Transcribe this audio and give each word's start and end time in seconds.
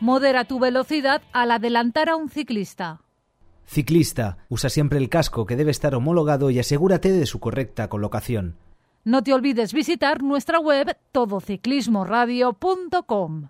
Modera 0.00 0.44
tu 0.44 0.58
velocidad 0.58 1.22
al 1.32 1.50
adelantar 1.50 2.10
a 2.10 2.16
un 2.16 2.28
ciclista. 2.28 3.00
Ciclista, 3.64 4.38
usa 4.48 4.70
siempre 4.70 4.98
el 4.98 5.08
casco 5.08 5.46
que 5.46 5.54
debe 5.56 5.70
estar 5.70 5.94
homologado 5.94 6.50
y 6.50 6.58
asegúrate 6.58 7.12
de 7.12 7.24
su 7.26 7.38
correcta 7.40 7.88
colocación. 7.88 8.56
No 9.04 9.22
te 9.22 9.32
olvides 9.32 9.72
visitar 9.72 10.22
nuestra 10.22 10.58
web 10.58 10.98
todociclismoradio.com. 11.12 13.48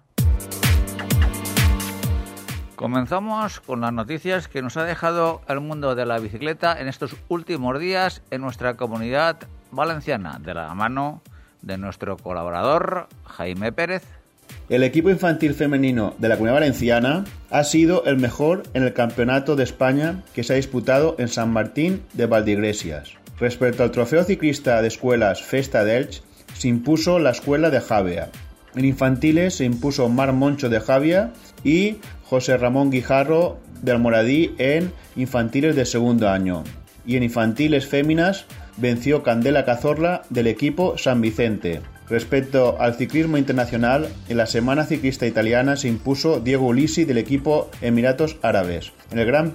Comenzamos 2.77 3.61
con 3.61 3.81
las 3.81 3.93
noticias 3.93 4.47
que 4.49 4.63
nos 4.63 4.77
ha 4.77 4.85
dejado 4.85 5.41
el 5.49 5.61
mundo 5.61 5.95
de 5.95 6.07
la 6.07 6.19
bicicleta 6.19 6.79
en 6.79 6.89
estos 6.89 7.17
últimos 7.29 7.81
días 7.81 8.23
en 8.31 8.43
nuestra 8.43 8.77
comunidad 8.77 9.39
valenciana, 9.73 10.39
de 10.39 10.55
la 10.55 10.73
mano 10.75 11.23
de 11.63 11.79
nuestro 11.79 12.19
colaborador 12.19 13.09
Jaime 13.25 13.73
Pérez. 13.73 14.05
El 14.69 14.83
equipo 14.83 15.11
infantil 15.11 15.55
femenino 15.55 16.15
de 16.19 16.29
la 16.29 16.35
Comunidad 16.35 16.61
Valenciana 16.61 17.25
ha 17.51 17.63
sido 17.63 18.05
el 18.05 18.17
mejor 18.17 18.65
en 18.75 18.83
el 18.83 18.93
Campeonato 18.93 19.55
de 19.55 19.63
España 19.63 20.25
que 20.35 20.43
se 20.43 20.53
ha 20.53 20.57
disputado 20.57 21.15
en 21.19 21.29
San 21.29 21.53
Martín 21.53 22.03
de 22.15 22.27
Valdigresias. 22.27 23.13
Respecto 23.39 23.83
al 23.83 23.91
trofeo 23.91 24.25
ciclista 24.25 24.83
de 24.83 24.89
escuelas 24.89 25.43
Festa 25.43 25.85
d'Elche, 25.85 26.23
se 26.55 26.69
impuso 26.69 27.19
la 27.19 27.31
escuela 27.31 27.71
de 27.71 27.81
Javia. 27.81 28.31
En 28.75 28.85
infantiles 28.85 29.55
se 29.55 29.65
impuso 29.65 30.09
Mar 30.09 30.33
Moncho 30.33 30.69
de 30.69 30.81
Javia 30.81 31.33
y 31.63 31.97
José 32.25 32.57
Ramón 32.57 32.91
Guijarro 32.91 33.59
del 33.83 33.99
Moradí 33.99 34.55
en 34.59 34.93
infantiles 35.17 35.77
de 35.77 35.85
segundo 35.85 36.29
año. 36.29 36.65
Y 37.07 37.17
en 37.17 37.23
infantiles 37.23 37.87
féminas 37.87 38.47
venció 38.79 39.23
Candela 39.23 39.65
Cazorla 39.65 40.23
del 40.31 40.49
equipo 40.49 40.99
San 40.99 41.21
Vicente. 41.21 41.83
Respecto 42.09 42.77
al 42.81 42.95
ciclismo 42.95 43.37
internacional, 43.37 44.09
en 44.29 44.37
la 44.37 44.47
Semana 44.47 44.85
Ciclista 44.85 45.27
Italiana 45.27 45.77
se 45.77 45.89
impuso 45.89 46.39
Diego 46.39 46.67
Ulisi 46.67 47.05
del 47.05 47.19
equipo 47.19 47.69
Emiratos 47.81 48.37
Árabes. 48.43 48.93
En 49.11 49.19
el 49.19 49.27
Gran 49.27 49.53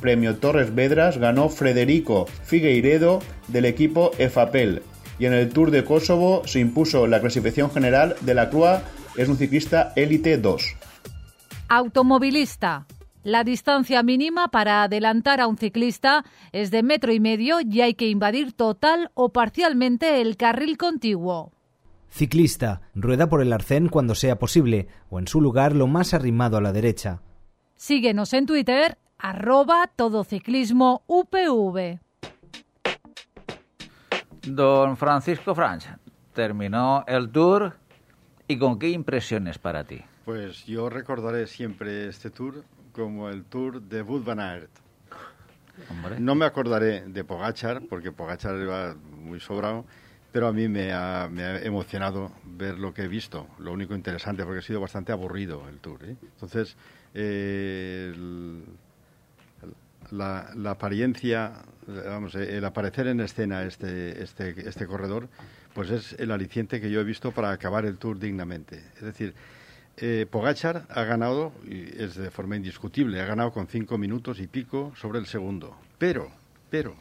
Premio 0.00 0.36
Torres 0.36 0.74
Vedras 0.74 1.18
ganó 1.18 1.50
Federico 1.50 2.26
Figueiredo 2.44 3.20
del 3.48 3.66
equipo 3.66 4.12
EFAPEL. 4.18 4.82
Y 5.18 5.26
en 5.26 5.34
el 5.34 5.50
Tour 5.50 5.70
de 5.70 5.84
Kosovo 5.84 6.42
se 6.46 6.60
impuso 6.60 7.06
la 7.06 7.20
clasificación 7.20 7.70
general 7.70 8.16
de 8.22 8.34
la 8.34 8.48
Crua, 8.48 8.82
es 9.16 9.28
un 9.28 9.36
ciclista 9.36 9.92
élite 9.94 10.38
2. 10.38 10.76
Automovilista. 11.68 12.86
La 13.22 13.44
distancia 13.44 14.02
mínima 14.02 14.48
para 14.48 14.82
adelantar 14.82 15.42
a 15.42 15.46
un 15.46 15.58
ciclista 15.58 16.24
es 16.52 16.70
de 16.70 16.82
metro 16.82 17.12
y 17.12 17.20
medio 17.20 17.58
y 17.60 17.82
hay 17.82 17.92
que 17.92 18.08
invadir 18.08 18.54
total 18.54 19.10
o 19.12 19.28
parcialmente 19.28 20.22
el 20.22 20.38
carril 20.38 20.78
contiguo. 20.78 21.52
Ciclista, 22.10 22.82
rueda 22.94 23.28
por 23.28 23.40
el 23.40 23.52
arcén 23.52 23.88
cuando 23.88 24.14
sea 24.14 24.38
posible 24.38 24.88
o 25.08 25.18
en 25.18 25.28
su 25.28 25.40
lugar 25.40 25.74
lo 25.74 25.86
más 25.86 26.12
arrimado 26.12 26.56
a 26.56 26.60
la 26.60 26.72
derecha. 26.72 27.22
Síguenos 27.76 28.34
en 28.34 28.46
Twitter, 28.46 28.98
arroba 29.18 29.90
todociclismo 29.94 31.02
UPV. 31.06 32.00
Don 34.42 34.96
Francisco 34.96 35.54
Franch, 35.54 35.86
terminó 36.34 37.04
el 37.06 37.30
tour 37.30 37.74
y 38.48 38.58
con 38.58 38.78
qué 38.78 38.90
impresiones 38.90 39.58
para 39.58 39.84
ti. 39.84 40.02
Pues 40.24 40.66
yo 40.66 40.90
recordaré 40.90 41.46
siempre 41.46 42.08
este 42.08 42.30
tour 42.30 42.64
como 42.92 43.28
el 43.28 43.44
tour 43.44 43.80
de 43.80 44.02
van 44.02 44.40
Aert. 44.40 44.70
Hombre. 45.90 46.20
No 46.20 46.34
me 46.34 46.44
acordaré 46.44 47.02
de 47.06 47.24
Pogachar, 47.24 47.82
porque 47.88 48.12
Pogachar 48.12 48.56
iba 48.56 48.94
muy 48.94 49.40
sobrado, 49.40 49.86
pero 50.32 50.48
a 50.48 50.52
mí 50.52 50.68
me 50.68 50.92
ha, 50.92 51.28
me 51.30 51.42
ha 51.42 51.58
emocionado 51.62 52.32
ver 52.44 52.78
lo 52.78 52.94
que 52.94 53.02
he 53.02 53.08
visto. 53.08 53.48
Lo 53.58 53.72
único 53.72 53.94
interesante, 53.94 54.44
porque 54.44 54.60
ha 54.60 54.62
sido 54.62 54.80
bastante 54.80 55.12
aburrido 55.12 55.68
el 55.68 55.78
tour. 55.78 56.04
¿eh? 56.04 56.16
Entonces, 56.22 56.76
eh, 57.14 58.12
la, 60.10 60.50
la 60.54 60.70
apariencia, 60.72 61.52
vamos, 61.86 62.34
eh, 62.34 62.56
el 62.56 62.64
aparecer 62.64 63.06
en 63.06 63.20
escena 63.20 63.64
este, 63.64 64.22
este, 64.22 64.68
este 64.68 64.86
corredor, 64.86 65.28
pues 65.74 65.90
es 65.90 66.12
el 66.18 66.30
aliciente 66.30 66.80
que 66.80 66.90
yo 66.90 67.00
he 67.00 67.04
visto 67.04 67.32
para 67.32 67.50
acabar 67.50 67.84
el 67.84 67.96
tour 67.96 68.18
dignamente. 68.18 68.82
Es 68.96 69.02
decir, 69.02 69.34
eh, 69.96 70.26
Pogachar 70.30 70.86
ha 70.88 71.04
ganado, 71.04 71.52
y 71.66 72.02
es 72.02 72.14
de 72.14 72.30
forma 72.30 72.56
indiscutible, 72.56 73.20
ha 73.20 73.26
ganado 73.26 73.52
con 73.52 73.66
cinco 73.66 73.98
minutos 73.98 74.40
y 74.40 74.46
pico 74.46 74.92
sobre 74.96 75.18
el 75.18 75.26
segundo. 75.26 75.76
Pero, 75.98 76.30
pero, 76.70 76.94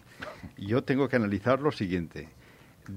yo 0.57 0.83
tengo 0.83 1.07
que 1.07 1.15
analizar 1.15 1.61
lo 1.61 1.71
siguiente. 1.71 2.29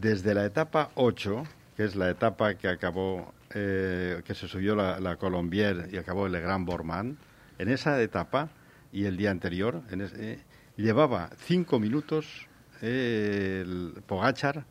Desde 0.01 0.33
la 0.35 0.47
etapa 0.47 0.91
8, 0.95 1.45
que 1.77 1.85
es 1.85 1.97
la 1.97 2.09
etapa 2.09 2.55
que 2.55 2.69
acabó, 2.69 3.35
eh, 3.55 4.23
que 4.25 4.35
se 4.35 4.49
subió 4.49 4.75
la, 4.75 5.17
Colombier 5.17 5.91
y 5.93 5.99
acabó 5.99 6.27
el 6.27 6.33
Gran 6.41 6.65
Borman, 6.65 7.19
en 7.59 7.69
esa 7.69 8.01
etapa 8.01 8.49
y 8.91 9.05
el 9.05 9.19
día 9.19 9.31
anterior, 9.31 9.83
en 9.91 10.01
es- 10.01 10.15
eh, 10.15 10.41
llevaba 10.77 11.29
cinco 11.37 11.79
minutos 11.79 12.47
eh, 12.81 13.61
el 13.67 14.03
Pogachar 14.07 14.65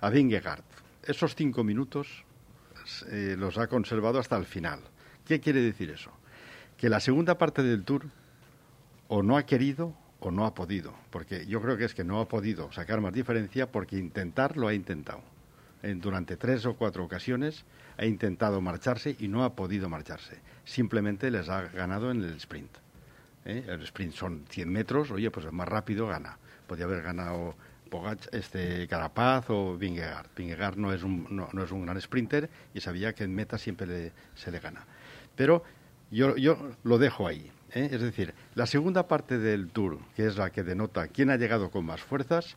a 0.00 0.08
Vingegaard. 0.08 0.64
Esos 1.04 1.34
cinco 1.36 1.64
minutos 1.64 2.24
eh, 3.10 3.36
los 3.38 3.58
ha 3.58 3.66
conservado 3.66 4.18
hasta 4.18 4.36
el 4.38 4.46
final. 4.46 4.80
¿Qué 5.26 5.38
quiere 5.40 5.60
decir 5.60 5.90
eso? 5.90 6.10
Que 6.78 6.88
la 6.88 6.98
segunda 7.00 7.36
parte 7.36 7.62
del 7.62 7.84
Tour 7.84 8.06
o 9.08 9.22
no 9.22 9.36
ha 9.36 9.44
querido 9.44 9.94
o 10.24 10.30
no 10.30 10.46
ha 10.46 10.54
podido, 10.54 10.94
porque 11.10 11.46
yo 11.46 11.60
creo 11.60 11.76
que 11.76 11.84
es 11.84 11.94
que 11.94 12.04
no 12.04 12.20
ha 12.20 12.28
podido 12.28 12.70
sacar 12.72 13.00
más 13.00 13.12
diferencia 13.12 13.70
porque 13.70 13.96
intentar 13.98 14.56
lo 14.56 14.68
ha 14.68 14.74
intentado. 14.74 15.20
En- 15.82 16.00
durante 16.00 16.36
tres 16.36 16.64
o 16.64 16.74
cuatro 16.76 17.04
ocasiones 17.04 17.64
ha 17.98 18.06
intentado 18.06 18.60
marcharse 18.60 19.16
y 19.18 19.26
no 19.28 19.42
ha 19.44 19.54
podido 19.56 19.88
marcharse. 19.88 20.38
Simplemente 20.64 21.30
les 21.30 21.48
ha 21.48 21.62
ganado 21.62 22.10
en 22.12 22.22
el 22.22 22.36
sprint. 22.36 22.70
¿eh? 23.44 23.64
El 23.66 23.82
sprint 23.82 24.14
son 24.14 24.44
100 24.48 24.68
metros, 24.70 25.10
oye, 25.10 25.30
pues 25.32 25.44
el 25.46 25.52
más 25.52 25.68
rápido 25.68 26.06
gana. 26.06 26.38
Podía 26.68 26.84
haber 26.84 27.02
ganado 27.02 27.56
Pogach, 27.90 28.28
este, 28.32 28.86
Carapaz 28.86 29.50
o 29.50 29.76
Vingegaard. 29.76 30.28
Vingegaard 30.36 30.76
no 30.76 30.92
es, 30.92 31.02
un, 31.02 31.26
no, 31.30 31.62
es 31.64 31.70
un 31.72 31.84
gran 31.84 32.00
sprinter 32.00 32.48
y 32.72 32.80
sabía 32.80 33.12
que 33.12 33.24
en 33.24 33.34
meta 33.34 33.58
siempre 33.58 33.86
le- 33.88 34.12
se 34.36 34.52
le 34.52 34.60
gana. 34.60 34.86
Pero 35.34 35.64
yo, 36.12 36.36
yo 36.36 36.56
lo 36.84 36.98
dejo 36.98 37.26
ahí. 37.26 37.50
¿Eh? 37.74 37.88
Es 37.92 38.00
decir, 38.00 38.34
la 38.54 38.66
segunda 38.66 39.08
parte 39.08 39.38
del 39.38 39.68
Tour, 39.68 39.98
que 40.16 40.26
es 40.26 40.36
la 40.36 40.50
que 40.50 40.62
denota 40.62 41.08
quién 41.08 41.30
ha 41.30 41.36
llegado 41.36 41.70
con 41.70 41.84
más 41.84 42.00
fuerzas, 42.00 42.56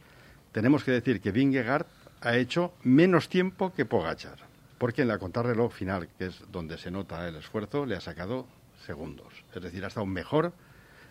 tenemos 0.52 0.84
que 0.84 0.92
decir 0.92 1.22
que 1.22 1.32
Vingegaard 1.32 1.86
ha 2.22 2.38
hecho 2.38 2.74
menos 2.84 3.30
tiempo 3.30 3.74
que 3.74 3.86
Pogachar. 3.86 4.40
Porque 4.78 5.04
en 5.04 5.08
la 5.08 5.18
contrarreloj 5.18 5.74
final, 5.74 6.10
que 6.18 6.28
es 6.28 6.44
donde 6.52 6.78
se 6.78 6.92
nota 6.92 7.28
el 7.28 7.36
esfuerzo, 7.36 7.86
le 7.86 7.96
ha 7.96 8.02
sacado 8.02 8.46
segundos. 8.86 9.34
Es 9.54 9.62
decir, 9.62 9.84
ha 9.84 9.88
estado 9.88 10.06
mejor, 10.06 10.54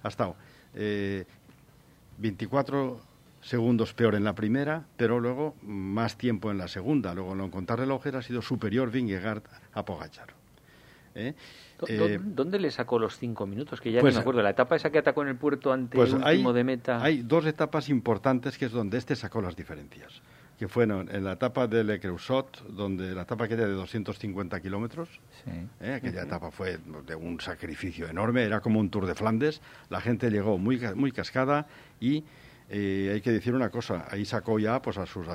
ha 0.02 0.08
estado 0.08 0.36
eh, 0.74 1.24
24 2.18 3.00
segundos 3.42 3.92
peor 3.94 4.14
en 4.14 4.24
la 4.24 4.34
primera, 4.34 4.84
pero 4.96 5.20
luego 5.20 5.54
más 5.62 6.16
tiempo 6.16 6.50
en 6.50 6.58
la 6.58 6.68
segunda. 6.68 7.14
Luego 7.14 7.32
en 7.32 7.38
la 7.38 7.50
contrarreloj 7.50 8.06
ha 8.14 8.22
sido 8.22 8.42
superior 8.42 8.90
Vingegaard 8.90 9.42
a 9.72 9.84
Pogachar. 9.84 10.44
¿Eh? 11.14 11.34
¿Dó- 11.78 11.87
Eh, 11.88 12.19
¿Dónde 12.22 12.58
le 12.58 12.70
sacó 12.70 12.99
los 12.99 13.19
cinco 13.19 13.46
minutos? 13.46 13.81
Que 13.81 13.93
ya 13.93 14.00
pues, 14.00 14.14
no 14.14 14.19
me 14.19 14.22
acuerdo. 14.22 14.43
La 14.43 14.50
etapa 14.50 14.76
esa 14.76 14.90
que 14.90 14.99
atacó 14.99 15.22
en 15.22 15.28
el 15.28 15.37
puerto 15.37 15.72
ante 15.72 15.96
Pues 15.96 16.12
el 16.12 16.22
hay, 16.25 16.37
último 16.37 16.52
de 16.52 16.64
meta. 16.64 17.02
hay 17.02 17.22
dos 17.22 17.46
etapas 17.46 17.88
importantes 17.88 18.58
que 18.58 18.66
es 18.66 18.72
donde 18.72 18.99
este 18.99 19.16
sacó 19.16 19.40
las 19.43 19.56
diferencias. 19.56 20.22
Que 20.58 20.69
fueron 20.69 21.08
en 21.12 21.25
la 21.25 21.32
etapa 21.32 21.66
de 21.66 21.82
Le 21.82 21.99
Creusot, 21.99 22.64
donde 22.69 23.12
la 23.12 23.22
etapa 23.22 23.46
aquella 23.46 23.66
de 23.66 23.72
250 23.72 24.61
kilómetros, 24.61 25.08
Sí. 25.44 25.50
¿eh? 25.81 25.94
aquella 25.94 26.22
etapa 26.22 26.52
fue 26.52 26.78
de 27.06 27.14
un 27.17 27.40
sacrificio 27.40 28.06
enorme, 28.08 28.44
era 28.44 28.60
como 28.60 28.78
un 28.78 28.88
Tour 28.88 29.06
de 29.06 29.17
Flandes, 29.17 29.60
la 29.90 30.00
gente 30.00 30.31
llegó 30.31 30.56
muy, 30.58 30.81
muy 30.94 31.10
cascada 31.12 31.67
y 32.00 32.25
Eh, 32.70 33.10
hay 33.12 33.20
que 33.20 33.31
decir 33.31 33.52
una 33.55 33.69
cosa, 33.69 34.06
ahí 34.10 34.25
sacó 34.25 34.58
ya 34.58 34.81
pues, 34.81 34.96
a 34.96 35.05
sus 35.05 35.26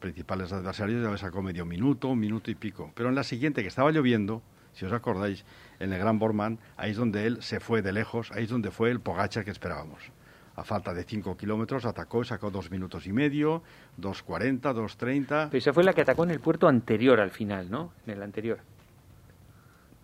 principales 0.00 0.50
adversarios, 0.54 1.02
ya 1.04 1.10
le 1.10 1.18
sacó 1.18 1.42
medio 1.42 1.66
minuto, 1.66 2.08
un 2.08 2.18
minuto 2.18 2.50
y 2.50 2.54
pico. 2.54 2.92
Pero 2.94 3.10
en 3.10 3.14
la 3.14 3.24
siguiente, 3.24 3.60
que 3.60 3.68
estaba 3.68 3.90
lloviendo, 3.92 4.40
si 4.78 4.86
os 4.86 4.92
acordáis, 4.92 5.44
en 5.80 5.92
el 5.92 5.98
Gran 5.98 6.20
Borman, 6.20 6.58
ahí 6.76 6.92
es 6.92 6.96
donde 6.96 7.26
él 7.26 7.42
se 7.42 7.58
fue 7.58 7.82
de 7.82 7.92
lejos, 7.92 8.30
ahí 8.30 8.44
es 8.44 8.48
donde 8.48 8.70
fue 8.70 8.90
el 8.90 9.00
Pogacar 9.00 9.44
que 9.44 9.50
esperábamos. 9.50 10.12
A 10.54 10.62
falta 10.62 10.94
de 10.94 11.02
cinco 11.02 11.36
kilómetros 11.36 11.84
atacó 11.84 12.22
y 12.22 12.24
sacó 12.24 12.50
dos 12.50 12.70
minutos 12.70 13.06
y 13.06 13.12
medio, 13.12 13.62
2.40, 14.00 14.60
2.30. 14.60 15.48
Pero 15.50 15.58
esa 15.58 15.72
fue 15.72 15.82
la 15.82 15.92
que 15.92 16.02
atacó 16.02 16.24
en 16.24 16.30
el 16.30 16.40
puerto 16.40 16.68
anterior 16.68 17.20
al 17.20 17.30
final, 17.30 17.68
¿no? 17.70 17.92
En 18.06 18.14
el 18.14 18.22
anterior. 18.22 18.58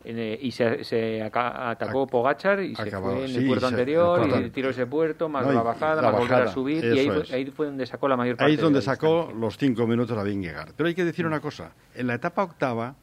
Eh, 0.05 0.39
y 0.43 0.51
se, 0.51 1.23
atacó 1.23 2.07
Pogachar 2.07 2.61
y 2.61 2.75
se 2.75 2.91
fue 2.91 3.25
en 3.25 3.37
el 3.37 3.47
puerto 3.47 3.69
anterior 3.69 4.29
y 4.45 4.51
tiró 4.51 4.71
ese 4.71 4.87
puerto, 4.87 5.29
más 5.29 5.47
la 5.47 5.63
bajada, 5.63 6.03
más 6.03 6.13
volver 6.21 6.43
a 6.43 6.49
subir 6.49 6.85
y 6.85 6.99
ahí, 7.33 7.47
fue 7.47 7.67
donde 7.67 7.87
sacó 7.87 8.07
la 8.07 8.17
mayor 8.17 8.37
parte. 8.37 8.51
Ahí 8.51 8.57
es 8.57 8.61
donde 8.61 8.83
sacó 8.83 9.33
los 9.35 9.57
cinco 9.57 9.87
minutos 9.87 10.19
a 10.19 10.23
Vingegaard. 10.23 10.75
Pero 10.77 10.89
hay 10.89 10.95
que 10.95 11.05
decir 11.05 11.27
una 11.27 11.41
cosa, 11.41 11.73
en 11.95 12.09
la 12.09 12.15
etapa 12.15 12.43
octava 12.43 12.97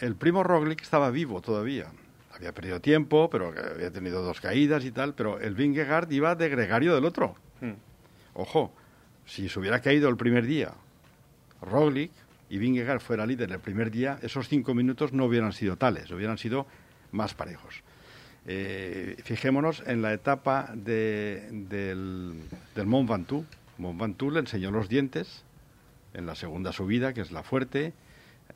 el 0.00 0.16
primo 0.16 0.42
Roglic 0.42 0.82
estaba 0.82 1.10
vivo 1.10 1.40
todavía. 1.40 1.86
Había 2.32 2.52
perdido 2.52 2.80
tiempo, 2.80 3.28
pero 3.30 3.52
había 3.74 3.90
tenido 3.90 4.22
dos 4.22 4.40
caídas 4.40 4.84
y 4.84 4.90
tal, 4.90 5.14
pero 5.14 5.40
el 5.40 5.54
Vingegaard 5.54 6.10
iba 6.10 6.34
de 6.34 6.48
gregario 6.48 6.94
del 6.94 7.04
otro. 7.04 7.34
Hmm. 7.60 7.74
Ojo, 8.34 8.72
si 9.26 9.48
se 9.48 9.58
hubiera 9.58 9.80
caído 9.80 10.08
el 10.08 10.16
primer 10.16 10.46
día 10.46 10.72
Roglic, 11.60 12.12
y 12.48 12.58
Vingegaard 12.58 13.00
fuera 13.00 13.26
líder 13.26 13.52
el 13.52 13.60
primer 13.60 13.90
día, 13.90 14.18
esos 14.22 14.48
cinco 14.48 14.74
minutos 14.74 15.12
no 15.12 15.26
hubieran 15.26 15.52
sido 15.52 15.76
tales, 15.76 16.10
hubieran 16.10 16.36
sido 16.36 16.66
más 17.12 17.34
parejos. 17.34 17.82
Eh, 18.46 19.16
fijémonos 19.22 19.84
en 19.86 20.02
la 20.02 20.12
etapa 20.12 20.70
del, 20.74 22.42
del 22.74 22.86
Mont 22.86 23.08
Ventoux. 23.08 23.46
Mont 23.78 24.00
Ventoux 24.00 24.32
le 24.32 24.40
enseñó 24.40 24.70
los 24.70 24.88
dientes 24.88 25.44
en 26.14 26.26
la 26.26 26.34
segunda 26.34 26.72
subida, 26.72 27.12
que 27.12 27.20
es 27.20 27.30
la 27.30 27.42
fuerte. 27.42 27.92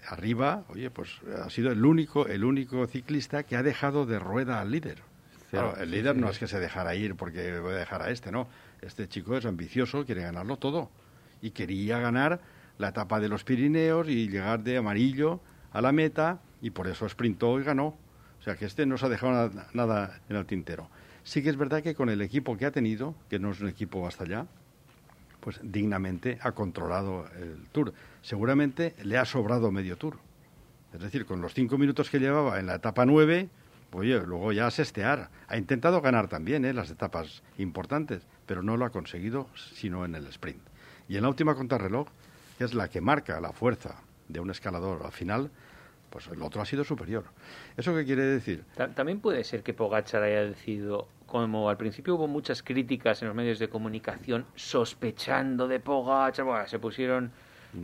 Arriba, 0.06 0.64
oye, 0.68 0.90
pues 0.90 1.20
ha 1.42 1.48
sido 1.50 1.72
el 1.72 1.84
único, 1.84 2.26
el 2.26 2.44
único 2.44 2.86
ciclista 2.86 3.42
que 3.42 3.56
ha 3.56 3.62
dejado 3.62 4.06
de 4.06 4.18
rueda 4.18 4.60
al 4.60 4.70
líder. 4.70 5.02
el 5.80 5.90
líder 5.90 6.16
no 6.16 6.28
es 6.30 6.38
que 6.38 6.46
se 6.46 6.58
dejara 6.58 6.94
ir 6.94 7.14
porque 7.14 7.58
voy 7.60 7.72
a 7.72 7.76
dejar 7.76 8.02
a 8.02 8.10
este, 8.10 8.30
no. 8.30 8.48
Este 8.82 9.08
chico 9.08 9.36
es 9.36 9.46
ambicioso, 9.46 10.04
quiere 10.04 10.22
ganarlo 10.22 10.56
todo. 10.58 10.90
Y 11.40 11.50
quería 11.50 11.98
ganar 11.98 12.40
la 12.78 12.88
etapa 12.88 13.20
de 13.20 13.28
los 13.28 13.44
Pirineos 13.44 14.08
y 14.08 14.28
llegar 14.28 14.62
de 14.62 14.76
amarillo 14.76 15.40
a 15.72 15.80
la 15.80 15.92
meta 15.92 16.40
y 16.60 16.70
por 16.70 16.88
eso 16.88 17.08
sprintó 17.08 17.58
y 17.60 17.64
ganó. 17.64 17.96
O 18.40 18.42
sea 18.42 18.56
que 18.56 18.66
este 18.66 18.84
no 18.84 18.98
se 18.98 19.06
ha 19.06 19.08
dejado 19.08 19.50
nada, 19.72 20.20
en 20.28 20.36
el 20.36 20.46
tintero. 20.46 20.90
Sí 21.22 21.42
que 21.42 21.48
es 21.48 21.56
verdad 21.56 21.82
que 21.82 21.94
con 21.94 22.10
el 22.10 22.20
equipo 22.20 22.56
que 22.56 22.66
ha 22.66 22.70
tenido, 22.70 23.14
que 23.30 23.38
no 23.38 23.50
es 23.50 23.60
un 23.60 23.68
equipo 23.68 24.06
hasta 24.06 24.24
allá, 24.24 24.46
pues 25.44 25.60
dignamente 25.62 26.38
ha 26.40 26.52
controlado 26.52 27.26
el 27.38 27.66
Tour. 27.70 27.92
Seguramente 28.22 28.94
le 29.02 29.18
ha 29.18 29.26
sobrado 29.26 29.70
medio 29.70 29.98
Tour. 29.98 30.16
Es 30.94 31.00
decir, 31.00 31.26
con 31.26 31.42
los 31.42 31.52
cinco 31.52 31.76
minutos 31.76 32.08
que 32.08 32.18
llevaba 32.18 32.58
en 32.58 32.66
la 32.66 32.76
etapa 32.76 33.04
nueve, 33.04 33.50
oye, 33.92 34.18
luego 34.24 34.52
ya 34.52 34.68
a 34.68 34.70
sestear. 34.70 35.28
Ha 35.48 35.58
intentado 35.58 36.00
ganar 36.00 36.28
también 36.28 36.64
¿eh? 36.64 36.72
las 36.72 36.90
etapas 36.90 37.42
importantes, 37.58 38.22
pero 38.46 38.62
no 38.62 38.78
lo 38.78 38.86
ha 38.86 38.90
conseguido 38.90 39.46
sino 39.54 40.06
en 40.06 40.14
el 40.14 40.26
sprint. 40.28 40.62
Y 41.10 41.16
en 41.16 41.24
la 41.24 41.28
última 41.28 41.54
contrarreloj 41.54 42.08
que 42.56 42.64
es 42.64 42.72
la 42.72 42.88
que 42.88 43.02
marca 43.02 43.38
la 43.38 43.52
fuerza 43.52 43.96
de 44.28 44.40
un 44.40 44.48
escalador 44.50 45.04
al 45.04 45.12
final, 45.12 45.50
pues 46.08 46.26
el 46.28 46.40
otro 46.40 46.62
ha 46.62 46.64
sido 46.64 46.84
superior. 46.84 47.24
¿Eso 47.76 47.94
qué 47.94 48.06
quiere 48.06 48.22
decir? 48.22 48.64
También 48.94 49.20
puede 49.20 49.44
ser 49.44 49.62
que 49.62 49.74
Pogachar 49.74 50.22
haya 50.22 50.44
decidido, 50.44 51.06
como 51.34 51.68
al 51.68 51.76
principio 51.76 52.14
hubo 52.14 52.28
muchas 52.28 52.62
críticas 52.62 53.20
en 53.20 53.26
los 53.26 53.36
medios 53.36 53.58
de 53.58 53.68
comunicación 53.68 54.46
sospechando 54.54 55.66
de 55.66 55.80
Pogachar, 55.80 56.68
se 56.68 56.78
pusieron 56.78 57.32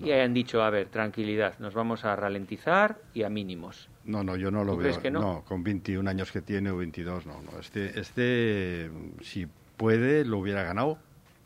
y 0.05 0.13
hayan 0.13 0.33
dicho, 0.33 0.63
a 0.63 0.71
ver, 0.71 0.87
tranquilidad, 0.87 1.59
nos 1.59 1.75
vamos 1.75 2.05
a 2.05 2.15
ralentizar 2.15 2.99
y 3.13 3.25
a 3.25 3.29
mínimos. 3.29 3.89
No, 4.05 4.23
no, 4.23 4.37
yo 4.37 4.53
no 4.53 4.63
lo 4.63 4.77
veo. 4.77 5.03
Que 5.03 5.11
no? 5.11 5.43
con 5.49 5.65
21 5.65 6.09
años 6.09 6.31
que 6.31 6.43
tiene 6.43 6.71
o 6.71 6.77
22, 6.77 7.27
no, 7.27 7.43
no. 7.43 7.59
Este, 7.59 7.99
este, 7.99 8.89
si 9.21 9.49
puede, 9.77 10.25
lo 10.25 10.39
hubiera 10.39 10.63
ganado 10.63 10.99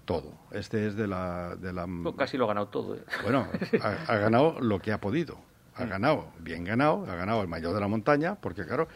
todo. 0.04 0.34
Este 0.50 0.86
es 0.86 0.96
de 0.96 1.06
la... 1.06 1.56
De 1.56 1.72
la... 1.72 1.86
Pues 2.02 2.16
casi 2.16 2.36
lo 2.36 2.44
ha 2.44 2.48
ganado 2.48 2.68
todo. 2.68 2.96
¿eh? 2.96 3.02
Bueno, 3.22 3.48
ha, 3.82 4.16
ganado 4.18 4.60
lo 4.60 4.78
que 4.78 4.92
ha 4.92 5.00
podido. 5.00 5.38
Ha 5.74 5.86
mm. 5.86 5.88
ganado, 5.88 6.26
bien 6.38 6.64
ganado, 6.64 7.06
ha 7.10 7.14
ganado 7.14 7.40
el 7.40 7.48
mayor 7.48 7.72
de 7.72 7.80
la 7.80 7.88
montaña, 7.88 8.34
porque 8.34 8.66
claro, 8.66 8.88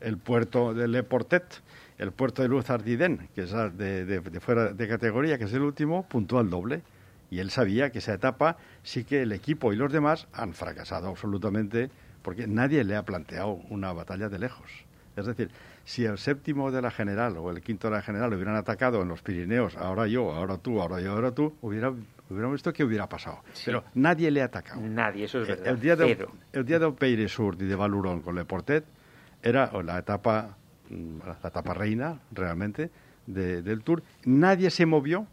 el 0.00 0.18
puerto 0.18 0.74
de 0.74 0.88
Le 0.88 1.04
Portet, 1.04 1.62
el 1.98 2.12
puerto 2.12 2.42
de 2.42 2.48
Luz 2.48 2.70
Ardiden, 2.70 3.28
que 3.34 3.42
es 3.42 3.52
de, 3.52 4.04
de, 4.04 4.40
fuera 4.40 4.72
de 4.72 4.88
categoría, 4.88 5.38
que 5.38 5.44
es 5.44 5.52
el 5.52 5.62
último, 5.62 6.06
puntuó 6.08 6.38
al 6.38 6.50
doble. 6.50 6.82
Y 7.30 7.40
él 7.40 7.50
sabía 7.50 7.90
que 7.90 7.98
esa 7.98 8.14
etapa 8.14 8.56
sí 8.82 9.04
que 9.04 9.22
el 9.22 9.32
equipo 9.32 9.72
y 9.72 9.76
los 9.76 9.92
demás 9.92 10.28
han 10.32 10.52
fracasado 10.52 11.08
absolutamente, 11.08 11.90
porque 12.22 12.46
nadie 12.46 12.84
le 12.84 12.96
ha 12.96 13.02
planteado 13.04 13.60
una 13.70 13.92
batalla 13.92 14.28
de 14.28 14.38
lejos. 14.38 14.70
Es 15.16 15.26
decir, 15.26 15.50
si 15.84 16.04
el 16.04 16.18
séptimo 16.18 16.70
de 16.70 16.82
la 16.82 16.90
general 16.90 17.36
o 17.38 17.50
el 17.50 17.62
quinto 17.62 17.88
de 17.88 17.96
la 17.96 18.02
general 18.02 18.32
hubieran 18.34 18.56
atacado 18.56 19.00
en 19.02 19.08
los 19.08 19.22
Pirineos, 19.22 19.76
ahora 19.76 20.06
yo, 20.06 20.32
ahora 20.32 20.58
tú, 20.58 20.80
ahora 20.80 21.00
yo, 21.00 21.12
ahora 21.12 21.30
tú, 21.30 21.54
hubiera, 21.62 21.90
hubiéramos 22.28 22.54
visto 22.54 22.72
qué 22.72 22.84
hubiera 22.84 23.08
pasado. 23.08 23.40
Pero 23.64 23.84
nadie 23.94 24.30
le 24.30 24.42
ha 24.42 24.46
atacado. 24.46 24.80
Nadie, 24.82 25.24
eso 25.24 25.40
es 25.40 25.48
verdad. 25.48 25.66
El 25.68 25.80
día 25.80 25.96
de, 25.96 26.28
el 26.52 26.64
día 26.66 26.78
de 26.78 26.94
y 27.08 27.64
de 27.64 27.74
Valurón 27.74 28.20
con 28.20 28.34
Le 28.34 28.44
Portet 28.44 28.84
era 29.42 29.70
la 29.82 29.98
etapa, 29.98 30.56
la 30.90 31.48
etapa 31.48 31.74
reina, 31.74 32.20
realmente, 32.32 32.90
del 33.26 33.82
Tour. 33.82 34.02
Nadie 34.24 34.70
se 34.70 34.86
movió 34.86 35.26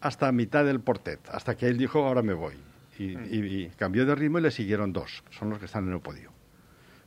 hasta 0.00 0.30
mitad 0.32 0.64
del 0.64 0.80
Portet, 0.80 1.20
hasta 1.30 1.56
que 1.56 1.66
él 1.66 1.78
dijo, 1.78 2.04
ahora 2.04 2.22
me 2.22 2.34
voy. 2.34 2.54
Y, 2.98 3.68
mm. 3.68 3.76
cambió 3.76 4.06
de 4.06 4.14
ritmo 4.14 4.38
y 4.38 4.42
le 4.42 4.50
siguieron 4.50 4.92
dos, 4.92 5.22
son 5.30 5.50
los 5.50 5.58
que 5.58 5.66
están 5.66 5.86
en 5.86 5.94
el 5.94 6.00
podio. 6.00 6.30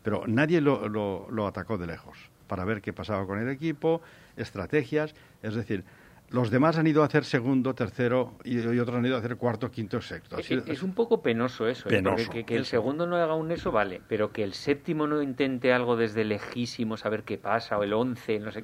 Pero 0.04 0.26
nadie 0.28 0.62
lo, 0.62 0.88
lo 0.88 1.48
atacó 1.48 1.78
de 1.78 1.88
lejos 1.88 2.18
para 2.50 2.66
ver 2.66 2.82
qué 2.82 2.92
pasaba 2.92 3.26
con 3.26 3.40
el 3.40 3.48
equipo, 3.48 4.02
estrategias, 4.36 5.14
es 5.44 5.56
decir, 5.56 5.86
los 6.32 6.52
demás 6.52 6.78
han 6.78 6.88
ido 6.88 7.02
a 7.02 7.06
hacer 7.06 7.26
segundo, 7.26 7.74
tercero 7.74 8.34
y, 8.44 8.60
otros 8.60 8.98
han 8.98 9.06
ido 9.06 9.16
a 9.16 9.20
hacer 9.20 9.36
cuarto, 9.38 9.72
quinto, 9.72 10.02
sexto. 10.02 10.38
Es, 10.38 10.84
un 10.84 10.94
poco 10.94 11.22
penoso 11.22 11.68
eso, 11.68 11.90
¿eh? 11.90 12.04
que, 12.46 12.56
el 12.56 12.66
segundo 12.66 13.08
no 13.08 13.16
haga 13.16 13.36
un 13.36 13.52
eso, 13.52 13.72
vale, 13.72 14.02
pero 14.08 14.32
que 14.32 14.44
el 14.44 14.54
séptimo 14.54 15.08
no 15.08 15.22
intente 15.22 15.74
algo 15.74 15.96
desde 15.96 16.24
lejísimo, 16.26 16.98
saber 16.98 17.24
qué 17.24 17.38
pasa, 17.38 17.78
o 17.78 17.84
el 17.84 17.94
once, 17.94 18.40
no 18.40 18.52
sé. 18.52 18.64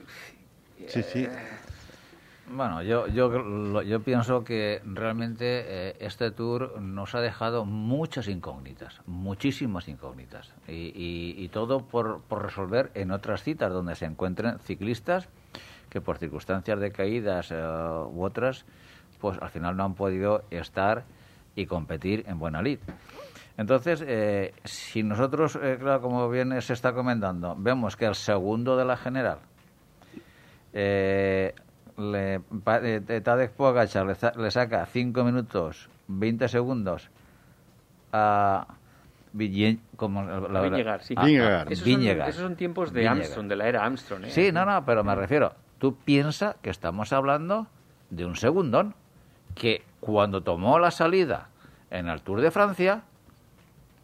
Sí, 0.88 1.02
sí. 1.04 1.28
Bueno, 2.48 2.84
yo, 2.84 3.08
yo, 3.08 3.82
yo 3.82 4.04
pienso 4.04 4.44
que 4.44 4.80
realmente 4.86 5.64
eh, 5.66 5.96
este 6.00 6.30
tour 6.30 6.80
nos 6.80 7.16
ha 7.16 7.22
dejado 7.22 7.66
muchas 7.66 8.28
incógnitas, 8.28 9.02
muchísimas 9.08 9.88
incógnitas, 9.88 10.54
y, 10.68 11.50
todo 11.50 11.88
por, 11.88 12.22
por, 12.22 12.44
resolver 12.44 12.92
en 12.94 13.10
otras 13.10 13.42
citas 13.42 13.74
donde 13.74 13.96
se 13.96 14.06
encuentren 14.06 14.60
ciclistas 14.60 15.28
que 15.96 16.02
por 16.02 16.18
circunstancias 16.18 16.78
de 16.78 16.92
caídas 16.92 17.52
eh, 17.52 17.56
u 17.56 18.22
otras, 18.22 18.66
pues 19.22 19.38
al 19.42 19.50
final 19.50 19.78
no 19.78 19.86
han 19.86 19.94
podido 19.96 20.44
estar 20.52 21.06
y 21.56 21.66
competir 21.66 22.26
en 22.28 22.38
buena 22.38 22.62
lid. 22.62 22.80
Entonces, 23.56 24.04
eh, 24.06 24.54
si 24.66 25.02
nosotros, 25.02 25.58
claro, 25.80 26.02
como 26.02 26.30
bien 26.30 26.62
se 26.62 26.74
está 26.74 26.92
comentando, 26.92 27.56
vemos 27.58 27.96
que 27.96 28.06
el 28.06 28.16
segundo 28.16 28.76
de 28.76 28.84
la 28.84 28.98
general 28.98 29.40
eh, 30.74 31.56
le, 31.98 32.36
eh, 32.36 33.22
Tadej 33.24 33.52
Pogacar 33.52 34.06
le, 34.36 34.52
saca 34.52 34.86
5 34.86 35.24
minutos 35.24 35.90
20 36.10 36.50
segundos 36.50 37.10
a 38.12 38.68
Villen, 39.32 39.80
como 39.96 40.22
la, 40.24 41.00
sí. 41.00 41.16
Esos, 41.70 42.36
son, 42.36 42.56
tiempos 42.58 42.92
de 42.92 43.08
Armstrong, 43.08 43.48
de 43.48 43.56
la 43.56 43.68
era 43.68 43.86
Armstrong. 43.86 44.26
¿eh? 44.26 44.30
Sí, 44.30 44.52
no, 44.52 44.66
no, 44.66 44.86
pero 44.86 45.04
me 45.04 45.16
refiero, 45.16 45.54
tú 45.86 45.96
piensas 45.98 46.56
que 46.64 46.72
estamos 46.72 47.14
hablando 47.14 47.68
de 48.10 48.26
un 48.26 48.36
segundón, 48.36 48.96
que 49.54 49.84
cuando 50.00 50.42
tomó 50.42 50.80
la 50.80 50.90
salida 50.90 51.50
en 51.92 52.08
el 52.08 52.24
Tour 52.24 52.42
de 52.42 52.50
Francia, 52.50 53.04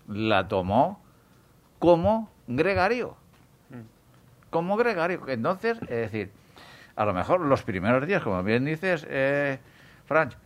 la 0.07 0.47
tomó 0.47 1.01
como 1.79 2.29
gregario. 2.45 3.15
Mm. 3.71 4.51
Como 4.51 4.77
gregario. 4.77 5.27
Entonces, 5.27 5.81
es 5.81 5.89
decir, 5.89 6.29
a 6.95 7.03
lo 7.03 7.15
mejor 7.15 7.41
los 7.41 7.63
primeros 7.63 8.05
días, 8.05 8.21
como 8.21 8.43
bien 8.43 8.63
dices, 8.63 9.07
eh, 9.09 9.57
Franch, 10.05 10.37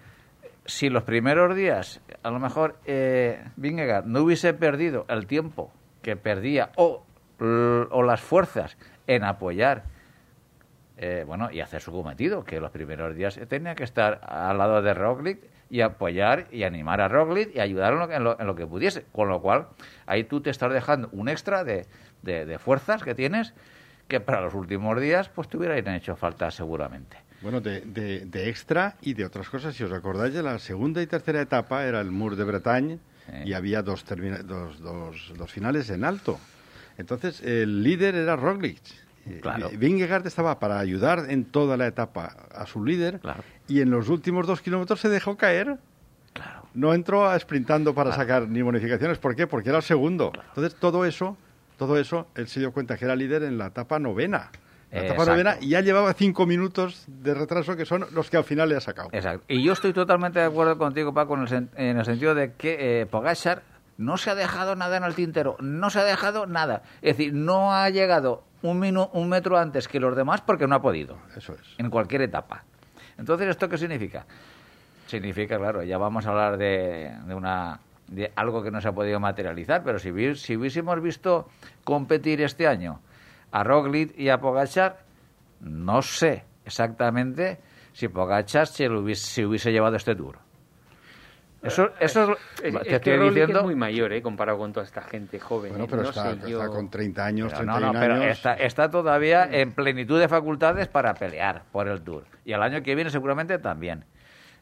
si 0.63 0.87
los 0.87 1.03
primeros 1.03 1.53
días, 1.53 1.99
a 2.23 2.31
lo 2.31 2.39
mejor 2.39 2.77
eh, 2.85 3.43
Vingegaard 3.57 4.05
no 4.05 4.21
hubiese 4.21 4.53
perdido 4.53 5.05
el 5.09 5.27
tiempo 5.27 5.69
que 6.01 6.15
perdía 6.15 6.71
o, 6.77 7.03
o 7.41 8.03
las 8.03 8.21
fuerzas 8.21 8.77
en 9.05 9.25
apoyar 9.25 9.93
eh, 10.97 11.23
bueno, 11.25 11.51
y 11.51 11.59
hacer 11.59 11.81
su 11.81 11.91
cometido, 11.91 12.43
que 12.43 12.59
los 12.59 12.71
primeros 12.71 13.15
días 13.15 13.39
tenía 13.47 13.75
que 13.75 13.83
estar 13.83 14.21
al 14.23 14.57
lado 14.57 14.81
de 14.81 14.93
Roglic 14.93 15.39
y 15.69 15.81
apoyar 15.81 16.47
y 16.51 16.63
animar 16.63 17.01
a 17.01 17.07
Roglic 17.07 17.55
y 17.55 17.59
ayudar 17.59 17.93
en 18.11 18.23
lo, 18.23 18.39
en 18.39 18.47
lo, 18.47 18.55
que 18.55 18.65
pudiese. 18.65 19.05
Con 19.11 19.27
lo 19.29 19.41
cual, 19.41 19.67
ahí 20.05 20.23
tú 20.23 20.41
te 20.41 20.49
estás 20.49 20.71
dejando 20.71 21.09
un 21.11 21.27
extra 21.27 21.63
de, 21.63 21.85
de, 22.21 22.45
de 22.45 22.59
fuerzas 22.59 23.03
que 23.03 23.15
tienes 23.15 23.53
que 24.07 24.19
para 24.19 24.41
los 24.41 24.53
últimos 24.53 24.99
días 24.99 25.29
pues 25.29 25.47
te 25.47 25.57
hubieran 25.57 25.95
hecho 25.95 26.15
falta 26.15 26.51
seguramente. 26.51 27.17
Bueno, 27.41 27.61
de, 27.61 27.81
de, 27.81 28.49
extra 28.49 28.95
y 29.01 29.13
de 29.13 29.25
otras 29.25 29.49
cosas. 29.49 29.75
Si 29.75 29.83
os 29.83 29.91
acordáis 29.91 30.33
de 30.33 30.41
la 30.41 30.57
segunda 30.57 31.01
y 31.01 31.07
tercera 31.07 31.41
etapa, 31.41 31.85
era 31.85 32.01
el 32.01 32.11
Mur 32.11 32.35
de 32.35 32.43
Bretagne 32.43 32.99
y 33.43 33.53
había 33.53 33.81
dos, 33.81 34.05
dos, 34.45 34.79
dos, 34.79 35.33
dos, 35.37 35.51
finales 35.51 35.89
en 35.89 36.03
alto. 36.03 36.39
Entonces, 36.97 37.41
el 37.41 37.83
líder 37.83 38.15
era 38.15 38.35
Roglic. 38.35 38.81
Claro. 39.41 39.69
Vingegaard 39.75 40.25
estaba 40.27 40.59
para 40.59 40.79
ayudar 40.79 41.25
en 41.29 41.45
toda 41.45 41.77
la 41.77 41.87
etapa 41.87 42.35
a 42.53 42.65
su 42.65 42.83
líder 42.83 43.19
y 43.67 43.81
en 43.81 43.89
los 43.89 44.09
últimos 44.09 44.45
dos 44.45 44.61
kilómetros 44.61 44.99
se 44.99 45.09
dejó 45.09 45.35
caer. 45.35 45.77
Claro. 46.33 46.63
No 46.73 46.93
entró 46.93 47.27
a 47.27 47.39
sprintando 47.39 47.95
para 47.95 48.11
sacar 48.11 48.47
ni 48.47 48.61
bonificaciones. 48.61 49.17
¿Por 49.17 49.35
qué? 49.35 49.47
Porque 49.47 49.69
era 49.69 49.79
el 49.79 49.83
segundo. 49.83 50.31
Entonces, 50.49 50.75
todo 50.75 51.05
eso, 51.05 51.37
todo 51.77 51.97
eso, 51.97 52.27
él 52.35 52.47
se 52.47 52.59
dio 52.59 52.71
cuenta 52.71 52.97
que 52.97 53.05
era 53.05 53.15
líder 53.15 53.43
en 53.43 53.57
la 53.57 53.67
etapa 53.67 53.99
novena. 53.99 54.51
La 54.91 55.05
etapa 55.05 55.25
novena 55.25 55.57
y 55.59 55.69
ya 55.69 55.81
llevaba 55.81 56.13
cinco 56.13 56.45
minutos 56.45 57.05
de 57.07 57.33
retraso 57.33 57.75
que 57.75 57.85
son 57.85 58.05
los 58.13 58.29
que 58.29 58.37
al 58.37 58.43
final 58.43 58.69
le 58.69 58.75
ha 58.75 58.81
sacado. 58.81 59.09
Exacto. 59.11 59.43
Y 59.47 59.63
yo 59.63 59.73
estoy 59.73 59.91
totalmente 59.91 60.39
de 60.39 60.45
acuerdo 60.45 60.77
contigo, 60.77 61.13
Paco, 61.13 61.35
en 61.35 61.97
el, 61.97 62.05
sentido 62.05 62.35
de 62.35 62.53
que 62.53 63.01
eh, 63.01 63.05
Pogachar 63.05 63.63
no 63.97 64.17
se 64.17 64.29
ha 64.29 64.35
dejado 64.35 64.75
nada 64.75 64.97
en 64.97 65.03
el 65.03 65.15
tintero, 65.15 65.55
no 65.59 65.89
se 65.89 65.99
ha 65.99 66.03
dejado 66.03 66.45
nada. 66.45 66.83
Es 67.01 67.17
decir, 67.17 67.33
no 67.33 67.73
ha 67.73 67.89
llegado 67.89 68.43
un, 68.61 69.07
un 69.11 69.29
metro 69.29 69.57
antes 69.57 69.87
que 69.87 69.99
los 69.99 70.15
demás 70.15 70.41
porque 70.41 70.67
no 70.67 70.75
ha 70.75 70.81
podido. 70.81 71.17
Eso 71.35 71.53
es. 71.53 71.75
En 71.77 71.89
cualquier 71.89 72.21
etapa. 72.21 72.63
Entonces, 73.17 73.49
¿esto 73.49 73.69
qué 73.69 73.77
significa? 73.77 74.25
Significa, 75.07 75.57
claro, 75.57 75.83
ya 75.83 75.97
vamos 75.97 76.25
a 76.25 76.29
hablar 76.29 76.57
de, 76.57 77.11
una 77.33 77.79
de 78.07 78.31
algo 78.35 78.63
que 78.63 78.71
no 78.71 78.81
se 78.81 78.89
ha 78.89 78.91
podido 78.91 79.19
materializar, 79.19 79.83
pero 79.83 79.99
si, 79.99 80.35
si 80.35 80.57
hubiésemos 80.57 81.01
visto 81.01 81.47
competir 81.83 82.41
este 82.41 82.67
año 82.67 82.99
a 83.51 83.63
Roglic 83.63 84.17
y 84.17 84.29
a 84.29 84.39
Pogachar, 84.39 84.97
no 85.61 86.01
sé 86.01 86.43
exactamente 86.65 87.59
si 87.93 88.07
Pogachar 88.07 88.67
se, 88.67 88.89
hubiese, 88.89 89.45
hubiese 89.45 89.71
llevado 89.71 89.95
este 89.95 90.15
tour. 90.15 90.39
Eso, 91.65 91.91
eso 91.99 92.37
es, 92.63 92.75
es, 92.85 92.99
que 93.01 93.17
diciendo... 93.17 93.59
es 93.59 93.65
muy 93.65 93.75
mayor, 93.75 94.13
¿eh? 94.13 94.21
Comparado 94.21 94.57
con 94.57 94.71
toda 94.71 94.85
esta 94.85 95.01
gente 95.01 95.39
joven. 95.39 95.71
Bueno, 95.71 95.85
¿eh? 95.85 95.87
pero 95.89 96.03
está, 96.03 96.67
con 96.67 96.89
30 96.89 97.25
años, 97.25 97.51
pero 97.51 97.65
31 97.65 97.79
no, 97.79 97.93
no, 97.93 97.99
pero 97.99 98.23
Está, 98.23 98.53
está, 98.53 98.89
todavía 98.89 99.47
en 99.51 99.71
plenitud 99.71 100.19
de 100.19 100.27
facultades 100.27 100.87
para 100.87 101.13
pelear 101.15 101.63
por 101.71 101.87
el 101.87 102.01
Tour. 102.01 102.25
Y 102.45 102.53
al 102.53 102.61
año 102.63 102.83
que 102.83 102.95
viene 102.95 103.09
seguramente 103.09 103.57
también. 103.57 104.05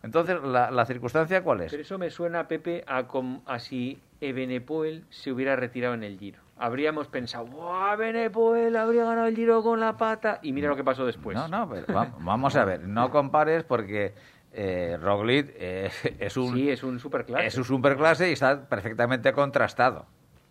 Entonces, 0.04 0.42
¿la, 0.44 0.70
la 0.70 0.86
circunstancia 0.86 1.44
cuál 1.44 1.62
es? 1.62 1.72
Pero 1.72 1.82
eso 1.82 1.98
me 1.98 2.10
suena, 2.10 2.48
Pepe, 2.48 2.84
a, 2.88 3.06
a 3.46 3.60
si 3.60 4.02
Ebenepoel 4.20 5.06
se 5.10 5.32
hubiera 5.32 5.56
retirado 5.56 5.94
en 5.94 6.04
el 6.04 6.18
Giro. 6.20 6.40
Habríamos 6.58 7.08
pensado, 7.08 7.46
¡Wow, 7.46 7.94
Ebenepoel 7.94 8.76
habría 8.76 9.06
ganado 9.06 9.28
el 9.28 9.36
Giro 9.36 9.64
con 9.64 9.80
la 9.80 9.98
pata! 9.98 10.40
Y 10.42 10.52
mira 10.52 10.70
lo 10.70 10.76
que 10.76 10.84
pasó 10.84 11.06
después. 11.06 11.36
No, 11.36 11.48
no, 11.48 11.70
pero 11.70 11.86
vamos 12.20 12.56
a 12.56 12.66
ver, 12.66 12.82
no 12.88 13.10
compares 13.10 13.64
porque 13.64 14.14
eh, 14.54 14.98
Roglic 15.02 15.52
eh, 15.56 15.90
es 16.20 16.38
un 16.38 16.54
sí, 16.54 16.70
es 16.70 16.84
un 16.84 17.00
superclase. 17.00 17.48
Es 17.48 17.58
un 17.58 17.66
superclase 17.66 18.30
y 18.30 18.34
está 18.34 18.68
perfectamente 18.68 19.34
contrastado. 19.34 20.06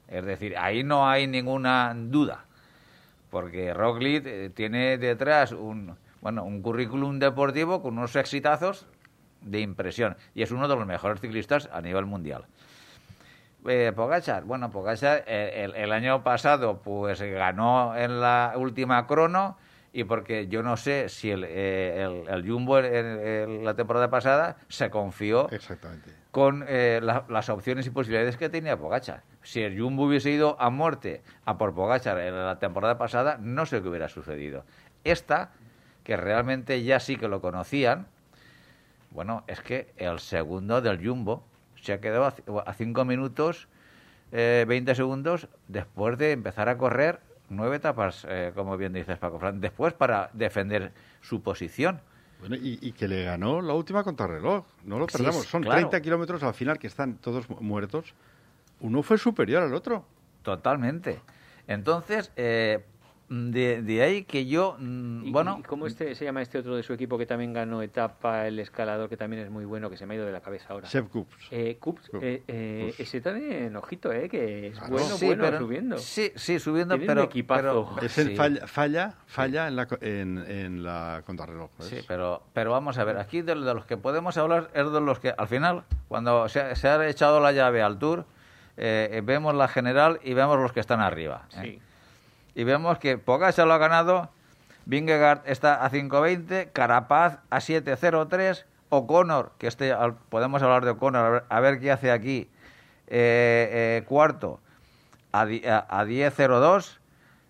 Es 0.09 0.25
decir, 0.25 0.57
ahí 0.59 0.85
no 0.85 1.09
hay 1.09 1.27
ninguna 1.27 1.95
duda, 1.97 2.45
porque 3.31 3.73
Roglic 3.73 4.27
eh, 4.27 4.51
tiene 4.55 4.99
detrás 4.99 5.53
un 5.53 5.97
bueno 6.21 6.45
un 6.45 6.63
currículum 6.63 7.19
deportivo 7.19 7.81
con 7.81 7.97
unos 7.97 8.15
exitazos 8.17 8.87
de 9.41 9.61
impresión 9.61 10.17
y 10.35 10.43
es 10.43 10.51
uno 10.51 10.69
de 10.69 10.77
los 10.77 10.87
mejores 10.87 11.21
ciclistas 11.21 11.69
a 11.73 11.81
nivel 11.81 12.07
mundial. 12.07 12.47
Eh, 13.67 13.93
Pogachar, 13.95 14.43
bueno, 14.45 14.71
Pogachar 14.71 15.25
eh, 15.27 15.65
el, 15.65 15.75
el, 15.77 15.93
año 15.93 16.25
pasado 16.25 16.83
pues 16.83 17.23
ganó 17.23 17.97
en 17.97 18.21
la 18.21 18.55
última 18.57 19.07
crono 19.07 19.57
y 19.93 20.05
porque 20.05 20.49
yo 20.49 20.63
no 20.63 20.77
sé 20.77 21.09
si 21.09 21.31
el, 21.31 21.45
eh, 21.47 22.25
el, 22.29 22.49
Jumbo 22.49 22.79
en, 22.79 23.65
la 23.65 23.75
temporada 23.75 24.09
pasada 24.09 24.57
se 24.69 24.89
confió 24.91 25.49
con 26.31 26.65
eh, 26.67 27.01
las 27.03 27.49
opciones 27.51 27.87
y 27.87 27.91
posibilidades 27.91 28.39
que 28.39 28.49
tenía 28.49 28.79
Pogachar. 28.79 29.23
Si 29.43 29.61
el 29.61 29.79
Jumbo 29.79 30.05
hubiese 30.05 30.31
ido 30.31 30.57
a 30.59 30.71
muerte 30.71 31.23
a 31.45 31.59
por 31.59 31.75
Pogachar 31.75 32.19
en 32.21 32.35
la 32.35 32.59
temporada 32.59 32.97
pasada, 32.97 33.37
no 33.39 33.67
sé 33.67 33.83
qué 33.83 33.89
hubiera 33.89 34.09
sucedido. 34.09 34.65
Esta, 35.05 35.51
que 36.05 36.17
realmente 36.17 36.83
ya 36.83 36.99
sí 36.99 37.17
que 37.17 37.29
lo 37.29 37.43
conocían, 37.43 38.07
bueno, 39.11 39.45
es 39.47 39.61
que 39.61 39.93
el 39.99 40.21
segundo 40.21 40.81
del 40.81 41.07
Jumbo 41.07 41.45
se 41.83 41.93
ha 41.93 42.01
quedado 42.01 42.33
a, 42.65 42.73
cinco 42.73 43.05
minutos, 43.05 43.69
eh, 44.31 44.65
20 44.67 44.95
segundos 44.95 45.49
después 45.69 46.17
de 46.17 46.33
empezar 46.33 46.71
a 46.71 46.79
correr 46.79 47.21
nueve 47.53 47.77
etapas, 47.77 48.27
eh, 48.29 48.53
como 48.55 48.77
bien 48.77 48.93
dices 48.93 49.19
Paco 49.19 49.39
Fran, 49.39 49.61
después 49.61 49.93
para 49.93 50.31
defender 50.33 50.93
su 51.21 51.43
posición. 51.43 52.01
Bueno, 52.41 52.57
y, 52.59 52.91
que 52.93 53.07
le 53.07 53.23
ganó 53.23 53.61
la 53.63 53.73
última 53.73 54.03
contrarreloj, 54.03 54.65
no 54.85 54.99
lo 54.99 55.07
perdamos, 55.07 55.47
son 55.47 55.63
30 55.63 56.01
kilómetros 56.01 56.43
al 56.43 56.55
final 56.55 56.77
que 56.77 56.89
están 56.89 57.19
todos 57.19 57.49
muertos, 57.61 58.15
uno 58.81 59.05
fue 59.05 59.17
superior 59.17 59.63
al 59.63 59.73
otro. 59.75 60.05
Totalmente. 60.43 61.21
Entonces, 61.69 62.33
eh, 62.35 62.85
de, 63.33 64.03
ahí 64.03 64.25
que 64.25 64.47
yo, 64.47 64.77
mm, 64.79 65.33
bueno... 65.33 65.57
¿Y 65.61 65.63
cómo 65.63 65.87
este, 65.87 66.15
se 66.15 66.25
llama 66.25 66.43
este 66.43 66.59
otro 66.59 66.77
de 66.77 66.83
su 66.83 66.93
equipo 66.93 67.17
que 67.17 67.25
también 67.25 67.53
ganó 67.53 67.81
etapa, 67.81 68.47
el 68.47 68.59
escalador, 68.59 69.09
que 69.09 69.17
también 69.17 69.43
es 69.43 69.51
muy 69.51 69.65
bueno, 69.65 69.89
que 69.89 69.97
se 69.97 70.05
me 70.05 70.15
ha 70.15 70.17
ido 70.19 70.27
de 70.27 70.33
la 70.33 70.41
cabeza 70.41 70.67
ahora? 70.69 70.87
Seb 70.87 71.09
Cups. 71.09 71.49
Eh, 71.51 71.79
Cups, 71.81 72.11
eh, 72.21 72.43
eh, 72.47 72.95
ese 72.99 73.21
también, 73.23 73.75
ojito, 73.77 74.13
eh, 74.13 74.29
que 74.29 74.69
es 74.69 74.81
bueno, 74.81 75.17
bueno, 75.19 75.59
subiendo. 75.59 75.99
Sí, 75.99 76.33
sí, 76.35 76.59
subiendo, 76.59 76.99
pero... 76.99 77.29
pero 77.47 77.97
es 78.03 78.19
el 78.19 78.37
falla, 78.37 78.67
falla, 78.67 79.15
falla 79.27 79.69
en 79.69 79.77
la, 79.77 79.89
en, 80.03 80.39
en 80.39 80.83
la 80.83 81.23
contrarreloj. 81.25 81.71
Sí, 81.81 82.01
pero, 82.07 82.43
pero 82.53 82.73
vamos 82.73 82.99
a 82.99 83.05
ver, 83.05 83.17
aquí 83.17 83.41
de, 83.41 83.55
los 83.55 83.87
que 83.87 83.97
podemos 83.97 84.37
hablar 84.37 84.71
es 84.75 84.93
de 84.93 85.01
los 85.01 85.21
que, 85.21 85.35
al 85.37 85.49
final, 85.49 85.85
cuando 86.09 86.49
se, 86.51 86.77
se 86.77 86.89
ha 86.89 87.09
echado 87.09 87.41
la 87.41 87.53
llave 87.53 87.81
al 87.81 87.99
Tour, 87.99 88.27
vemos 88.77 89.55
la 89.55 89.69
general 89.69 90.21
y 90.23 90.35
vemos 90.35 90.59
los 90.59 90.73
que 90.73 90.81
están 90.81 91.01
arriba. 91.01 91.47
Sí 91.49 91.81
y 92.55 92.65
vemos 92.65 92.99
que 92.99 93.19
Pogacar 93.19 93.67
lo 93.67 93.73
ha 93.73 93.79
ganado, 93.79 94.31
Vingegaard 94.85 95.43
está 95.47 95.85
a 95.85 95.91
5.20, 95.91 96.73
Carapaz 96.73 97.39
a 97.51 97.59
7.03, 97.59 98.65
O'Connor, 98.89 99.53
que 99.59 99.67
este 99.69 99.95
podemos 100.29 100.63
hablar 100.63 100.85
de 100.85 100.91
O'Connor, 100.91 101.45
a 101.49 101.61
ver, 101.61 101.81
qué 101.81 101.91
hace 101.91 102.11
aquí, 102.11 102.51
eh, 103.07 104.01
eh, 104.01 104.05
cuarto 104.07 104.61
a, 105.33 105.43
a, 105.43 105.47
10.02, 106.05 106.99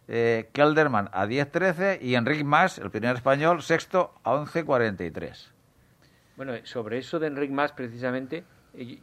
eh, 0.08 0.48
Kelderman 0.52 1.08
a 1.12 1.26
10.13 1.26 1.98
y 2.00 2.14
Enric 2.14 2.44
Mas, 2.44 2.78
el 2.78 2.90
primer 2.90 3.16
español, 3.16 3.62
sexto 3.62 4.14
a 4.22 4.34
11.43. 4.34 5.48
Bueno, 6.36 6.52
sobre 6.64 6.98
eso 6.98 7.18
de 7.18 7.26
Enric 7.26 7.50
Mas 7.50 7.72
precisamente, 7.72 8.44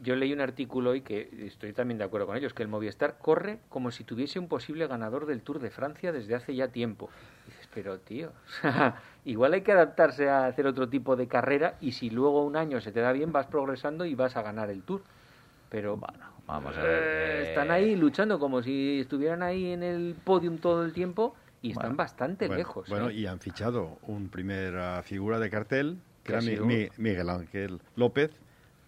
yo 0.02 0.16
leí 0.16 0.34
un 0.34 0.42
artículo 0.42 0.92
hoy 0.92 1.02
que 1.02 1.30
estoy 1.46 1.74
también 1.74 2.00
de 2.00 2.04
acuerdo 2.04 2.26
con 2.28 2.38
ellos, 2.38 2.54
que 2.54 2.64
el 2.64 2.70
Movistar 2.70 3.18
corre 3.20 3.60
como 3.70 3.92
si 3.92 4.04
tuviese 4.04 4.40
un 4.40 4.48
posible 4.48 4.88
ganador 4.88 5.26
del 5.28 5.42
Tour 5.42 5.60
de 5.60 5.70
Francia 5.70 6.12
desde 6.12 6.36
hace 6.36 6.56
ya 6.56 6.70
tiempo. 6.70 7.10
dices, 7.46 7.70
pero 7.74 8.00
tío, 8.00 8.32
igual 9.26 9.54
hay 9.54 9.62
que 9.62 9.72
adaptarse 9.72 10.28
a 10.28 10.48
hacer 10.48 10.66
otro 10.66 10.90
tipo 10.90 11.16
de 11.16 11.28
carrera 11.28 11.76
y 11.82 11.92
si 11.92 12.10
luego 12.10 12.44
un 12.44 12.56
año 12.56 12.82
se 12.82 12.92
te 12.92 13.00
da 13.00 13.12
bien 13.12 13.32
vas 13.32 13.46
progresando 13.46 14.06
y 14.06 14.16
vas 14.16 14.36
a 14.38 14.42
ganar 14.42 14.70
el 14.72 14.82
Tour. 14.82 15.04
Pero 15.70 15.98
bueno, 15.98 16.26
vamos 16.48 16.76
a 16.76 16.82
ver. 16.82 17.04
Eh, 17.04 17.50
están 17.50 17.70
ahí 17.70 17.96
luchando 17.96 18.40
como 18.40 18.64
si 18.64 19.02
estuvieran 19.02 19.44
ahí 19.44 19.72
en 19.72 19.84
el 19.84 20.16
podium 20.24 20.58
todo 20.58 20.84
el 20.84 20.94
tiempo 20.94 21.36
y 21.62 21.72
están 21.72 21.96
bastante 21.96 22.50
lejos. 22.50 22.90
Bueno, 22.90 23.10
¿eh? 23.10 23.14
y 23.14 23.26
han 23.28 23.40
fichado 23.40 24.00
un 24.08 24.30
primera 24.30 25.04
figura 25.04 25.40
de 25.40 25.50
cartel, 25.52 26.00
que 26.24 26.34
era 26.34 26.42
Miguel 26.42 27.30
Ángel 27.30 27.82
López, 27.96 28.32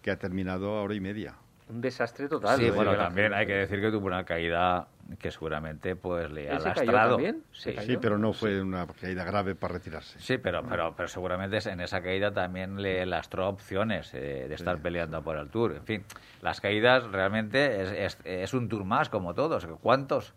que 0.01 0.12
ha 0.12 0.17
terminado 0.17 0.77
a 0.77 0.81
hora 0.81 0.96
y 0.96 1.00
media. 1.00 1.36
Un 1.70 1.79
desastre 1.79 2.27
total. 2.27 2.60
Sí, 2.60 2.70
bueno, 2.70 2.96
también 2.96 3.34
hay 3.34 3.46
que 3.48 3.53
decir 3.53 3.79
que 3.79 3.91
tuvo 3.91 4.08
una 4.08 4.25
caída 4.25 4.88
que 5.20 5.31
seguramente 5.31 5.96
pues 5.96 6.29
le 6.29 6.50
ha 6.50 6.60
lastrado. 6.60 7.17
Sí, 7.53 7.75
sí, 7.79 7.98
pero 7.98 8.17
no 8.17 8.34
fue 8.34 8.62
una 8.62 8.86
caída 8.88 9.24
grave 9.24 9.55
para 9.55 9.75
retirarse. 9.75 10.20
Sí, 10.20 10.38
pero, 10.38 10.63
pero, 10.67 10.93
pero 10.96 11.08
seguramente 11.08 11.58
en 11.70 11.79
esa 11.79 12.01
caída 12.01 12.34
también 12.34 12.81
le 12.81 13.05
lastró 13.05 13.48
opciones 13.48 14.13
eh, 14.13 14.48
de 14.50 14.55
estar 14.55 14.79
peleando 14.79 15.22
por 15.22 15.38
el 15.38 15.50
Tour. 15.50 15.74
En 15.77 15.86
fin, 15.86 16.03
las 16.41 16.60
caídas 16.60 17.05
realmente 17.10 18.05
es, 18.05 18.17
es, 18.25 18.53
un 18.53 18.67
Tour 18.67 18.84
más, 18.84 19.08
como 19.08 19.34
todos. 19.34 19.65
¿Cuántos, 19.81 20.34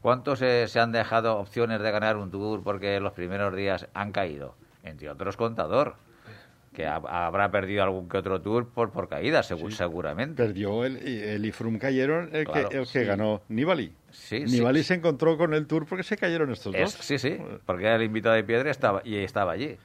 cuántos 0.00 0.42
eh, 0.42 0.66
se 0.66 0.80
han 0.80 0.90
dejado 0.90 1.36
opciones 1.38 1.80
de 1.80 1.90
ganar 1.92 2.16
un 2.16 2.32
Tour 2.32 2.62
porque 2.64 2.98
los 2.98 3.12
primeros 3.12 3.54
días 3.54 3.86
han 3.94 4.10
caído? 4.10 4.56
Entre 4.82 5.08
otros, 5.08 5.36
Contador 5.36 5.94
que 6.72 6.86
habrá 6.86 7.50
perdido 7.50 7.82
algún 7.82 8.08
que 8.08 8.16
otro 8.18 8.40
tour 8.40 8.68
por, 8.68 8.90
por 8.90 9.08
caída, 9.08 9.42
seguramente. 9.42 10.42
Perdió 10.42 10.84
el, 10.84 10.96
el 10.96 11.44
Ifrum 11.44 11.78
cayeron 11.78 12.30
el 12.32 12.46
que, 12.46 12.78
el 12.78 12.86
que 12.86 13.04
ganó 13.04 13.42
Nibali. 13.48 13.92
Sí, 14.10 14.44
Nibali 14.44 14.82
se 14.82 14.94
encontró 14.94 15.36
con 15.36 15.54
el 15.54 15.66
tour 15.66 15.86
porque 15.86 16.02
se 16.02 16.16
cayeron 16.16 16.50
estos 16.50 16.74
dos. 16.74 16.92
Sí, 16.92 17.18
sí, 17.18 17.38
porque 17.66 17.94
el 17.94 18.02
invitado 18.02 18.34
de 18.34 18.44
piedra 18.44 18.70
estaba, 18.70 19.02
y 19.04 19.16
estaba 19.16 19.52
allí. 19.52 19.76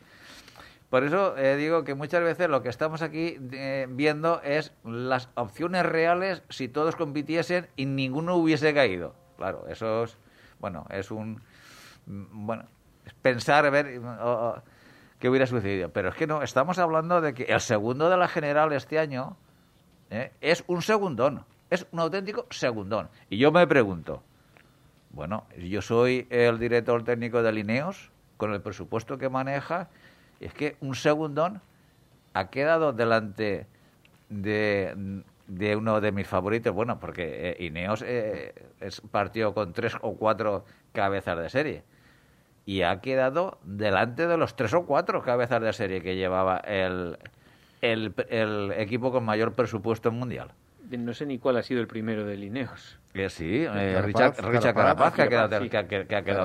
Por 0.90 1.04
eso 1.04 1.38
eh, 1.38 1.58
digo 1.58 1.84
que 1.84 1.96
muchas 1.96 2.24
veces 2.24 2.48
lo 2.48 2.64
que 2.64 2.70
estamos 2.70 3.02
aquí 3.02 3.38
eh, 3.52 3.88
viendo 3.90 4.42
es 4.42 4.72
las 4.86 5.30
opciones 5.36 5.86
reales 5.86 6.44
si 6.50 6.70
todos 6.70 6.96
compitiesen 6.96 7.68
y 7.76 7.86
ninguno 7.86 8.38
hubiese 8.38 8.74
caído. 8.74 9.14
Claro, 9.36 9.66
eso 9.68 10.06
es, 10.06 10.18
bueno, 10.60 10.86
es 10.90 11.12
un, 11.12 11.42
mm, 12.06 12.46
bueno, 12.46 12.64
pensar, 13.22 13.70
ver 13.70 14.00
que 15.20 15.30
hubiera 15.30 15.46
sucedido. 15.48 15.90
Pero 15.90 16.10
es 16.10 16.16
que 16.16 16.28
no, 16.28 16.42
estamos 16.42 16.78
hablando 16.80 17.22
de 17.22 17.34
que 17.34 17.44
el 17.44 17.60
segundo 17.60 18.10
de 18.10 18.18
la 18.18 18.28
general 18.28 18.74
este 18.74 19.00
año 19.00 19.38
¿eh? 20.10 20.32
es 20.42 20.64
un 20.68 20.82
segundón, 20.82 21.46
es 21.70 21.88
un 21.92 22.00
auténtico 22.00 22.46
segundón. 22.50 23.10
Y 23.30 23.38
yo 23.38 23.52
me 23.52 23.66
pregunto, 23.68 24.24
bueno, 25.12 25.46
yo 25.58 25.82
soy 25.82 26.28
el 26.30 26.60
director 26.60 27.04
técnico 27.04 27.42
de 27.42 27.52
Lineos, 27.52 28.12
con 28.38 28.54
el 28.54 28.62
presupuesto 28.62 29.18
que 29.18 29.30
maneja, 29.30 29.90
es 30.40 30.54
que 30.54 30.78
un 30.82 30.96
segundón 30.96 31.62
ha 32.34 32.50
quedado 32.50 32.94
delante 32.94 33.66
de, 34.30 35.24
de 35.48 35.76
uno 35.76 36.00
de 36.00 36.12
mis 36.12 36.28
favoritos, 36.28 36.74
bueno, 36.76 37.00
porque 37.00 37.56
eh, 37.58 37.66
Ineos 37.66 38.04
eh, 38.06 38.54
es 38.80 39.02
con 39.56 39.74
tres 39.74 39.96
o 40.02 40.16
cuatro 40.16 40.66
cabezas 40.94 41.40
de 41.40 41.50
serie 41.50 41.84
y 42.68 42.82
ha 42.82 43.00
quedado 43.00 43.60
delante 43.64 44.28
de 44.28 44.36
los 44.36 44.58
tres 44.58 44.74
o 44.74 44.86
cuatro 44.86 45.24
cabezas 45.24 45.62
de 45.62 45.72
serie 45.72 46.02
que 46.02 46.18
llevaba 46.18 46.58
el, 46.58 47.18
el, 47.82 48.14
el 48.28 48.74
equipo 48.74 49.10
con 49.10 49.24
mayor 49.24 49.54
presupuesto 49.54 50.12
mundial. 50.12 50.50
No 50.90 51.14
sé 51.14 51.26
ni 51.26 51.40
cuál 51.40 51.58
ha 51.58 51.64
sido 51.64 51.82
el 51.82 51.88
primero 51.88 52.26
de 52.26 52.38
Lineos. 52.38 53.00
Que 53.14 53.30
sí, 53.30 53.66
eh, 53.66 54.02
Richard, 54.02 54.36
Carapaz, 54.76 55.14
que 55.14 55.24
ha 55.24 55.28
quedado, 55.28 55.50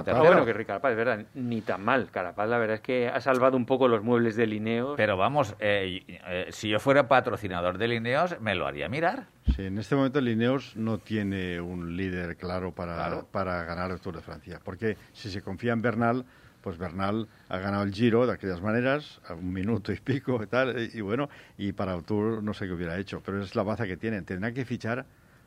tercero. 0.03 0.25
bueno, 0.25 0.47
que 0.47 0.65
Carapaz, 0.65 0.93
es 0.93 0.97
verdad, 0.97 1.27
ni 1.35 1.61
tan 1.61 1.85
mal. 1.85 2.11
Carapaz, 2.11 2.49
la 2.49 2.59
verdad 2.59 2.77
es 2.77 2.81
que 2.81 3.09
ha 3.09 3.21
salvado 3.21 3.57
un 3.57 3.67
poco 3.67 3.89
los 3.89 4.03
muebles 4.03 4.37
de 4.37 4.47
Lineos. 4.47 4.95
Pero 4.97 5.17
vamos, 5.17 5.55
eh, 5.61 6.03
eh, 6.09 6.47
si 6.51 6.71
yo 6.71 6.81
fuera 6.81 7.09
patrocinador 7.09 7.77
de 7.77 7.89
Lineos, 7.89 8.41
me 8.41 8.55
lo 8.55 8.67
haría 8.67 8.89
mirar. 8.89 9.27
Sí, 9.55 9.67
en 9.67 9.77
este 9.77 9.97
momento 9.97 10.21
Lineos 10.21 10.75
no 10.77 10.99
tiene 10.99 11.61
un 11.61 11.97
líder 11.97 12.37
claro 12.37 12.73
para, 12.73 13.23
para 13.31 13.65
ganar 13.65 13.91
el 13.91 14.01
Tour 14.01 14.17
de 14.17 14.23
Francia. 14.23 14.61
Porque 14.65 14.97
si 15.13 15.31
se 15.31 15.43
confía 15.43 15.73
en 15.73 15.83
Bernal, 15.83 16.25
pues 16.63 16.79
Bernal 16.79 17.29
ha 17.49 17.59
ganado 17.59 17.83
el 17.83 17.93
Giro 17.93 18.27
de 18.27 18.33
aquellas 18.33 18.63
maneras, 18.63 19.21
a 19.29 19.35
un 19.35 19.53
minuto 19.53 19.93
y 19.93 19.97
pico 19.97 20.43
y 20.43 20.47
tal, 20.47 20.91
y, 20.95 21.01
bueno, 21.01 21.29
y 21.59 21.73
para 21.73 21.95
el 21.95 22.05
Tour 22.05 22.43
no 22.43 22.55
sé 22.55 22.67
qué 22.67 22.73
hubiera 22.73 22.99
hecho, 22.99 23.21
pero 23.25 23.43
es 23.43 23.55
la 23.55 23.63
baza 23.63 23.87
que 23.87 23.97
tienen. 23.97 24.25
Tendrán 24.25 24.55
que 24.55 24.65
fichar 24.65 25.05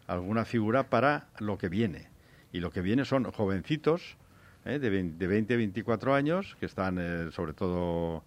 alguna 0.08 0.46
figura 0.46 0.90
para 0.90 1.28
lo 1.40 1.58
que 1.58 1.70
viene. 1.70 2.10
Y 2.52 2.60
lo 2.60 2.72
que 2.72 2.82
viene 2.82 3.06
son 3.06 3.32
jovencitos 3.32 4.18
¿eh? 4.66 4.80
de, 4.80 4.90
20, 4.90 5.26
20, 5.26 5.58
24 5.58 6.14
años, 6.14 6.56
que 6.60 6.66
están 6.66 6.98
eh, 7.00 7.32
sobre 7.32 7.54
todo 7.54 8.24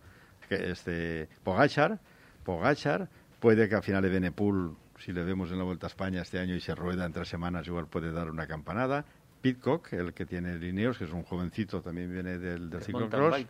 este, 0.51 1.29
Pogachar, 1.45 1.99
Pogachar, 2.45 3.09
puede 3.41 3.69
que 3.69 3.75
al 3.75 3.83
final 3.83 4.03
de 4.03 4.09
Benepul, 4.09 4.77
si 4.99 5.13
le 5.13 5.23
vemos 5.25 5.51
en 5.53 5.59
la 5.59 5.65
Vuelta 5.65 5.87
a 5.87 5.89
España 5.89 6.23
este 6.23 6.39
año 6.39 6.55
y 6.55 6.61
se 6.61 6.75
rueda 6.75 7.05
en 7.05 7.13
tres 7.13 7.29
semanas, 7.29 7.67
igual 7.67 7.87
puede 7.87 8.13
dar 8.13 8.31
una 8.31 8.47
campanada. 8.47 9.05
Pitcock, 9.41 9.93
el 9.93 10.13
que 10.13 10.27
tiene 10.27 10.57
Lineos, 10.57 10.99
que 10.99 11.05
es 11.05 11.13
un 11.13 11.23
jovencito, 11.23 11.81
también 11.81 12.13
viene 12.13 12.39
del, 12.39 12.71
del 12.71 12.83
ciclocross. 12.83 13.47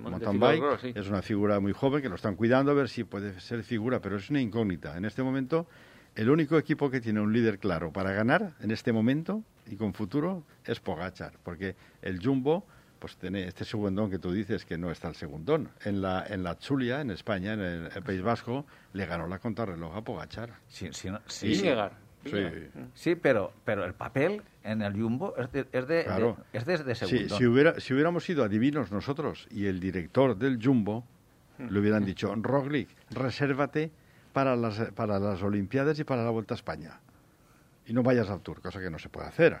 Mountain 0.00 0.40
bike, 0.40 0.96
es 0.96 1.08
una 1.08 1.22
figura 1.22 1.60
muy 1.60 1.72
joven 1.72 2.02
que 2.02 2.08
lo 2.08 2.16
están 2.16 2.36
cuidando 2.36 2.72
a 2.72 2.74
ver 2.74 2.88
si 2.88 3.04
puede 3.04 3.38
ser 3.40 3.62
figura, 3.62 4.00
pero 4.00 4.16
es 4.16 4.30
una 4.30 4.40
incógnita. 4.40 4.96
En 4.96 5.04
este 5.04 5.22
momento 5.22 5.66
el 6.14 6.28
único 6.28 6.58
equipo 6.58 6.90
que 6.90 7.00
tiene 7.00 7.20
un 7.20 7.32
líder 7.32 7.58
claro 7.58 7.90
para 7.90 8.12
ganar 8.12 8.52
en 8.60 8.70
este 8.70 8.92
momento 8.92 9.42
y 9.66 9.76
con 9.76 9.94
futuro 9.94 10.44
es 10.64 10.78
Pogachar, 10.78 11.32
porque 11.42 11.74
el 12.02 12.22
Jumbo 12.22 12.66
pues 12.98 13.16
tiene 13.16 13.48
este 13.48 13.64
segundón 13.64 14.10
que 14.10 14.18
tú 14.18 14.30
dices 14.30 14.64
que 14.64 14.78
no 14.78 14.90
está 14.92 15.08
el 15.08 15.16
segundón. 15.16 15.70
En 15.84 16.02
la, 16.02 16.24
en 16.28 16.44
la 16.44 16.54
Zulia, 16.54 17.00
en 17.00 17.10
España, 17.10 17.54
en 17.54 17.60
el, 17.60 18.02
País 18.04 18.22
Vasco, 18.22 18.64
le 18.92 19.06
ganó 19.06 19.26
la 19.26 19.40
contrarreloj 19.40 19.96
a 19.96 20.02
Pogachar. 20.02 20.50
Sí, 20.68 20.88
sí, 20.92 21.08
sí, 22.24 22.44
sí. 22.94 23.14
pero, 23.14 23.52
pero 23.64 23.84
el 23.84 23.94
papel 23.94 24.42
en 24.64 24.82
el 24.82 24.92
Jumbo 24.92 25.34
es 25.36 25.50
de, 25.52 25.66
es 25.72 25.86
de, 25.86 26.34
es 26.52 26.66
de, 26.66 26.94
segundón. 26.94 27.38
si, 27.38 27.46
hubiera, 27.46 27.80
si 27.80 27.94
hubiéramos 27.94 28.24
sido 28.24 28.44
adivinos 28.44 28.92
nosotros 28.92 29.48
y 29.50 29.66
el 29.66 29.80
director 29.80 30.36
del 30.36 30.58
Jumbo 30.62 31.04
le 31.58 31.78
hubieran 31.78 32.04
dicho, 32.04 32.34
Roglic, 32.34 32.88
resérvate 33.10 33.90
para 34.32 34.56
las, 34.56 34.78
para 34.92 35.18
las 35.18 35.42
Olimpiadas 35.42 35.98
y 35.98 36.04
para 36.04 36.24
la 36.24 36.30
Vuelta 36.30 36.54
a 36.54 36.56
España. 36.56 37.00
Y 37.84 37.92
no 37.92 38.04
vayas 38.04 38.30
al 38.30 38.40
Tour, 38.42 38.60
cosa 38.60 38.80
que 38.80 38.90
no 38.90 38.98
se 38.98 39.08
puede 39.08 39.26
hacer. 39.26 39.60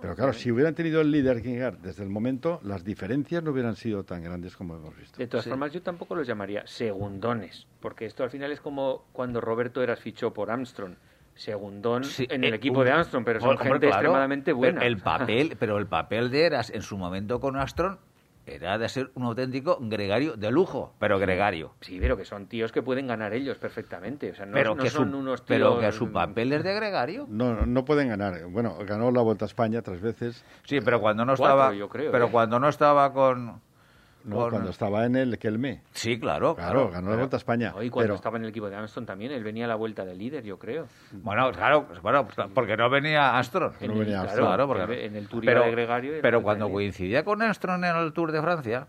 Pero 0.00 0.14
claro, 0.14 0.32
si 0.34 0.50
hubieran 0.50 0.74
tenido 0.74 1.00
el 1.00 1.10
líder 1.10 1.40
Kingar 1.40 1.78
desde 1.78 2.02
el 2.02 2.10
momento, 2.10 2.60
las 2.62 2.84
diferencias 2.84 3.42
no 3.42 3.50
hubieran 3.50 3.76
sido 3.76 4.04
tan 4.04 4.22
grandes 4.22 4.56
como 4.56 4.76
hemos 4.76 4.94
visto. 4.96 5.18
De 5.18 5.26
todas 5.26 5.46
formas, 5.46 5.72
yo 5.72 5.80
tampoco 5.80 6.14
los 6.14 6.26
llamaría 6.26 6.66
segundones, 6.66 7.66
porque 7.80 8.04
esto 8.04 8.24
al 8.24 8.30
final 8.30 8.52
es 8.52 8.60
como 8.60 9.06
cuando 9.12 9.40
Roberto 9.40 9.82
Eras 9.82 10.00
fichó 10.00 10.34
por 10.34 10.50
Armstrong 10.50 10.96
segundón 11.34 12.02
en 12.18 12.44
el 12.44 12.52
eh, 12.52 12.56
equipo 12.56 12.84
de 12.84 12.92
Armstrong, 12.92 13.24
pero 13.24 13.40
son 13.40 13.58
gente 13.58 13.88
extremadamente 13.88 14.52
buena. 14.52 14.84
el 14.84 14.98
papel, 15.02 15.56
pero 15.58 15.78
el 15.78 15.86
papel 15.86 16.30
de 16.30 16.46
Eras 16.46 16.70
en 16.70 16.82
su 16.82 16.96
momento 16.96 17.40
con 17.40 17.56
Armstrong 17.56 17.98
era 18.44 18.76
de 18.76 18.88
ser 18.88 19.10
un 19.14 19.24
auténtico 19.24 19.78
gregario 19.80 20.36
de 20.36 20.50
lujo, 20.50 20.94
pero 20.98 21.18
gregario. 21.18 21.74
Sí, 21.80 21.98
pero 22.00 22.16
que 22.16 22.24
son 22.24 22.46
tíos 22.46 22.72
que 22.72 22.82
pueden 22.82 23.06
ganar 23.06 23.32
ellos 23.34 23.56
perfectamente. 23.58 24.32
O 24.32 24.34
sea, 24.34 24.46
no, 24.46 24.54
pero 24.54 24.76
que 24.76 24.90
son 24.90 25.14
unos 25.14 25.44
tíos... 25.44 25.58
Pero 25.58 25.78
que 25.78 25.92
su 25.92 26.10
papel 26.10 26.52
es 26.52 26.64
de 26.64 26.74
gregario. 26.74 27.26
No, 27.28 27.64
no 27.66 27.84
pueden 27.84 28.08
ganar. 28.08 28.44
Bueno, 28.46 28.76
ganó 28.84 29.12
la 29.12 29.22
Vuelta 29.22 29.44
a 29.44 29.46
España 29.46 29.82
tres 29.82 30.00
veces. 30.00 30.44
Sí, 30.64 30.80
pero 30.80 31.00
cuando 31.00 31.24
no 31.24 31.34
estaba... 31.34 31.72
Yo 31.72 31.88
creo, 31.88 32.10
pero 32.10 32.26
¿eh? 32.26 32.30
cuando 32.32 32.58
no 32.58 32.68
estaba 32.68 33.12
con 33.12 33.60
no, 34.24 34.48
cuando 34.48 34.70
estaba 34.70 35.04
en 35.04 35.16
el 35.16 35.38
Kelme. 35.38 35.82
Sí, 35.92 36.18
claro. 36.18 36.54
Claro, 36.54 36.90
ganó 36.90 37.10
la 37.10 37.16
Vuelta 37.16 37.36
a 37.36 37.38
España. 37.38 37.74
y 37.82 37.90
cuando 37.90 38.14
estaba 38.14 38.38
en 38.38 38.44
el 38.44 38.50
equipo 38.50 38.68
de 38.68 38.76
Armstrong 38.76 39.06
también, 39.06 39.32
él 39.32 39.42
venía 39.44 39.64
a 39.64 39.68
la 39.68 39.76
Vuelta 39.76 40.04
de 40.04 40.14
líder, 40.14 40.44
yo 40.44 40.58
creo. 40.58 40.86
Bueno, 41.12 41.50
claro, 41.52 41.86
bueno, 42.02 42.26
porque 42.54 42.76
no 42.76 42.88
venía 42.90 43.36
Armstrong. 43.36 43.72
No 43.80 43.94
venía 43.94 44.26
Claro, 44.26 44.66
porque, 44.66 45.06
en 45.06 45.16
el 45.16 45.28
Tour 45.28 45.44
pero, 45.44 45.64
de 45.64 45.70
Gregario. 45.70 46.14
Pero 46.22 46.42
cuando 46.42 46.70
coincidía 46.70 47.24
con 47.24 47.42
Armstrong 47.42 47.84
en 47.84 47.96
el 47.96 48.12
Tour 48.12 48.32
de 48.32 48.40
Francia, 48.40 48.88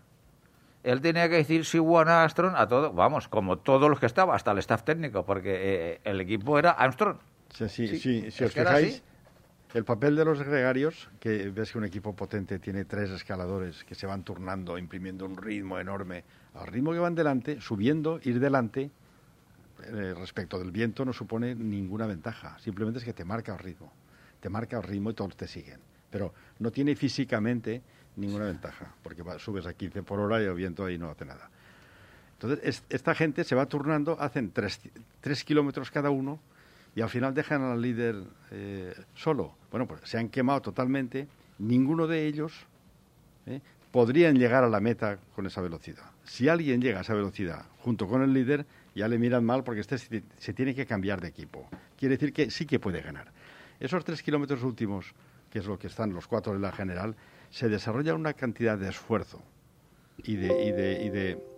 él 0.82 1.00
tenía 1.00 1.28
que 1.28 1.36
decir 1.36 1.64
si 1.64 1.78
Juan 1.78 2.08
Armstrong 2.08 2.54
a 2.56 2.68
todo, 2.68 2.92
vamos, 2.92 3.28
como 3.28 3.58
todos 3.58 3.88
los 3.88 3.98
que 3.98 4.06
estaba, 4.06 4.34
hasta 4.34 4.52
el 4.52 4.58
staff 4.58 4.82
técnico, 4.84 5.24
porque 5.24 5.94
eh, 5.94 6.00
el 6.04 6.20
equipo 6.20 6.58
era 6.58 6.72
Armstrong. 6.72 7.16
Sí, 7.48 7.68
sí, 7.68 7.98
sí. 7.98 8.30
Si 8.30 8.44
os 8.44 8.52
fijáis, 8.52 9.02
el 9.74 9.84
papel 9.84 10.14
de 10.14 10.24
los 10.24 10.40
gregarios, 10.40 11.10
que 11.18 11.50
ves 11.50 11.72
que 11.72 11.78
un 11.78 11.84
equipo 11.84 12.14
potente 12.14 12.60
tiene 12.60 12.84
tres 12.84 13.10
escaladores 13.10 13.82
que 13.82 13.96
se 13.96 14.06
van 14.06 14.22
turnando, 14.22 14.78
imprimiendo 14.78 15.26
un 15.26 15.36
ritmo 15.36 15.80
enorme, 15.80 16.22
al 16.54 16.68
ritmo 16.68 16.92
que 16.92 17.00
van 17.00 17.16
delante, 17.16 17.60
subiendo, 17.60 18.20
ir 18.22 18.38
delante, 18.38 18.88
eh, 19.82 20.14
respecto 20.16 20.60
del 20.60 20.70
viento 20.70 21.04
no 21.04 21.12
supone 21.12 21.56
ninguna 21.56 22.06
ventaja, 22.06 22.56
simplemente 22.60 23.00
es 23.00 23.04
que 23.04 23.12
te 23.12 23.24
marca 23.24 23.52
el 23.52 23.58
ritmo, 23.58 23.92
te 24.38 24.48
marca 24.48 24.76
el 24.76 24.84
ritmo 24.84 25.10
y 25.10 25.14
todos 25.14 25.36
te 25.36 25.48
siguen, 25.48 25.80
pero 26.08 26.32
no 26.60 26.70
tiene 26.70 26.94
físicamente 26.94 27.82
ninguna 28.14 28.44
ventaja, 28.44 28.94
porque 29.02 29.24
subes 29.38 29.66
a 29.66 29.74
15 29.74 30.04
por 30.04 30.20
hora 30.20 30.40
y 30.40 30.44
el 30.44 30.54
viento 30.54 30.84
ahí 30.84 30.98
no 30.98 31.10
hace 31.10 31.24
nada. 31.24 31.50
Entonces, 32.34 32.84
esta 32.88 33.14
gente 33.16 33.42
se 33.42 33.56
va 33.56 33.66
turnando, 33.66 34.20
hacen 34.20 34.52
tres, 34.52 34.80
tres 35.20 35.42
kilómetros 35.42 35.90
cada 35.90 36.10
uno, 36.10 36.38
y 36.94 37.00
al 37.00 37.08
final 37.08 37.34
dejan 37.34 37.62
al 37.62 37.80
líder 37.80 38.22
eh, 38.50 38.94
solo. 39.14 39.56
Bueno, 39.70 39.86
pues 39.86 40.00
se 40.04 40.18
han 40.18 40.28
quemado 40.28 40.62
totalmente. 40.62 41.26
Ninguno 41.58 42.06
de 42.06 42.26
ellos 42.26 42.66
eh, 43.46 43.60
podrían 43.90 44.36
llegar 44.36 44.64
a 44.64 44.68
la 44.68 44.80
meta 44.80 45.18
con 45.34 45.46
esa 45.46 45.60
velocidad. 45.60 46.04
Si 46.24 46.48
alguien 46.48 46.80
llega 46.80 46.98
a 46.98 47.02
esa 47.02 47.14
velocidad 47.14 47.66
junto 47.80 48.06
con 48.06 48.22
el 48.22 48.32
líder, 48.32 48.66
ya 48.94 49.08
le 49.08 49.18
miran 49.18 49.44
mal 49.44 49.64
porque 49.64 49.80
este 49.80 49.98
se, 49.98 50.52
tiene 50.52 50.74
que 50.74 50.86
cambiar 50.86 51.20
de 51.20 51.28
equipo. 51.28 51.68
Quiere 51.98 52.16
decir 52.16 52.32
que 52.32 52.50
sí 52.50 52.64
que 52.64 52.78
puede 52.78 53.00
ganar. 53.02 53.32
Esos 53.80 54.04
tres 54.04 54.22
kilómetros 54.22 54.62
últimos, 54.62 55.14
que 55.50 55.58
es 55.58 55.66
lo 55.66 55.78
que 55.78 55.88
están 55.88 56.12
los 56.12 56.28
cuatro 56.28 56.52
de 56.52 56.60
la 56.60 56.70
general, 56.70 57.16
se 57.50 57.68
desarrolla 57.68 58.14
una 58.14 58.34
cantidad 58.34 58.78
de 58.78 58.88
esfuerzo 58.88 59.42
y 60.18 60.36
de, 60.36 60.64
y 60.64 60.72
de, 60.72 61.04
y 61.04 61.10
de 61.10 61.54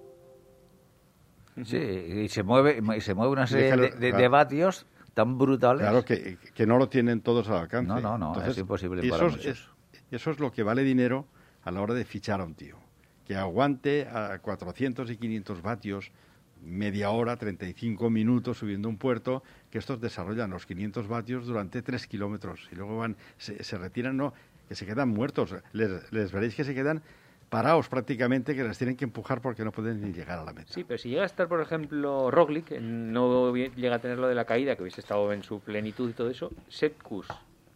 Sí, 1.64 1.78
y 1.78 2.28
se 2.28 2.42
mueve, 2.42 2.82
y 2.96 3.00
se 3.00 3.14
mueve 3.14 3.32
una 3.32 3.46
serie 3.46 3.88
de, 3.92 4.12
de, 4.12 4.28
vatios 4.28 4.86
tan 5.16 5.38
brutales. 5.38 5.80
Claro, 5.80 6.04
que, 6.04 6.36
que, 6.54 6.66
no 6.66 6.76
lo 6.76 6.90
tienen 6.90 7.22
todos 7.22 7.48
al 7.48 7.56
alcance. 7.56 7.88
No, 7.88 8.02
no, 8.02 8.18
no, 8.18 8.44
es 8.44 8.58
imposible 8.58 9.08
para 9.08 9.28
eso 9.28 9.38
Es, 9.48 9.66
eso 10.10 10.30
es 10.30 10.38
lo 10.38 10.52
que 10.52 10.62
vale 10.62 10.82
dinero 10.82 11.26
a 11.62 11.70
la 11.70 11.80
hora 11.80 11.94
de 11.94 12.04
fichar 12.04 12.42
a 12.42 12.44
un 12.44 12.54
tío. 12.54 12.76
Que 13.24 13.34
aguante 13.34 14.06
a 14.06 14.38
400 14.38 15.10
y 15.10 15.16
500 15.16 15.62
vatios 15.62 16.12
media 16.62 17.08
hora, 17.08 17.38
35 17.38 18.10
minutos 18.10 18.58
subiendo 18.58 18.90
un 18.90 18.98
puerto, 18.98 19.42
que 19.70 19.78
estos 19.78 20.02
desarrollan 20.02 20.50
los 20.50 20.66
500 20.66 21.08
vatios 21.08 21.46
durante 21.46 21.80
3 21.80 22.06
kilómetros 22.06 22.68
y 22.70 22.74
luego 22.74 22.98
van, 22.98 23.16
se, 23.38 23.64
se 23.64 23.78
retiran, 23.78 24.18
no, 24.18 24.34
que 24.68 24.74
se 24.74 24.84
quedan 24.84 25.08
muertos. 25.08 25.54
Les, 25.72 26.12
les 26.12 26.30
veréis 26.30 26.54
que 26.54 26.64
se 26.64 26.74
quedan 26.74 27.02
parados 27.48 27.88
prácticamente 27.88 28.54
que 28.54 28.64
les 28.64 28.76
tienen 28.76 28.96
que 28.96 29.04
empujar 29.04 29.40
porque 29.40 29.64
no 29.64 29.72
pueden 29.72 30.00
ni 30.00 30.12
llegar 30.12 30.38
a 30.38 30.44
la 30.44 30.52
meta. 30.52 30.72
Sí, 30.72 30.84
pero 30.84 30.98
si 30.98 31.10
llega 31.10 31.22
a 31.22 31.26
estar, 31.26 31.48
por 31.48 31.60
ejemplo, 31.60 32.30
Roglic, 32.30 32.72
no 32.80 33.54
llega 33.54 33.96
a 33.96 33.98
tener 33.98 34.18
lo 34.18 34.28
de 34.28 34.34
la 34.34 34.44
caída, 34.44 34.76
que 34.76 34.82
hubiese 34.82 35.00
estado 35.00 35.32
en 35.32 35.42
su 35.42 35.60
plenitud 35.60 36.10
y 36.10 36.12
todo 36.12 36.30
eso, 36.30 36.50
Setkus 36.68 37.28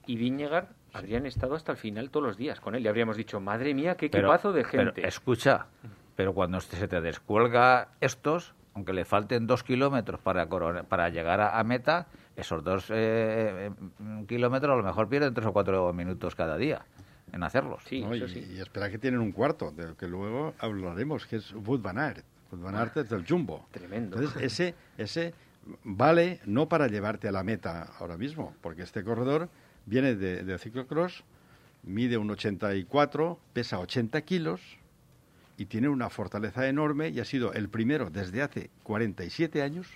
y 0.07 0.17
Viñegar 0.17 0.69
habrían 0.93 1.27
estado 1.27 1.55
hasta 1.55 1.73
el 1.73 1.79
final 1.79 2.11
todos 2.11 2.27
los 2.27 2.37
días 2.37 2.61
con 2.61 2.75
él. 2.75 2.85
Y 2.85 2.89
habríamos 2.89 3.17
dicho, 3.17 3.41
madre 3.41 3.75
mía, 3.75 3.97
qué 3.97 4.07
equipazo 4.07 4.53
de 4.53 4.65
gente. 4.65 4.93
Pero, 4.97 5.09
escucha, 5.09 5.67
pero 6.17 6.35
cuando 6.35 6.61
se 6.61 6.89
te 6.89 7.01
descuelga 7.01 7.89
estos, 8.01 8.55
aunque 8.75 8.93
le 8.93 9.05
falten 9.05 9.47
dos 9.47 9.63
kilómetros 9.63 10.21
para, 10.21 10.49
para 10.49 11.09
llegar 11.11 11.41
a, 11.41 11.63
meta, 11.65 12.07
esos 12.37 12.65
dos 12.65 12.91
eh, 12.91 12.95
eh, 13.69 14.25
kilómetros 14.27 14.73
a 14.73 14.77
lo 14.77 14.83
mejor 14.83 15.09
pierden 15.09 15.35
tres 15.35 15.47
o 15.47 15.53
cuatro 15.53 15.93
minutos 15.93 16.35
cada 16.35 16.57
día 16.57 16.85
en 17.33 17.43
hacerlos. 17.43 17.83
Sí, 17.87 18.05
y, 18.05 18.29
sí. 18.29 18.47
y, 18.53 18.61
espera 18.61 18.91
que 18.91 18.99
tienen 18.99 19.21
un 19.21 19.33
cuarto, 19.33 19.71
de 19.71 19.89
lo 19.89 19.97
que 19.97 20.07
luego 20.07 20.55
hablaremos, 20.59 21.27
que 21.27 21.37
es 21.37 21.53
Wood 21.53 21.81
Van 21.81 21.99
Aert. 21.99 22.25
Van 22.53 22.75
Aert 22.75 22.97
es 22.99 23.09
del 23.09 23.27
Jumbo. 23.27 23.67
Tremendo. 23.71 24.19
Entonces, 24.19 24.43
ese, 24.43 24.75
ese 24.99 25.35
vale 25.85 26.41
no 26.47 26.69
para 26.69 26.89
llevarte 26.89 27.29
a 27.29 27.33
la 27.33 27.43
meta 27.43 27.93
ahora 27.99 28.17
mismo, 28.17 28.55
porque 28.61 28.83
este 28.83 29.05
corredor 29.05 29.49
viene 29.87 30.15
de, 30.15 30.43
de 30.43 30.59
ciclocross, 30.59 31.25
mide 31.83 32.17
un 32.17 32.31
84, 32.31 33.39
pesa 33.53 33.79
80 33.79 34.21
kilos 34.23 34.61
y 35.57 35.67
tiene 35.67 35.89
una 35.89 36.11
fortaleza 36.11 36.67
enorme 36.69 37.09
y 37.11 37.21
ha 37.21 37.25
sido 37.25 37.53
el 37.53 37.69
primero 37.69 38.11
desde 38.11 38.43
hace 38.43 38.71
47 38.83 39.63
años 39.63 39.87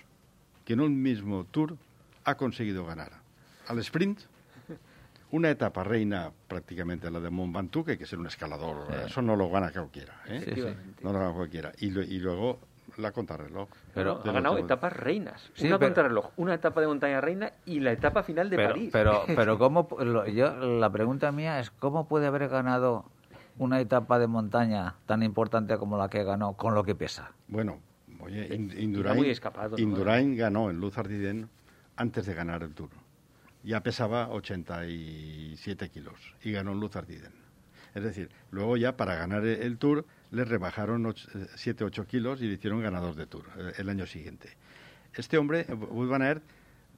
que 0.63 0.73
en 0.73 0.81
un 0.81 1.01
mismo 1.01 1.45
tour 1.45 1.77
ha 2.23 2.35
conseguido 2.35 2.85
ganar 2.85 3.11
al 3.67 3.79
sprint 3.79 4.21
una 5.35 5.49
etapa 5.49 5.83
reina 5.83 6.31
prácticamente 6.47 7.11
la 7.11 7.19
de 7.19 7.29
Mont 7.29 7.53
Ventoux, 7.53 7.85
que 7.85 7.91
hay 7.91 7.97
que 7.97 8.05
ser 8.05 8.19
un 8.19 8.27
escalador, 8.27 8.87
eso 9.05 9.21
no 9.21 9.35
lo 9.35 9.49
gana 9.49 9.69
cualquiera, 9.71 10.13
¿eh? 10.27 10.75
no 11.01 11.11
lo 11.11 11.19
gana 11.19 11.33
cualquiera. 11.33 11.73
Y, 11.79 11.87
y 11.87 12.19
luego 12.19 12.59
la 12.97 13.11
contrarreloj. 13.11 13.67
Pero 13.93 14.21
ha 14.23 14.31
ganado 14.31 14.57
etapas 14.57 14.93
reinas. 14.93 15.51
una 15.61 15.77
contrarreloj, 15.77 16.31
una 16.37 16.53
etapa 16.53 16.79
de 16.79 16.87
montaña 16.87 17.19
reina 17.19 17.51
y 17.65 17.81
la 17.81 17.91
etapa 17.91 18.23
final 18.23 18.49
de 18.49 18.57
París. 18.57 18.89
Pero, 18.93 19.23
pero 19.35 19.57
¿cómo, 19.57 19.89
yo, 20.27 20.55
la 20.55 20.89
pregunta 20.89 21.33
mía 21.33 21.59
es, 21.59 21.69
¿cómo 21.69 22.07
puede 22.07 22.27
haber 22.27 22.47
ganado 22.47 23.05
una 23.57 23.81
etapa 23.81 24.17
de 24.19 24.27
montaña 24.27 24.95
tan 25.05 25.21
importante 25.21 25.77
como 25.77 25.97
la 25.97 26.09
que 26.09 26.23
ganó 26.23 26.53
con 26.53 26.75
lo 26.75 26.85
que 26.85 26.95
pesa? 26.95 27.31
Bueno, 27.49 27.79
oye, 28.21 28.55
Indurain, 28.55 30.37
ganó 30.37 30.69
en 30.69 30.79
Luz 30.79 30.97
Ardiden 30.97 31.49
antes 31.97 32.25
de 32.25 32.33
ganar 32.33 32.63
el 32.63 32.73
Tour. 32.73 32.89
Ya 33.65 33.81
pesaba 33.81 34.29
87 34.29 35.89
kilos 35.89 36.35
y 36.43 36.51
ganó 36.51 36.71
en 36.73 36.79
Luz 36.79 36.95
Ardiden. 36.95 37.33
Es 37.95 38.03
decir, 38.03 38.29
luego 38.51 38.77
ya 38.77 38.95
para 38.95 39.15
ganar 39.15 39.43
el 39.45 39.77
Tour 39.77 40.05
le 40.31 40.45
rebajaron 40.45 41.03
7-8 41.03 42.03
eh, 42.03 42.05
kilos 42.05 42.41
y 42.41 42.47
le 42.47 42.53
hicieron 42.53 42.81
ganador 42.81 43.15
de 43.15 43.25
Tour 43.25 43.45
eh, 43.57 43.73
el 43.77 43.89
año 43.89 44.05
siguiente. 44.05 44.49
Este 45.15 45.37
hombre, 45.37 45.65
Wood 45.73 46.09
Van 46.09 46.21
Aert, 46.21 46.43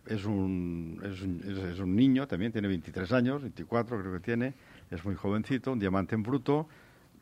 es 0.07 0.25
un, 0.25 0.99
es 1.03 1.21
un, 1.21 1.69
es, 1.71 1.79
un, 1.79 1.95
niño, 1.95 2.27
también 2.27 2.51
tiene 2.51 2.67
23 2.67 3.11
años, 3.11 3.41
24 3.41 3.99
creo 3.99 4.13
que 4.13 4.19
tiene, 4.19 4.53
es 4.89 5.05
muy 5.05 5.15
jovencito, 5.15 5.71
un 5.71 5.79
diamante 5.79 6.15
en 6.15 6.23
bruto, 6.23 6.67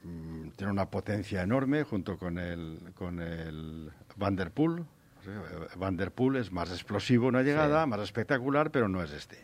mm, 0.03 0.49
tiene 0.55 0.71
una 0.71 0.89
potencia 0.89 1.41
enorme 1.41 1.84
junto 1.84 2.17
con 2.17 2.38
el, 2.38 2.79
con 2.95 3.19
el 3.21 3.91
Van 4.15 4.36
der 4.36 4.51
Poel. 4.51 4.86
Van 5.77 5.97
der 5.97 6.11
Poel 6.11 6.38
es 6.38 6.51
más 6.51 6.71
explosivo 6.71 7.27
una 7.27 7.41
llegada, 7.41 7.85
más 7.85 7.99
espectacular, 8.01 8.71
pero 8.71 8.88
no 8.88 9.03
es 9.03 9.11
este. 9.11 9.38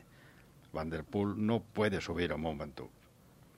Van 0.74 0.89
der 0.89 1.04
Poel 1.04 1.34
no 1.46 1.62
puede 1.62 2.02
subir 2.02 2.32
a 2.32 2.38
Mont 2.38 2.60
Ventoux. 2.60 2.89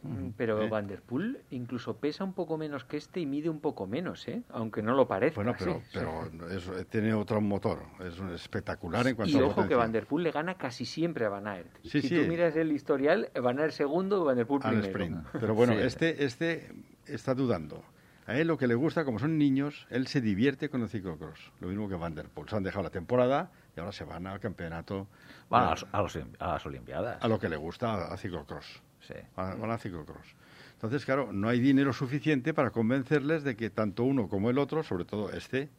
Mm, 0.03 0.31
pero 0.35 0.61
¿Eh? 0.61 0.67
Van 0.67 0.85
der 0.85 1.01
Poel 1.01 1.39
incluso 1.51 1.95
pesa 1.95 2.23
un 2.25 2.33
poco 2.33 2.57
menos 2.57 2.83
que 2.83 2.97
este 2.97 3.21
y 3.21 3.25
mide 3.25 3.49
un 3.49 3.61
poco 3.61 3.87
menos, 3.87 4.27
¿eh? 4.27 4.43
aunque 4.49 4.81
no 4.81 4.93
lo 4.95 5.07
parezca. 5.07 5.35
Bueno, 5.35 5.55
pero, 5.57 5.81
pero 5.93 6.85
tiene 6.87 7.13
otro 7.13 7.39
motor, 7.39 7.83
es 8.05 8.19
espectacular 8.33 9.07
en 9.07 9.15
cuanto 9.15 9.37
y 9.37 9.39
a 9.39 9.45
ojo 9.45 9.67
que 9.67 9.75
Van 9.75 9.91
der 9.91 10.05
Poel 10.05 10.25
le 10.25 10.31
gana 10.31 10.55
casi 10.55 10.85
siempre 10.85 11.25
a 11.25 11.29
Van 11.29 11.47
Aert. 11.47 11.69
si 11.83 12.01
tú 12.01 12.27
miras 12.27 12.55
el 12.57 12.71
historial, 12.71 13.29
Van 13.41 13.59
Aert 13.59 13.71
segundo, 13.73 14.25
Van 14.25 14.35
der 14.35 14.45
Poel 14.45 14.61
primero. 14.61 14.85
Sprint. 14.87 15.27
Pero 15.39 15.55
bueno, 15.55 15.73
este, 15.73 16.25
este 16.25 16.69
está 17.05 17.33
dudando. 17.33 17.83
A 18.25 18.37
él 18.37 18.47
lo 18.47 18.57
que 18.57 18.67
le 18.67 18.75
gusta, 18.75 19.03
como 19.03 19.19
son 19.19 19.37
niños, 19.37 19.85
él 19.89 20.07
se 20.07 20.21
divierte 20.21 20.69
con 20.69 20.81
el 20.81 20.89
ciclocross. 20.89 21.51
Lo 21.59 21.67
mismo 21.67 21.89
que 21.89 21.95
Van 21.95 22.15
der 22.15 22.29
Poel. 22.29 22.49
Se 22.49 22.55
han 22.55 22.63
dejado 22.63 22.83
la 22.83 22.89
temporada 22.89 23.51
y 23.75 23.79
ahora 23.79 23.91
se 23.91 24.05
van 24.05 24.27
al 24.27 24.39
campeonato. 24.39 25.07
Van 25.49 25.75
a, 25.91 25.97
a, 25.97 26.47
las 26.53 26.65
Olimpiadas. 26.65 27.23
A 27.23 27.27
lo 27.27 27.39
que 27.39 27.49
le 27.49 27.57
gusta 27.57 28.13
a 28.13 28.17
ciclocross 28.17 28.81
sí. 29.07 29.13
van 29.35 29.71
a 29.71 29.77
ciclocross. 29.77 30.35
Entonces, 30.73 31.05
claro, 31.05 31.31
no 31.31 31.47
hay 31.49 31.59
dinero 31.59 31.93
suficiente 31.93 32.53
para 32.53 32.71
convencerles 32.71 33.43
de 33.43 33.55
que 33.55 33.69
tanto 33.69 34.03
uno 34.03 34.27
como 34.27 34.49
el 34.49 34.57
otro, 34.57 34.83
sobre 34.83 35.05
todo 35.05 35.31
este, 35.31 35.69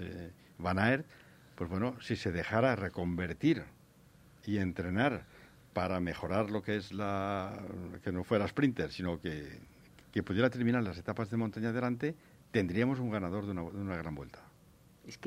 eh, 0.00 0.32
Van 0.58 0.78
Aert, 0.78 1.06
pues 1.54 1.70
bueno, 1.70 1.96
si 2.00 2.16
se 2.16 2.32
dejara 2.32 2.74
reconvertir 2.74 3.64
y 4.44 4.58
entrenar 4.58 5.24
para 5.72 6.00
mejorar 6.00 6.50
lo 6.50 6.62
que 6.62 6.76
es 6.76 6.92
la... 6.92 7.60
que 8.02 8.12
no 8.12 8.24
fuera 8.24 8.46
sprinter, 8.48 8.90
sino 8.90 9.20
que, 9.20 9.60
que 10.14 10.22
pudiera 10.22 10.48
terminar 10.48 10.84
las 10.84 10.96
etapas 10.96 11.28
de 11.28 11.36
montaña 11.36 11.70
adelante, 11.70 12.14
tendríamos 12.52 13.00
un 13.00 13.10
ganador 13.10 13.46
de 13.46 13.50
una, 13.50 13.62
de 13.62 13.80
una 13.80 13.96
gran 13.96 14.14
vuelta 14.14 14.44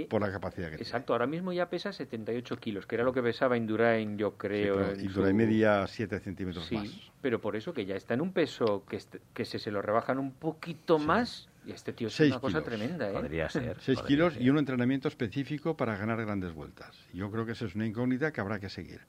por 0.09 0.21
la 0.21 0.31
capacidad 0.31 0.69
que 0.69 0.75
Exacto, 0.75 1.11
ahora 1.11 1.27
mismo 1.27 1.51
ya 1.51 1.69
pesa 1.69 1.91
78 1.91 2.57
kilos, 2.57 2.87
que 2.87 2.95
era 2.95 3.03
lo 3.03 3.11
que 3.11 3.21
pesaba 3.21 3.57
Indurain, 3.57 4.17
yo 4.17 4.37
creo. 4.37 4.95
Sí, 4.95 5.07
Indurain 5.07 5.35
medía 5.35 5.85
7 5.85 6.21
centímetros 6.21 6.65
sí, 6.67 6.77
más. 6.77 7.11
pero 7.21 7.41
por 7.41 7.57
eso 7.57 7.73
que 7.73 7.85
ya 7.85 7.97
está 7.97 8.13
en 8.13 8.21
un 8.21 8.31
peso 8.31 8.85
que, 8.89 8.97
que 9.33 9.43
se, 9.43 9.59
se 9.59 9.71
lo 9.71 9.81
rebajan 9.81 10.19
un 10.19 10.31
poquito 10.31 10.99
más. 10.99 11.49
Y 11.65 11.71
este 11.71 11.91
tío 11.91 12.07
es 12.07 12.17
una 12.21 12.39
cosa 12.39 12.63
tremenda, 12.63 13.09
¿eh? 13.09 13.13
Podría 13.13 13.49
ser. 13.49 13.75
6 13.81 14.01
kilos 14.03 14.37
y 14.39 14.49
un 14.49 14.57
entrenamiento 14.57 15.09
específico 15.09 15.75
para 15.75 15.97
ganar 15.97 16.17
grandes 16.21 16.53
vueltas. 16.53 16.97
Yo 17.13 17.29
creo 17.29 17.45
que 17.45 17.51
esa 17.51 17.65
es 17.65 17.75
una 17.75 17.85
incógnita 17.85 18.31
que 18.31 18.39
habrá 18.39 18.59
que 18.59 18.69
seguir. 18.69 19.01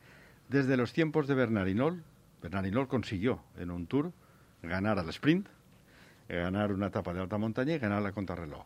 Desde 0.49 0.77
los 0.77 0.93
tiempos 0.93 1.29
de 1.29 1.37
Bernardinol, 1.37 2.03
Bernardinol 2.43 2.88
consiguió 2.88 3.45
en 3.57 3.71
un 3.71 3.87
tour 3.87 4.12
ganar 4.61 4.99
al 4.99 5.09
sprint, 5.11 5.49
ganar 6.37 6.73
una 6.73 6.88
etapa 6.88 7.14
de 7.14 7.21
alta 7.21 7.38
montaña 7.38 7.75
y 7.75 7.79
ganar 7.79 8.03
la 8.03 8.12
contrarreloj 8.12 8.64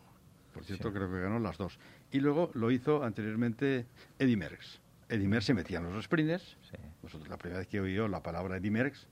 por 0.52 0.64
cierto, 0.64 0.92
creo 0.92 1.10
que 1.10 1.20
ganó 1.20 1.38
las 1.38 1.56
dos. 1.56 1.78
Y 2.10 2.20
luego 2.20 2.50
lo 2.54 2.70
hizo 2.70 3.02
anteriormente 3.02 3.86
Eddie 4.18 4.36
Merckx. 4.36 4.80
Eddie 5.08 5.28
Merckx 5.28 5.46
se 5.46 5.54
metía 5.54 5.78
en 5.78 5.92
los 5.92 6.04
sprints. 6.04 6.56
la 7.28 7.36
primera 7.36 7.60
vez 7.60 7.68
que 7.68 7.80
oí 7.80 7.96
la 8.08 8.22
palabra 8.22 8.58
Eddie 8.58 8.70
Merckx 8.70 9.06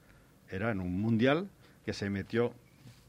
era 0.50 0.70
en 0.70 0.80
un 0.80 1.00
mundial 1.00 1.48
que 1.84 1.92
se 1.92 2.10
metió, 2.10 2.52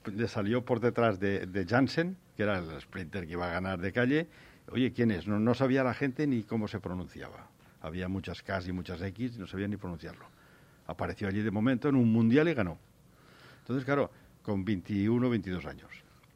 le 0.05 0.27
salió 0.27 0.63
por 0.63 0.79
detrás 0.79 1.19
de, 1.19 1.45
de 1.45 1.65
Jansen, 1.65 2.15
que 2.37 2.43
era 2.43 2.59
el 2.59 2.81
sprinter 2.81 3.25
que 3.25 3.33
iba 3.33 3.49
a 3.49 3.51
ganar 3.51 3.79
de 3.79 3.91
calle. 3.91 4.27
Oye, 4.71 4.93
¿quién 4.93 5.11
es? 5.11 5.27
No, 5.27 5.39
no 5.39 5.53
sabía 5.53 5.83
la 5.83 5.93
gente 5.93 6.25
ni 6.25 6.43
cómo 6.43 6.67
se 6.67 6.79
pronunciaba. 6.79 7.47
Había 7.81 8.07
muchas 8.07 8.43
K 8.43 8.61
y 8.67 8.71
muchas 8.71 9.01
X 9.01 9.33
y 9.35 9.39
no 9.39 9.47
sabía 9.47 9.67
ni 9.67 9.75
pronunciarlo. 9.75 10.25
Apareció 10.87 11.27
allí 11.27 11.41
de 11.41 11.51
momento 11.51 11.89
en 11.89 11.95
un 11.95 12.11
mundial 12.11 12.47
y 12.47 12.53
ganó. 12.53 12.77
Entonces, 13.61 13.85
claro, 13.85 14.11
con 14.43 14.65
21, 14.65 15.29
22 15.29 15.65
años. 15.65 15.89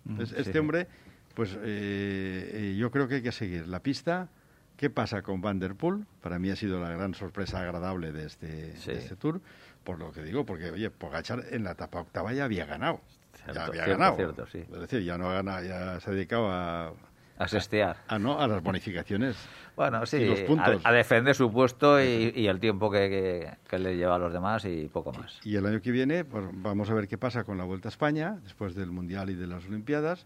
Entonces, 0.08 0.38
este 0.39 0.60
hombre 0.60 0.88
pues 1.36 1.54
eh, 1.62 2.50
eh, 2.54 2.76
yo 2.78 2.89
creo 2.89 3.08
que 3.08 3.15
hay 3.15 3.22
que 3.22 3.34
seguir 3.34 3.68
la 3.68 3.82
pista. 3.82 4.30
¿Qué 4.78 4.89
pasa 4.89 5.22
con 5.22 5.41
Van 5.41 5.60
Der 5.60 5.76
Poel? 5.76 6.06
Para 6.22 6.39
mí 6.39 6.50
ha 6.50 6.56
sido 6.56 6.80
la 6.80 6.89
gran 6.89 7.13
sorpresa 7.13 7.60
agradable 7.60 8.12
de 8.12 8.26
este, 8.26 8.74
este 8.74 9.15
tour, 9.15 9.41
por 9.84 10.00
lo 10.00 10.12
que 10.12 10.24
digo, 10.24 10.46
porque, 10.46 10.72
oye, 10.72 10.89
Pogachar 10.89 11.46
en 11.52 11.63
la 11.63 11.72
etapa 11.72 12.02
octava 12.02 12.34
ya 12.34 12.46
había 12.46 12.65
ganado. 12.65 13.00
ya 13.54 13.65
había 13.65 13.86
ganado. 13.86 14.36
Es 14.54 14.80
decir, 14.80 15.04
ya 15.04 15.18
no 15.18 15.30
ha 15.30 15.36
ganado, 15.36 15.65
ya 15.65 16.00
se 16.00 16.10
ha 16.10 16.13
dedicado 16.13 16.52
a, 16.52 16.94
a 17.38 17.48
sestear. 17.48 17.98
A, 18.08 18.17
no, 18.17 18.39
a 18.39 18.48
las 18.48 18.62
bonificaciones. 18.63 19.36
Bueno, 19.76 20.06
sí, 20.06 20.30
A, 20.84 20.91
defender 20.91 21.36
su 21.36 21.52
puesto 21.52 22.02
y, 22.02 22.48
el 22.48 22.60
tiempo 22.60 22.89
que, 22.89 23.58
le 23.71 23.98
lleva 23.98 24.15
a 24.15 24.19
los 24.19 24.32
demás 24.32 24.63
y 24.65 24.88
poco 24.88 25.12
más. 25.12 25.39
Y, 25.43 25.56
el 25.56 25.65
año 25.65 25.82
que 25.82 25.91
viene, 25.91 26.24
pues 26.24 26.45
vamos 26.54 26.89
a 26.89 26.93
ver 26.93 27.08
qué 27.08 27.17
pasa 27.17 27.43
con 27.43 27.58
la 27.58 27.65
Vuelta 27.65 27.89
a 27.89 27.91
España, 27.91 28.39
después 28.43 28.74
del 28.74 28.91
Mundial 28.91 29.30
y 29.30 29.36
de 29.36 29.48
las 29.48 29.65
Olimpiadas. 29.65 30.26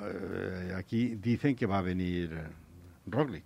Eh, 0.00 0.74
aquí 0.76 1.16
dicen 1.16 1.54
que 1.54 1.66
va 1.66 1.78
a 1.78 1.82
venir 1.82 2.30
Roglic. 3.06 3.44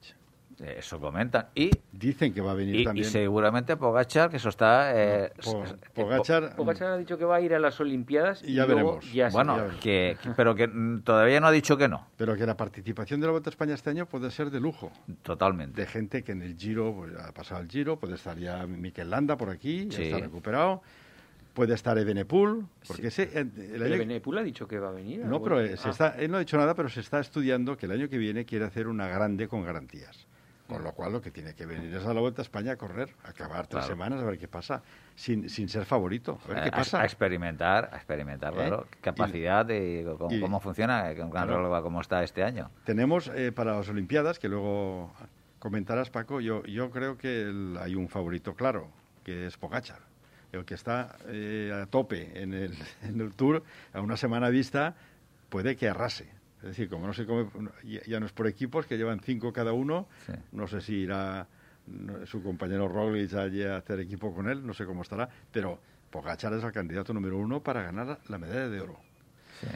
Eso 0.59 0.99
comentan. 0.99 1.49
Y 1.55 1.71
dicen 1.92 2.33
que 2.33 2.40
va 2.40 2.53
a 2.53 2.55
venir 2.55 2.85
también. 2.85 3.07
Y 3.07 3.11
seguramente 3.11 3.77
Pogachar, 3.77 4.31
que 4.31 4.37
eso 4.37 4.49
está. 4.49 4.92
Eh, 4.95 5.33
Pogachar, 5.95 6.55
ha 6.85 6.97
dicho 6.97 7.19
que 7.19 7.25
va 7.25 7.37
a 7.37 7.40
ir 7.40 7.55
a 7.55 7.59
las 7.59 7.79
Olimpiadas. 7.81 8.42
Y 8.42 8.55
ya 8.55 8.64
veremos. 8.64 9.05
bueno, 9.33 9.59
Que, 9.81 10.16
pero 10.37 10.55
que 10.55 10.69
todavía 11.05 11.40
no 11.40 11.49
ha 11.49 11.53
dicho 11.53 11.77
que 11.77 11.88
no. 11.88 12.07
Pero 12.16 12.37
que 12.37 12.47
la 12.47 12.57
participación 12.57 13.21
de 13.21 13.27
la 13.27 13.33
Vuelta 13.33 13.51
a 13.51 13.53
España 13.53 13.75
este 13.75 13.90
año 13.90 14.07
puede 14.07 14.31
ser 14.31 14.51
de 14.51 14.61
lujo. 14.61 14.90
Totalmente. 15.23 15.83
De 15.83 15.87
gente 15.87 16.23
que 16.23 16.33
en 16.33 16.42
el 16.42 16.57
Giro 16.57 16.95
pues, 16.95 17.12
ha 17.16 17.33
pasado 17.33 17.61
el 17.61 17.69
Giro, 17.69 17.99
puede 17.99 18.14
estar 18.14 18.38
ya 18.38 18.66
Mikel 18.66 19.11
Landa 19.11 19.37
por 19.37 19.51
aquí, 19.51 19.88
ya 19.88 20.03
está 20.03 20.19
recuperado 20.19 20.83
puede 21.57 21.73
estar 21.73 21.97
Ebenepul, 21.97 22.66
porque 22.87 23.07
ese, 23.07 23.31
el, 23.33 24.37
ha 24.37 24.42
dicho 24.42 24.69
que 24.69 24.79
va 24.79 24.90
a 24.90 24.92
venir. 24.92 25.25
No, 25.25 25.42
pero 25.42 25.66
se 25.75 25.88
ah. 25.88 25.90
está, 25.90 26.09
él 26.19 26.31
no 26.31 26.37
ha 26.37 26.40
dicho 26.40 26.59
nada, 26.59 26.75
pero 26.75 26.90
se 26.90 27.01
está 27.01 27.19
estudiando 27.19 27.79
que 27.79 27.87
el 27.87 27.92
año 27.92 28.11
que 28.11 28.19
viene 28.19 28.45
quiere 28.45 28.66
hacer 28.66 28.87
una 28.87 29.09
grande 29.09 29.49
con 29.49 29.64
garantías. 29.64 30.25
Con 30.68 30.83
lo 30.83 30.92
cual 30.92 31.12
lo 31.12 31.20
que 31.20 31.31
tiene 31.31 31.55
que 31.55 31.64
venir 31.64 31.94
es 31.94 32.05
a 32.05 32.12
la 32.12 32.20
Vuelta 32.20 32.42
a 32.42 32.44
España 32.44 32.72
a 32.72 32.76
correr, 32.76 33.14
a 33.24 33.31
acabar 33.31 33.66
tres 33.66 33.85
semanas, 33.85 34.20
a 34.20 34.24
ver 34.24 34.38
qué 34.38 34.48
pasa, 34.48 34.83
sin, 35.14 35.48
sin 35.48 35.68
ser 35.68 35.85
favorito, 35.85 36.40
a 36.44 36.48
ver 36.48 36.64
qué 36.64 36.70
pasa. 36.72 37.00
A, 37.00 37.05
experimentar, 37.05 37.90
a 37.92 37.96
experimentar, 37.96 38.52
¿Eh? 38.55 38.57
claro, 38.57 38.87
capacidad 39.00 39.64
de 39.64 40.05
cómo, 40.18 40.61
funciona, 40.61 41.12
cómo 41.83 42.00
está 42.00 42.24
este 42.24 42.42
año. 42.42 42.70
Tenemos 42.85 43.31
eh, 43.35 43.52
para 43.52 43.76
las 43.76 43.88
Olimpiadas, 43.88 44.38
que 44.38 44.48
luego 44.48 45.12
comentarás, 45.61 46.11
Paco, 46.11 46.40
yo, 46.40 46.64
yo 46.64 46.90
creo 46.90 47.16
que 47.16 47.76
hay 47.81 47.94
un 47.94 48.09
favorito 48.09 48.55
claro, 48.55 48.88
que 49.22 49.46
es 49.46 49.57
Pogachar 49.57 50.00
el 50.52 50.64
que 50.64 50.74
está 50.74 51.16
eh, 51.26 51.72
a 51.74 51.87
tope 51.87 52.42
en 52.42 52.55
el, 52.55 52.74
en 53.02 53.20
el 53.20 53.35
Tour, 53.35 53.62
a 53.92 54.00
una 54.00 54.16
semana 54.16 54.48
vista, 54.48 54.94
puede 55.48 55.76
que 55.76 55.88
arrase. 55.88 56.36
Es 56.66 56.76
decir, 56.76 56.88
como 56.88 57.07
no 57.07 57.12
sé 57.12 57.26
cómo, 57.26 57.48
ya 57.85 58.18
no 58.18 58.26
es 58.26 58.33
por 58.33 58.48
equipos, 58.48 58.87
que 58.87 58.98
llevan 58.98 59.20
cinco 59.20 59.52
cada 59.52 59.72
uno, 59.72 60.09
no 60.50 60.66
sé 60.66 60.81
si 60.81 60.94
irá 60.94 61.46
su 62.24 62.42
compañero 62.42 62.88
Roglic 62.88 63.35
allí 63.35 63.62
a 63.62 63.76
hacer 63.76 64.00
equipo 64.00 64.35
con 64.35 64.48
él, 64.48 64.66
no 64.66 64.74
sé 64.74 64.85
cómo 64.85 65.02
estará, 65.02 65.29
pero 65.52 65.79
Pogachar 66.11 66.52
es 66.55 66.64
el 66.64 66.72
candidato 66.72 67.14
número 67.14 67.38
uno 67.38 67.62
para 67.62 67.83
ganar 67.83 68.18
la 68.26 68.38
medalla 68.38 68.68
de 68.68 68.81
oro. 68.81 68.98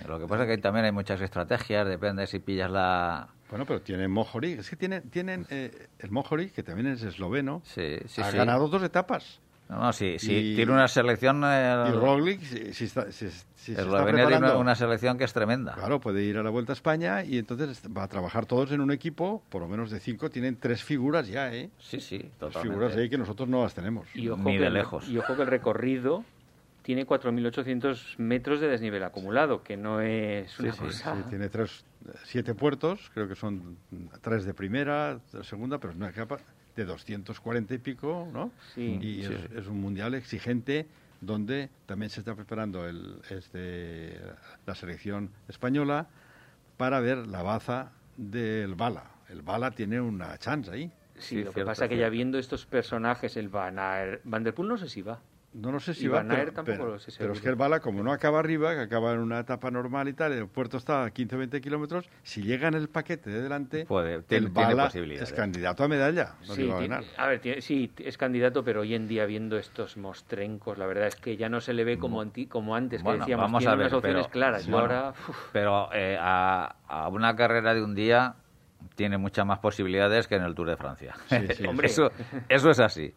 lo 0.08 0.18
que 0.18 0.26
pasa 0.26 0.42
es 0.42 0.48
que 0.48 0.58
también 0.58 0.84
hay 0.86 0.92
muchas 0.92 1.20
estrategias, 1.20 1.86
depende 1.86 2.26
si 2.26 2.40
pillas 2.40 2.70
la... 2.72 3.28
Bueno, 3.50 3.66
pero 3.66 3.80
tienen 3.82 4.10
Mohori, 4.10 4.54
es 4.54 4.68
que 4.68 4.74
tienen, 4.74 5.08
tienen 5.10 5.46
eh, 5.50 5.86
el 6.00 6.10
Mohori, 6.10 6.50
que 6.50 6.64
también 6.64 6.88
es 6.88 7.04
esloveno, 7.04 7.62
sí, 7.64 7.98
sí, 8.06 8.20
ha 8.20 8.32
ganado 8.32 8.66
dos 8.66 8.82
etapas. 8.82 9.40
No, 9.70 9.78
no, 9.78 9.92
sí, 9.92 10.18
sí, 10.18 10.54
tiene 10.56 10.72
una 10.72 10.88
selección... 10.88 11.42
Eh, 11.44 11.84
y 11.90 11.92
Roglic, 11.92 12.40
si, 12.72 12.84
está, 12.84 13.06
Eslovenia 13.06 14.26
tiene 14.26 14.52
una 14.54 14.74
selección 14.74 15.16
que 15.16 15.22
es 15.22 15.32
tremenda. 15.32 15.74
Claro, 15.74 16.00
puede 16.00 16.24
ir 16.24 16.38
a 16.38 16.42
la 16.42 16.50
Vuelta 16.50 16.72
a 16.72 16.74
España 16.74 17.22
y 17.22 17.38
entonces 17.38 17.80
va 17.96 18.02
a 18.02 18.08
trabajar 18.08 18.46
todos 18.46 18.72
en 18.72 18.80
un 18.80 18.90
equipo, 18.90 19.44
por 19.48 19.62
lo 19.62 19.68
menos 19.68 19.92
de 19.92 20.00
cinco, 20.00 20.28
tienen 20.28 20.56
tres 20.56 20.82
figuras 20.82 21.28
ya, 21.28 21.54
¿eh? 21.54 21.70
Sí, 21.78 22.00
sí, 22.00 22.18
totalmente. 22.36 22.68
figuras 22.68 22.96
ahí 22.96 23.08
que 23.08 23.16
nosotros 23.16 23.48
no 23.48 23.62
las 23.62 23.72
tenemos. 23.72 24.08
Y 24.12 24.28
ojo 24.28 24.42
Ni 24.42 24.58
de 24.58 24.70
lejos. 24.70 25.08
Y 25.08 25.18
ojo 25.18 25.36
que 25.36 25.42
el 25.42 25.48
recorrido 25.48 26.24
tiene 26.82 27.06
4.800 27.06 28.16
metros 28.18 28.60
de 28.60 28.66
desnivel 28.66 29.04
acumulado, 29.04 29.62
que 29.62 29.76
no 29.76 30.00
es 30.00 30.58
una 30.58 30.72
cosa... 30.72 31.14
Sí, 31.14 31.22
tiene 31.28 31.48
tres, 31.48 31.84
siete 32.24 32.56
puertos, 32.56 33.08
creo 33.14 33.28
que 33.28 33.36
son 33.36 33.76
tres 34.20 34.44
de 34.44 34.52
primera, 34.52 35.20
de 35.32 35.44
segunda, 35.44 35.78
pero 35.78 35.92
es 35.92 35.96
una 35.96 36.10
capa 36.10 36.38
de 36.76 36.84
240 36.84 37.74
y 37.74 37.78
pico, 37.78 38.28
¿no? 38.32 38.52
Sí, 38.74 38.98
y 39.00 39.22
es, 39.22 39.66
un 39.66 39.80
mundial 39.80 40.14
exigente 40.14 40.86
donde 41.20 41.68
también 41.86 42.10
se 42.10 42.20
está 42.20 42.34
preparando 42.34 42.88
el, 42.88 43.20
este, 43.30 44.18
la 44.66 44.74
selección 44.74 45.30
española 45.48 46.06
para 46.76 47.00
ver 47.00 47.26
la 47.26 47.42
baza 47.42 47.92
del 48.16 48.74
Bala. 48.74 49.04
El 49.28 49.42
Bala 49.42 49.70
tiene 49.70 50.00
una 50.00 50.38
chance 50.38 50.70
ahí. 50.70 50.90
Sí, 51.18 51.44
lo 51.44 51.52
que 51.52 51.64
pasa 51.64 51.84
es 51.84 51.90
que 51.90 51.98
ya 51.98 52.08
viendo 52.08 52.38
estos 52.38 52.64
personajes, 52.64 53.36
el 53.36 53.48
Van, 53.48 53.76
Van 54.24 54.44
der 54.44 54.54
Poel 54.54 54.68
no 54.68 54.78
sé 54.78 54.88
si 54.88 55.02
va. 55.02 55.20
No 55.52 55.72
lo 55.72 55.80
sé 55.80 55.94
si 55.94 56.06
va, 56.06 56.22
pero, 56.28 56.52
pero, 56.64 56.96
pero 57.18 57.32
es 57.32 57.40
que 57.40 57.48
el 57.48 57.56
Bala, 57.56 57.80
como 57.80 58.04
no 58.04 58.12
acaba 58.12 58.38
arriba, 58.38 58.72
que 58.72 58.82
acaba 58.82 59.12
en 59.12 59.18
una 59.18 59.40
etapa 59.40 59.68
normal 59.68 60.08
y 60.08 60.12
tal, 60.12 60.32
el 60.32 60.46
puerto 60.46 60.76
está 60.76 61.04
a 61.04 61.10
15 61.10 61.34
o 61.34 61.38
20 61.38 61.60
kilómetros, 61.60 62.08
si 62.22 62.42
llega 62.42 62.68
en 62.68 62.74
el 62.74 62.88
paquete 62.88 63.30
de 63.30 63.42
delante, 63.42 63.84
Puede, 63.84 64.22
el 64.30 64.48
Bala 64.48 64.88
es 64.94 65.32
candidato 65.32 65.82
a 65.82 65.88
medalla. 65.88 66.34
sí, 66.42 66.70
a, 67.16 67.26
ver, 67.26 67.62
sí, 67.62 67.90
es 67.98 68.16
candidato, 68.16 68.62
pero 68.62 68.82
hoy 68.82 68.94
en 68.94 69.08
día 69.08 69.26
viendo 69.26 69.58
estos 69.58 69.96
mostrencos, 69.96 70.78
la 70.78 70.86
verdad 70.86 71.08
es 71.08 71.16
que 71.16 71.36
ya 71.36 71.48
no 71.48 71.60
se 71.60 71.74
le 71.74 71.82
ve 71.82 71.98
como, 71.98 72.24
como 72.48 72.76
antes, 72.76 73.02
que 73.02 73.12
decíamos, 73.12 73.46
vamos 73.46 73.58
tiene 73.58 73.72
a 73.72 73.76
ver, 73.76 73.86
unas 73.86 73.92
opciones 73.94 74.28
claras. 74.28 74.68
ahora, 74.68 75.14
pero 75.52 75.92
eh, 75.92 76.16
a, 76.20 76.76
a 76.86 77.08
una 77.08 77.34
carrera 77.34 77.74
de 77.74 77.82
un 77.82 77.96
día 77.96 78.36
tiene 78.94 79.18
muchas 79.18 79.46
más 79.46 79.58
posibilidades 79.58 80.28
que 80.28 80.36
en 80.36 80.42
el 80.42 80.54
Tour 80.54 80.68
de 80.68 80.76
Francia. 80.76 81.14
Hombre, 81.66 81.86
eso, 81.88 82.10
eso 82.48 82.70
es 82.70 82.80
así. 82.80 83.12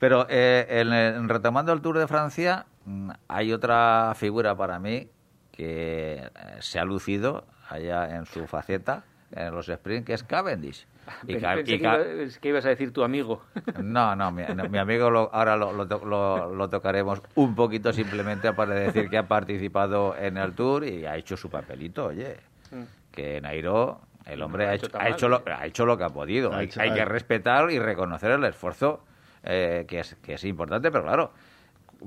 Pero 0.00 0.26
eh, 0.30 0.66
en, 0.70 1.28
retomando 1.28 1.74
el 1.74 1.82
Tour 1.82 1.98
de 1.98 2.08
Francia, 2.08 2.64
mm, 2.86 3.10
hay 3.28 3.52
otra 3.52 4.14
figura 4.16 4.56
para 4.56 4.78
mí 4.78 5.10
que 5.52 6.14
eh, 6.14 6.30
se 6.60 6.78
ha 6.78 6.84
lucido 6.84 7.44
allá 7.68 8.16
en 8.16 8.24
su 8.24 8.46
faceta, 8.46 9.04
en 9.30 9.54
los 9.54 9.66
sprints, 9.66 10.06
que 10.06 10.14
es 10.14 10.22
Cavendish. 10.24 10.86
Y, 11.26 11.36
que, 11.36 12.48
ibas 12.48 12.64
a 12.64 12.68
decir 12.70 12.92
tu 12.92 13.04
amigo. 13.04 13.42
No, 13.82 14.16
no, 14.16 14.32
mi, 14.32 14.42
amigo 14.78 15.28
ahora 15.32 15.56
lo, 15.56 15.72
lo, 15.72 16.68
tocaremos 16.70 17.20
un 17.34 17.54
poquito 17.54 17.92
simplemente 17.92 18.52
para 18.54 18.74
decir 18.74 19.10
que 19.10 19.18
ha 19.18 19.28
participado 19.28 20.16
en 20.16 20.38
el 20.38 20.54
Tour 20.54 20.84
y 20.84 21.04
ha 21.04 21.16
hecho 21.16 21.36
su 21.36 21.50
papelito, 21.50 22.06
oye. 22.06 22.38
Mm. 22.70 22.82
Que 23.12 23.40
Nairo, 23.40 24.00
el 24.24 24.40
hombre 24.40 24.66
ha, 24.66 24.74
hecho, 24.74 24.88
ha, 24.94 25.08
hecho, 25.10 25.28
lo, 25.28 25.42
ha 25.44 25.66
hecho 25.66 25.84
lo 25.84 25.98
que 25.98 26.04
ha 26.04 26.10
podido. 26.10 26.54
hay 26.54 26.68
que 26.68 27.04
respetar 27.04 27.70
y 27.70 27.78
reconocer 27.78 28.30
el 28.30 28.44
esfuerzo 28.44 29.04
eh, 29.44 29.84
que, 29.88 30.00
es, 30.00 30.16
que 30.22 30.34
es 30.34 30.44
importante, 30.44 30.90
pero 30.90 31.04
claro, 31.04 31.32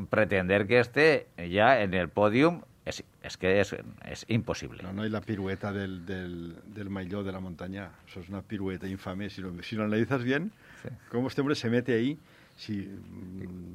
pretender 0.09 0.67
que 0.67 0.79
esté 0.79 1.27
ya 1.49 1.81
en 1.81 1.93
el 1.93 2.09
podium 2.09 2.61
es, 2.85 3.03
es 3.21 3.37
que 3.37 3.59
es, 3.59 3.75
es, 4.05 4.25
imposible. 4.27 4.83
No, 4.83 4.91
no 4.91 5.03
hay 5.03 5.09
la 5.09 5.21
pirueta 5.21 5.71
del, 5.71 6.05
del, 6.05 6.55
del 6.65 6.89
maillot 6.89 7.25
de 7.25 7.31
la 7.31 7.39
montaña. 7.39 7.91
Eso 8.07 8.19
es 8.19 8.29
una 8.29 8.41
pirueta 8.41 8.87
infame. 8.87 9.29
Si 9.29 9.41
lo, 9.41 9.51
si 9.63 9.75
lo 9.75 9.83
analizas 9.83 10.23
bien, 10.23 10.51
cómo 11.09 11.27
este 11.27 11.41
hombre 11.41 11.55
se 11.55 11.69
mete 11.69 11.93
ahí. 11.93 12.19
Si, 12.65 12.89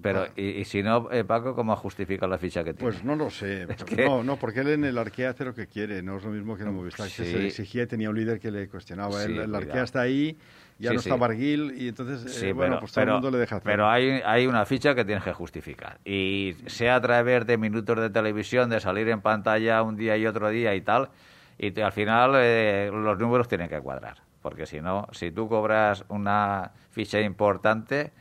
Pero, 0.00 0.26
y, 0.34 0.64
si 0.64 0.82
no, 0.82 1.10
eh, 1.10 1.24
Paco, 1.24 1.54
¿cómo 1.54 1.76
justifica 1.76 2.26
la 2.26 2.38
ficha 2.38 2.64
que 2.64 2.72
tiene? 2.72 2.90
Pues 2.90 3.04
no 3.04 3.16
lo 3.16 3.28
sé. 3.28 3.66
No, 4.06 4.22
no, 4.22 4.36
porque 4.36 4.60
él 4.60 4.68
en 4.68 4.84
el 4.84 4.96
Arkea 4.96 5.30
hace 5.30 5.44
lo 5.44 5.54
que 5.54 5.66
quiere. 5.66 6.02
No 6.02 6.16
es 6.16 6.24
lo 6.24 6.30
mismo 6.30 6.56
que 6.56 6.62
en 6.62 6.68
el 6.68 6.74
Movistar, 6.74 7.06
que 7.08 7.24
se 7.24 7.46
exigía 7.46 7.82
y 7.82 7.86
tenía 7.86 8.08
un 8.08 8.16
líder 8.16 8.40
que 8.40 8.50
le 8.50 8.68
cuestionaba. 8.68 9.22
el, 9.24 9.38
el 9.38 9.54
Arkea 9.54 9.82
está 9.82 10.00
ahí 10.00 10.38
ya 10.78 10.92
no 10.92 11.00
está 11.00 11.16
Barguil 11.16 11.74
y 11.76 11.88
entonces, 11.88 12.42
eh, 12.42 12.52
bueno, 12.52 12.78
pues 12.78 12.92
todo 12.92 13.04
el 13.04 13.10
mundo 13.10 13.30
le 13.32 13.38
deja 13.38 13.56
hacer. 13.56 13.70
Pero 13.70 13.88
hay, 13.88 14.22
hay 14.24 14.46
una 14.46 14.64
ficha 14.64 14.94
que 14.94 15.04
tienes 15.04 15.24
que 15.24 15.32
justificar. 15.32 15.98
Y 16.04 16.54
sea 16.66 16.96
a 16.96 17.00
través 17.00 17.46
de 17.46 17.58
minutos 17.58 17.98
de 17.98 18.10
televisión, 18.10 18.70
de 18.70 18.78
salir 18.78 19.08
en 19.08 19.20
pantalla 19.20 19.82
un 19.82 19.96
día 19.96 20.16
y 20.16 20.26
otro 20.26 20.48
día 20.50 20.74
y 20.74 20.80
tal, 20.80 21.10
y 21.58 21.78
al 21.80 21.92
final 21.92 22.34
eh, 22.36 22.90
los 22.92 23.18
números 23.18 23.48
tienen 23.48 23.68
que 23.68 23.80
cuadrar. 23.80 24.18
Porque 24.40 24.66
si 24.66 24.80
no, 24.80 25.08
si 25.10 25.32
tú 25.32 25.48
cobras 25.48 26.04
una 26.08 26.70
ficha 26.90 27.20
importante 27.20 28.12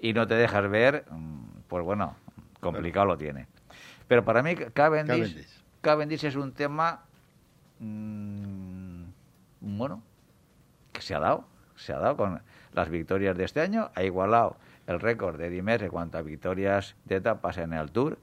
y 0.00 0.12
no 0.12 0.26
te 0.26 0.34
dejas 0.34 0.68
ver, 0.70 1.04
mm, 1.10 1.62
pues 1.68 1.84
bueno, 1.84 2.16
complicado 2.60 3.06
lo 3.06 3.18
tiene. 3.18 3.46
Pero 4.08 4.24
para 4.24 4.42
mí 4.42 4.56
Cavendish, 4.56 5.62
Cavendish. 5.80 6.24
es 6.24 6.36
un 6.36 6.52
tema, 6.52 7.04
mm, 7.78 9.04
bueno, 9.60 10.02
que 10.92 11.02
se 11.02 11.14
ha 11.14 11.20
dado 11.20 11.50
se 11.80 11.94
ha 11.94 11.98
dado 11.98 12.16
con 12.16 12.42
las 12.72 12.88
victorias 12.90 13.36
de 13.36 13.44
este 13.44 13.60
año, 13.60 13.90
ha 13.94 14.02
igualado 14.02 14.56
el 14.86 15.00
récord 15.00 15.38
de 15.38 15.48
Dimer 15.48 15.82
en 15.82 15.90
cuanto 15.90 16.18
a 16.18 16.22
victorias 16.22 16.94
de 17.04 17.16
etapas 17.16 17.58
en 17.58 17.72
el 17.72 17.90
Tour. 17.90 18.18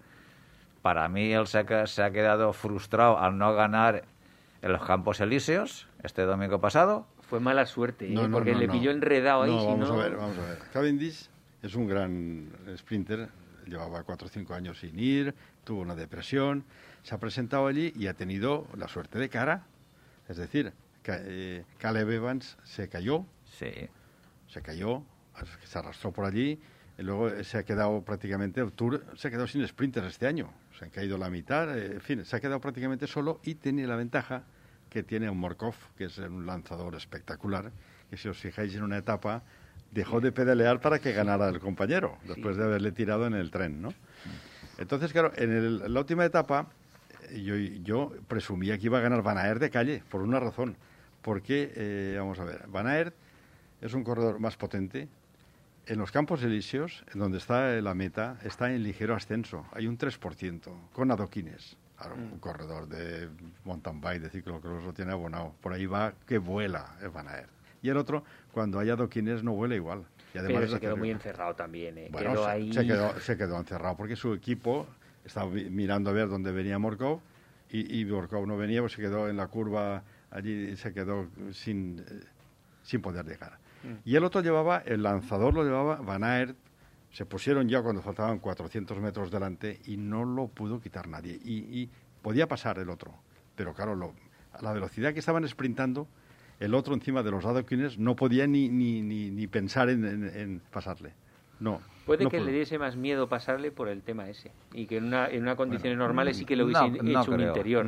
Para 0.82 1.08
mí 1.10 1.34
él 1.34 1.48
se 1.48 1.60
ha, 1.60 2.12
quedado 2.12 2.54
frustrado 2.54 3.18
al 3.18 3.38
no 3.38 3.54
ganar 3.54 4.06
en 4.62 4.72
los 4.72 4.84
Campos 4.86 5.20
Elíseos 5.20 5.88
este 6.04 6.22
domingo 6.22 6.62
pasado. 6.62 7.08
Fue 7.22 7.40
mala 7.40 7.66
suerte, 7.66 8.14
¿eh? 8.14 8.30
porque 8.32 8.56
le 8.56 8.70
pilló 8.70 8.92
enredado 8.92 9.44
ahí. 9.44 9.52
vamos 9.52 9.90
a 9.90 9.96
ver, 9.96 10.16
vamos 10.16 10.38
a 10.38 10.42
ver. 10.42 10.60
Cavendish 10.72 11.30
es 11.68 11.76
un 11.76 11.88
gran 11.88 12.50
sprinter, 12.78 13.30
llevaba 13.66 14.04
cuatro 14.04 14.28
o 14.28 14.30
cinco 14.30 14.54
años 14.54 14.80
sin 14.80 14.98
ir, 14.98 15.36
tuvo 15.64 15.82
una 15.82 15.96
depresión, 15.96 16.64
se 17.04 17.14
ha 17.14 17.18
presentado 17.20 17.68
allí 17.68 17.92
y 17.96 18.08
ha 18.08 18.14
tenido 18.14 18.68
la 18.76 18.88
suerte 18.88 19.20
de 19.20 19.30
cara. 19.30 19.66
Es 20.30 20.38
decir, 20.38 20.74
eh, 21.06 21.66
Caleb 21.78 22.10
Evans 22.10 22.58
se 22.64 22.90
cayó, 22.90 23.26
Sí. 23.58 23.72
Se 24.50 24.62
cayó, 24.62 25.04
se 25.66 25.80
arrastró 25.80 26.12
por 26.12 26.26
allí 26.26 26.60
y 26.98 27.02
luego 27.02 27.44
se 27.44 27.58
ha 27.58 27.64
quedado 27.64 28.02
prácticamente, 28.04 28.62
el 28.62 28.72
Tour 28.72 29.04
se 29.16 29.28
ha 29.28 29.32
quedado 29.32 29.48
sin 29.48 29.68
sprinters 29.68 30.08
este 30.08 30.28
año. 30.28 30.54
Se 30.78 30.86
han 30.86 30.92
caído 30.92 31.18
la 31.18 31.30
mitad, 31.30 31.78
eh, 31.78 31.96
en 31.96 32.02
fin, 32.02 32.24
se 32.24 32.36
ha 32.36 32.40
quedado 32.40 32.62
prácticamente 32.62 33.08
solo 33.08 33.40
y 33.44 33.56
tiene 33.56 33.86
la 33.88 33.96
ventaja 33.96 34.44
que 34.90 35.04
tiene 35.04 35.30
un 35.30 35.38
Morkov, 35.38 35.76
que 35.98 36.06
es 36.06 36.18
un 36.18 36.46
lanzador 36.46 36.96
espectacular, 36.96 37.72
que 38.10 38.16
si 38.16 38.30
os 38.30 38.38
fijáis 38.38 38.74
en 38.76 38.84
una 38.84 38.98
etapa 38.98 39.44
dejó 39.92 40.22
de 40.22 40.32
pedalear 40.32 40.80
para 40.80 41.00
que 41.00 41.12
ganara 41.12 41.50
el 41.50 41.60
compañero, 41.60 42.18
después 42.28 42.58
de 42.58 42.64
haberle 42.64 42.92
tirado 42.92 43.26
en 43.26 43.34
el 43.34 43.52
tren, 43.52 43.82
¿no? 43.82 43.94
Entonces, 44.78 45.12
claro, 45.12 45.32
en, 45.36 45.94
la 45.94 46.00
última 46.00 46.26
etapa 46.26 46.68
yo, 47.36 47.56
yo, 47.56 48.14
presumía 48.28 48.78
que 48.78 48.86
iba 48.86 49.00
a 49.00 49.02
ganar 49.02 49.22
Van 49.22 49.38
Aert 49.38 49.60
de 49.60 49.70
calle, 49.70 50.04
por 50.10 50.22
una 50.22 50.40
razón. 50.40 50.78
Porque, 51.22 51.74
eh, 51.76 52.16
vamos 52.18 52.40
a 52.40 52.46
ver, 52.46 52.68
Van 52.68 52.88
Aert 52.88 53.14
es 53.82 53.94
un 53.94 54.04
corredor 54.04 54.40
más 54.40 54.56
potente. 54.56 55.08
En 55.86 56.00
los 56.00 56.12
campos 56.12 56.44
elíseos, 56.44 57.04
en 57.14 57.20
donde 57.20 57.38
está 57.38 57.82
la 57.82 57.94
meta, 57.94 58.38
está 58.44 58.72
en 58.72 58.84
ligero 58.84 59.16
ascenso. 59.16 59.66
Hay 59.72 59.88
un 59.88 59.98
3%, 59.98 60.92
con 60.94 61.12
adoquines. 61.12 61.78
un 62.16 62.36
mm. 62.36 62.40
corredor 62.40 62.88
de 62.88 63.30
mountain 63.64 64.00
bike, 64.00 64.22
de 64.22 64.30
ciclocross, 64.30 64.84
lo 64.84 64.94
tiene 64.94 65.12
abonado. 65.12 65.54
Por 65.62 65.74
ahí 65.74 65.86
va 65.86 66.14
que 66.26 66.38
vuela 66.38 66.96
el 67.02 67.10
Van 67.10 67.28
Aert. 67.28 67.57
Y 67.88 67.90
el 67.90 67.96
otro, 67.96 68.26
cuando 68.52 68.80
hay 68.80 68.90
adoquines, 68.90 69.44
no 69.44 69.54
vuela 69.54 69.74
igual. 69.74 70.04
Y 70.34 70.40
además 70.40 70.64
Pero 70.64 70.74
se 70.74 70.80
quedó 70.82 70.98
muy 70.98 71.10
encerrado 71.10 71.56
también. 71.56 71.98
¿eh? 71.98 72.10
Bueno, 72.12 72.44
se, 72.44 72.50
ahí... 72.50 72.74
se, 72.74 72.86
quedó, 72.86 73.18
se, 73.22 73.38
quedó, 73.38 73.58
encerrado 73.58 73.96
porque 73.96 74.18
su 74.18 74.34
equipo 74.34 74.86
estaba 75.24 75.50
mirando 75.50 76.10
a 76.10 76.14
ver 76.14 76.28
dónde 76.28 76.52
venía 76.52 76.78
Morkov 76.78 77.22
y, 77.70 78.02
y 78.02 78.04
Morkov 78.04 78.46
no 78.46 78.58
venía, 78.58 78.82
pues 78.82 78.92
se 78.92 79.02
quedó 79.02 79.30
en 79.30 79.38
la 79.38 79.48
curva 79.48 80.04
allí 80.32 80.52
y 80.52 80.76
se 80.76 80.94
quedó 80.94 81.30
sin, 81.54 82.00
eh, 82.00 82.04
sin 82.84 83.02
poder 83.02 83.26
llegar. 83.26 83.58
Y 84.04 84.18
el 84.18 84.26
otro 84.26 84.42
llevaba, 84.42 84.80
el 84.86 85.04
lanzador 85.04 85.54
lo 85.54 85.64
llevaba 85.64 85.96
Van 85.98 86.26
Aert, 86.26 86.58
se 87.14 87.26
pusieron 87.26 87.70
ya 87.70 87.82
cuando 87.82 88.02
faltaban 88.02 88.40
400 88.40 89.00
metros 89.00 89.32
delante 89.32 89.80
y 89.86 89.96
no 89.96 90.26
lo 90.26 90.50
pudo 90.50 90.82
quitar 90.82 91.08
nadie. 91.08 91.40
Y, 91.42 91.90
podía 92.22 92.48
pasar 92.50 92.80
el 92.80 92.90
otro, 92.90 93.14
pero 93.56 93.74
claro, 93.74 94.14
a 94.52 94.62
la 94.62 94.74
velocidad 94.74 95.14
que 95.14 95.20
estaban 95.20 95.48
sprintando, 95.48 96.10
el 96.60 96.74
otro 96.74 96.94
encima 96.94 97.24
de 97.24 97.32
los 97.32 97.46
adoquines 97.46 97.98
no 98.00 98.16
podía 98.16 98.48
ni, 98.48 98.70
ni, 98.70 99.02
ni, 99.02 99.48
pensar 99.48 99.90
en, 99.90 100.62
pasarle. 100.72 101.14
No. 101.60 101.82
Puede 102.06 102.28
que 102.30 102.40
le 102.40 102.52
diese 102.54 102.80
más 102.80 102.96
miedo 102.96 103.28
pasarle 103.28 103.70
por 103.70 103.90
el 103.90 104.02
tema 104.02 104.30
ese 104.30 104.52
y 104.74 104.86
que 104.86 104.98
en, 104.98 105.06
una, 105.06 105.28
en 105.28 105.42
una 105.42 105.58
condiciones 105.58 105.98
normales 105.98 106.38
sí 106.38 106.46
que 106.46 106.56
lo 106.56 106.66
hubiese 106.66 106.86
hecho 106.86 107.32
un 107.32 107.42
interior. 107.42 107.86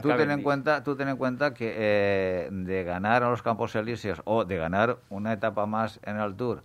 tú, 0.00 0.08
ten, 0.16 0.30
en 0.30 0.42
cuenta, 0.42 0.84
tú 0.84 0.94
ten 0.94 1.08
en 1.08 1.16
cuenta 1.16 1.52
que 1.52 1.74
eh, 1.76 2.48
de 2.52 2.84
ganar 2.84 3.24
a 3.24 3.30
los 3.30 3.42
Campos 3.42 3.74
Elíseos 3.74 4.22
o 4.24 4.44
de 4.44 4.56
ganar 4.56 4.98
una 5.10 5.32
etapa 5.32 5.66
más 5.66 5.98
en 6.04 6.20
el 6.20 6.36
Tour 6.36 6.62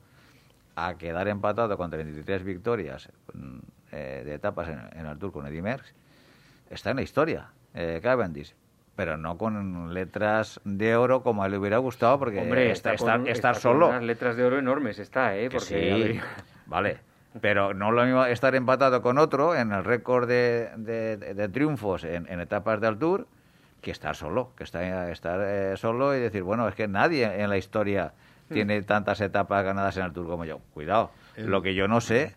a 0.76 0.96
quedar 0.96 1.28
empatado 1.28 1.76
con 1.76 1.90
33 1.90 2.44
victorias 2.44 3.10
mm, 3.34 3.58
eh, 3.92 4.22
de 4.24 4.34
etapas 4.36 4.70
en, 4.70 5.06
el 5.06 5.18
Tour 5.18 5.32
con 5.32 5.48
Eddy 5.48 5.62
Merckx, 5.62 5.94
está 6.70 6.92
en 6.92 6.98
la 6.98 7.02
historia. 7.02 7.50
eh, 7.74 8.00
Cavendish 8.02 8.54
pero 8.95 9.17
no 9.17 9.38
con 9.38 9.93
letras 9.93 10.60
de 10.63 10.95
oro 10.95 11.23
como 11.23 11.43
a 11.43 11.45
él 11.45 11.54
le 11.54 11.58
hubiera 11.58 11.77
gustado, 11.77 12.19
porque 12.19 12.39
Hombre, 12.39 12.71
está, 12.71 12.93
estar, 12.93 13.56
solo. 13.56 13.89
unas 13.89 14.04
letras 14.04 14.36
de 14.36 14.43
oro 14.43 14.60
enormes 14.60 14.99
está, 14.99 15.36
¿eh? 15.38 15.49
Porque, 15.49 16.21
vale. 16.65 16.97
Pero 17.39 17.73
no 17.73 17.91
lo 17.91 18.04
mismo 18.04 18.25
estar 18.25 18.56
empatado 18.56 19.01
con 19.01 19.17
otro 19.17 19.56
en 19.56 19.71
el 19.71 19.86
récord 19.86 20.27
de, 20.27 21.49
triunfos 21.54 22.04
en, 22.04 22.27
etapas 22.41 22.82
del 22.82 22.97
Tour 22.97 23.27
que 23.82 23.91
estar 23.91 24.15
solo, 24.15 24.51
que 24.58 24.65
estar, 24.65 25.10
estar 25.10 25.39
eh, 25.41 25.77
solo 25.77 26.15
y 26.15 26.19
decir, 26.19 26.43
bueno, 26.43 26.67
es 26.67 26.75
que 26.75 26.88
nadie 26.88 27.41
en 27.41 27.49
la 27.49 27.58
historia 27.58 28.13
hmm. 28.49 28.54
tiene 28.54 28.82
tantas 28.84 29.21
etapas 29.21 29.63
ganadas 29.63 29.97
en 29.97 30.04
el 30.04 30.12
Tour 30.12 30.27
como 30.27 30.45
yo. 30.45 30.60
Cuidado. 30.73 31.12
Lo 31.38 31.62
que 31.62 31.73
yo 31.73 31.88
no 31.88 32.01
sé 32.01 32.36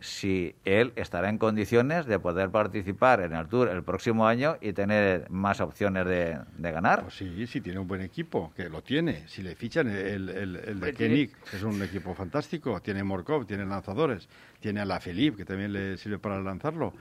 si 0.00 0.54
él 0.64 0.92
estará 0.96 1.28
en 1.28 1.38
condiciones 1.38 2.06
de 2.06 2.18
poder 2.18 2.50
participar 2.50 3.20
en 3.20 3.34
el 3.34 3.46
Tour 3.48 3.68
el 3.68 3.82
próximo 3.82 4.26
año 4.26 4.56
y 4.60 4.72
tener 4.72 5.30
más 5.30 5.60
opciones 5.60 6.06
de, 6.06 6.38
ganar. 6.58 7.02
Pues 7.02 7.14
sí, 7.14 7.46
sí 7.46 7.60
tiene 7.60 7.78
un 7.78 7.86
buen 7.86 8.00
equipo, 8.00 8.52
que 8.56 8.68
lo 8.68 8.82
tiene. 8.82 9.28
Si 9.28 9.42
le 9.42 9.54
fichan 9.54 9.88
el, 9.88 10.28
el, 10.30 10.80
de 10.80 10.94
Koenig, 10.94 11.32
es 11.52 11.62
un 11.62 11.82
equipo 11.82 12.14
fantástico. 12.14 12.80
Tiene 12.80 13.04
Morkov, 13.04 13.46
tiene 13.46 13.66
lanzadores, 13.66 14.28
tiene 14.58 14.80
a 14.80 14.84
la 14.84 15.00
Philippe, 15.00 15.38
que 15.38 15.44
también 15.44 15.72
le 15.72 15.96
sirve 15.98 16.18
para 16.18 16.40
lanzarlo 16.40 16.94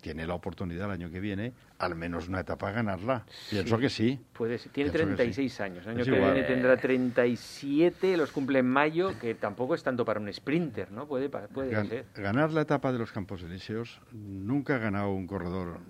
tiene 0.00 0.26
la 0.26 0.34
oportunidad 0.34 0.86
el 0.86 0.92
año 0.92 1.10
que 1.10 1.20
viene, 1.20 1.52
al 1.78 1.94
menos 1.94 2.28
una 2.28 2.40
etapa, 2.40 2.70
ganarla. 2.70 3.24
Pienso 3.50 3.78
que 3.78 3.88
sí. 3.88 4.18
Puede 4.32 4.58
tiene 4.58 4.90
36 4.90 5.60
años. 5.60 5.86
El 5.86 5.96
año 5.96 6.04
que 6.04 6.10
viene 6.10 6.42
tendrá 6.44 6.76
37, 6.76 8.16
los 8.16 8.32
cumple 8.32 8.60
en 8.60 8.68
mayo, 8.68 9.18
que 9.18 9.34
tampoco 9.34 9.74
es 9.74 9.82
tanto 9.82 10.04
para 10.04 10.20
un 10.20 10.32
sprinter, 10.32 10.90
¿no? 10.90 11.06
Puede, 11.06 11.28
puede 11.28 11.86
ser. 11.86 12.06
Ganar 12.14 12.52
la 12.52 12.62
etapa 12.62 12.92
de 12.92 12.98
los 12.98 13.12
Campos 13.12 13.42
Elíseos 13.42 14.00
nunca 14.12 14.76
ha 14.76 14.78
ganado 14.78 15.10
un 15.10 15.26
corredor 15.26 15.80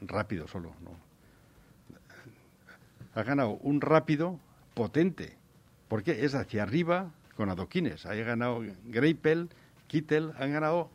rápido 0.00 0.48
solo, 0.48 0.74
¿no? 0.82 0.96
Ha 3.14 3.22
ganado 3.22 3.58
un 3.62 3.80
rápido 3.80 4.38
potente, 4.74 5.36
porque 5.88 6.24
es 6.24 6.34
hacia 6.34 6.62
arriba 6.62 7.10
con 7.36 7.50
adoquines. 7.50 8.06
Ha 8.06 8.14
ganado 8.14 8.62
Greipel, 8.84 9.48
Kittel, 9.88 10.32
han 10.38 10.52
ganado 10.52 10.90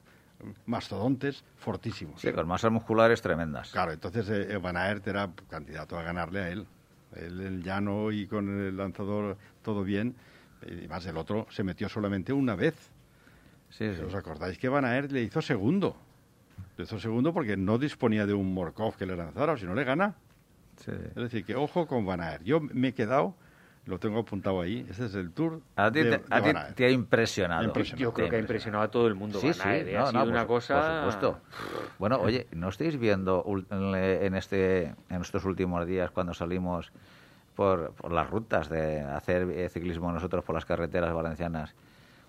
mastodontes 0.65 1.43
fortísimos. 1.58 2.21
Sí, 2.21 2.32
con 2.32 2.47
masas 2.47 2.71
musculares 2.71 3.21
tremendas. 3.21 3.71
Claro, 3.71 3.91
entonces 3.91 4.29
eh, 4.29 4.58
Van 4.58 4.77
Aert 4.77 5.08
era 5.08 5.29
candidato 5.49 5.97
a 5.97 6.03
ganarle 6.03 6.39
a 6.41 6.49
él. 6.49 6.65
Él, 7.15 7.41
el 7.41 7.63
llano 7.63 8.12
y 8.12 8.27
con 8.27 8.49
el 8.49 8.75
lanzador 8.75 9.38
todo 9.62 9.84
bien. 9.84 10.15
Y 10.65 10.88
más 10.88 11.06
el 11.06 11.17
otro 11.17 11.47
se 11.49 11.63
metió 11.63 11.89
solamente 11.89 12.34
una 12.34 12.56
vez. 12.56 12.75
Sí, 13.69 13.86
¿Os 13.86 14.13
acordáis 14.13 14.58
que 14.58 14.69
Van 14.69 14.86
Aert 14.86 15.12
le 15.12 15.23
hizo 15.23 15.41
segundo? 15.41 15.95
Le 16.77 16.84
hizo 16.84 16.99
segundo 16.99 17.34
porque 17.34 17.58
no 17.58 17.77
disponía 17.77 18.25
de 18.25 18.34
un 18.34 18.53
Morkov 18.53 18.95
que 18.95 19.06
le 19.06 19.15
lanzara, 19.15 19.53
o 19.53 19.58
si 19.58 19.65
no 19.65 19.73
le 19.73 19.84
gana. 19.84 20.15
Es 20.86 21.15
decir, 21.15 21.45
que 21.45 21.56
ojo 21.56 21.88
con 21.88 22.06
Van 22.06 22.21
Aert. 22.21 22.43
Yo 22.43 22.60
me 22.60 22.89
he 22.89 22.93
quedado 22.93 23.36
lo 23.85 23.99
tengo 23.99 24.19
apuntado 24.19 24.61
ahí. 24.61 24.85
Ese 24.89 25.05
es 25.05 25.15
el 25.15 25.31
tour. 25.31 25.61
A 25.75 25.91
ti, 25.91 26.01
te, 26.03 26.19
te, 26.75 26.85
ha 26.85 26.89
impresionado. 26.89 27.73
Yo 27.97 28.13
creo 28.13 28.29
que 28.29 28.35
ha 28.37 28.39
impresionado 28.39 28.83
a 28.83 28.91
todo 28.91 29.07
el 29.07 29.15
mundo. 29.15 29.39
Sí, 29.39 29.53
sí, 29.53 29.61
¿eh? 29.65 29.97
ha 29.97 30.07
sido 30.07 30.23
una 30.23 30.47
cosa. 30.47 30.75
Por 30.75 31.13
supuesto. 31.13 31.41
Bueno, 31.99 32.19
oye, 32.21 32.47
¿no 32.51 32.69
estáis 32.69 32.97
viendo 32.97 33.45
en, 33.69 34.35
este, 34.35 34.93
en 35.09 35.21
estos 35.21 35.43
últimos 35.45 35.85
días 35.85 36.11
cuando 36.11 36.33
salimos 36.33 36.91
por, 37.55 37.93
por 37.93 38.11
las 38.11 38.29
rutas 38.29 38.69
de 38.69 39.01
hacer 39.01 39.49
eh, 39.51 39.69
ciclismo 39.69 40.11
nosotros 40.11 40.43
por 40.43 40.55
las 40.55 40.65
carreteras 40.65 41.13
valencianas 41.13 41.75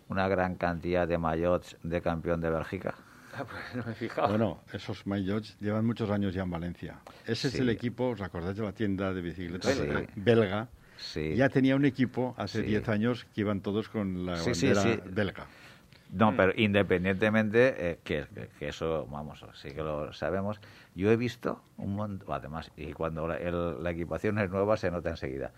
una 0.08 0.28
gran 0.28 0.56
cantidad 0.56 1.08
de 1.08 1.18
maillots 1.18 1.76
de 1.82 2.02
campeón 2.02 2.40
de 2.40 2.50
Bélgica? 2.50 2.94
Ah, 3.36 3.44
pues 3.44 3.74
no 3.74 3.82
me 3.84 3.92
he 3.92 3.94
fijado. 3.94 4.28
Bueno, 4.28 4.60
esos 4.72 5.06
maillots 5.06 5.58
llevan 5.60 5.84
muchos 5.86 6.10
años 6.10 6.34
ya 6.34 6.42
en 6.42 6.50
Valencia. 6.50 7.00
Ese 7.26 7.48
es 7.48 7.54
el 7.56 7.68
equipo, 7.68 8.10
¿os 8.10 8.20
acordáis 8.20 8.56
de 8.56 8.62
la 8.62 8.72
tienda 8.72 9.12
de 9.12 9.22
bicicletas 9.22 9.80
belga? 10.14 10.68
Ya 11.37 11.48
tenía 11.48 11.76
un 11.76 11.85
equipo 11.85 12.35
hace 12.37 12.62
10 12.62 12.88
años 12.88 13.26
que 13.35 13.42
iban 13.42 13.61
todos 13.61 13.88
con 13.88 14.26
la 14.26 14.35
bandera 14.35 15.00
belga. 15.04 15.46
No, 16.14 16.30
mm. 16.30 16.37
pero 16.37 16.52
independientemente, 16.57 17.90
eh, 17.90 17.98
que, 18.04 18.26
eso, 18.61 19.07
vamos, 19.11 19.44
sí 19.54 19.70
que 19.72 19.83
lo 19.83 20.12
sabemos, 20.12 20.61
yo 20.94 21.11
he 21.11 21.16
visto 21.16 21.61
un 21.76 21.96
montón, 21.96 22.33
además, 22.33 22.70
y 22.76 22.92
cuando 22.92 23.26
la, 23.26 23.90
equipación 23.90 24.38
es 24.38 24.48
nueva 24.50 24.76
se 24.76 24.90
nota 24.90 25.11
enseguida. 25.11 25.50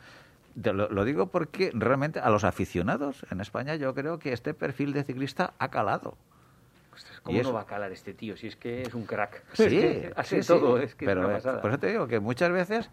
Lo, 0.65 1.05
digo 1.05 1.27
porque 1.27 1.71
realmente 1.75 2.19
a 2.19 2.31
los 2.31 2.43
aficionados 2.43 3.27
en 3.31 3.43
España 3.43 3.75
yo 3.77 3.95
creo 3.95 4.19
que 4.19 4.33
este 4.33 4.55
perfil 4.55 4.95
de 4.95 5.05
ciclista 5.05 5.53
ha 5.59 5.69
calado. 5.69 6.17
¿Cómo 7.23 7.43
no 7.43 7.53
va 7.53 7.63
a 7.63 7.67
calar 7.67 7.93
este 7.93 8.15
tío? 8.15 8.39
Si 8.39 8.47
es 8.47 8.57
que 8.57 8.81
es 8.81 8.95
un 8.95 9.05
crack. 9.05 9.43
Sí, 9.53 10.01
hace 10.17 10.41
todo. 10.41 10.79
Es 10.79 10.95
que 10.95 11.05
pero, 11.05 11.37
es 11.37 11.45
por 11.45 11.71
eso 11.71 11.79
te 11.79 11.89
digo 11.89 12.07
que 12.07 12.21
muchas 12.21 12.51
veces 12.51 12.89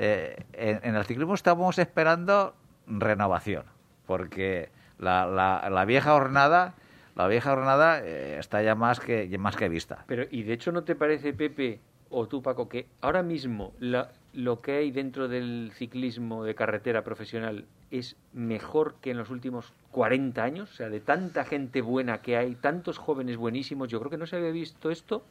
eh, 0.00 0.44
en, 0.52 0.94
el 0.94 1.04
ciclismo 1.04 1.34
estamos 1.34 1.76
esperando 1.78 2.54
renovación, 2.86 3.64
porque 4.06 4.70
la, 5.00 5.26
la, 5.26 5.84
vieja 5.86 6.12
jornada 6.12 6.74
la 7.16 7.26
vieja 7.26 7.50
jornada 7.50 8.00
eh, 8.04 8.36
está 8.38 8.62
ya 8.62 8.76
más 8.76 9.00
que 9.00 9.36
más 9.38 9.56
que 9.56 9.68
vista. 9.68 10.04
Pero 10.06 10.24
y 10.30 10.44
de 10.44 10.52
hecho 10.52 10.70
no 10.70 10.84
te 10.84 10.94
parece 10.94 11.32
Pepe 11.32 11.80
o 12.10 12.28
tú 12.28 12.42
Paco 12.42 12.68
que 12.68 12.86
ahora 13.00 13.24
mismo 13.24 13.72
lo 13.80 14.60
que 14.60 14.76
hay 14.76 14.92
dentro 14.92 15.26
del 15.26 15.72
ciclismo 15.74 16.44
de 16.44 16.54
carretera 16.54 17.02
profesional 17.02 17.64
es 17.90 18.14
mejor 18.32 18.94
que 19.00 19.10
en 19.10 19.18
los 19.18 19.30
últimos 19.30 19.72
40 19.90 20.44
años, 20.44 20.70
o 20.70 20.74
sea, 20.74 20.90
de 20.90 21.00
tanta 21.00 21.44
gente 21.44 21.80
buena 21.80 22.22
que 22.22 22.36
hay, 22.36 22.54
tantos 22.54 22.98
jóvenes 22.98 23.36
buenísimos, 23.36 23.88
yo 23.88 23.98
creo 23.98 24.10
que 24.10 24.16
no 24.16 24.26
se 24.26 24.36
había 24.36 24.52
visto 24.52 24.90
esto 24.90 25.24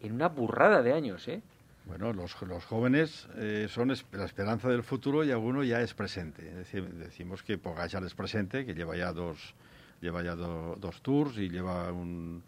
en 0.00 0.12
una 0.12 0.28
burrada 0.28 0.82
de 0.82 0.92
años, 0.92 1.26
¿eh? 1.26 1.40
Bueno, 1.90 2.12
los, 2.12 2.36
jóvenes 2.66 3.26
eh, 3.34 3.66
son 3.68 3.88
la 3.88 4.24
esperanza 4.24 4.68
del 4.68 4.84
futuro 4.84 5.24
y 5.24 5.32
alguno 5.32 5.64
ya 5.64 5.80
es 5.80 5.92
presente. 5.92 6.44
decimos 6.44 7.42
que 7.42 7.58
Pogachar 7.58 8.04
es 8.04 8.14
presente, 8.14 8.64
que 8.64 8.74
lleva 8.74 8.96
ya 8.96 9.12
dos, 9.12 9.56
lleva 10.00 10.22
ya 10.22 10.36
dos 10.36 11.02
tours 11.02 11.36
y 11.36 11.48
lleva 11.48 11.90
un, 11.90 12.44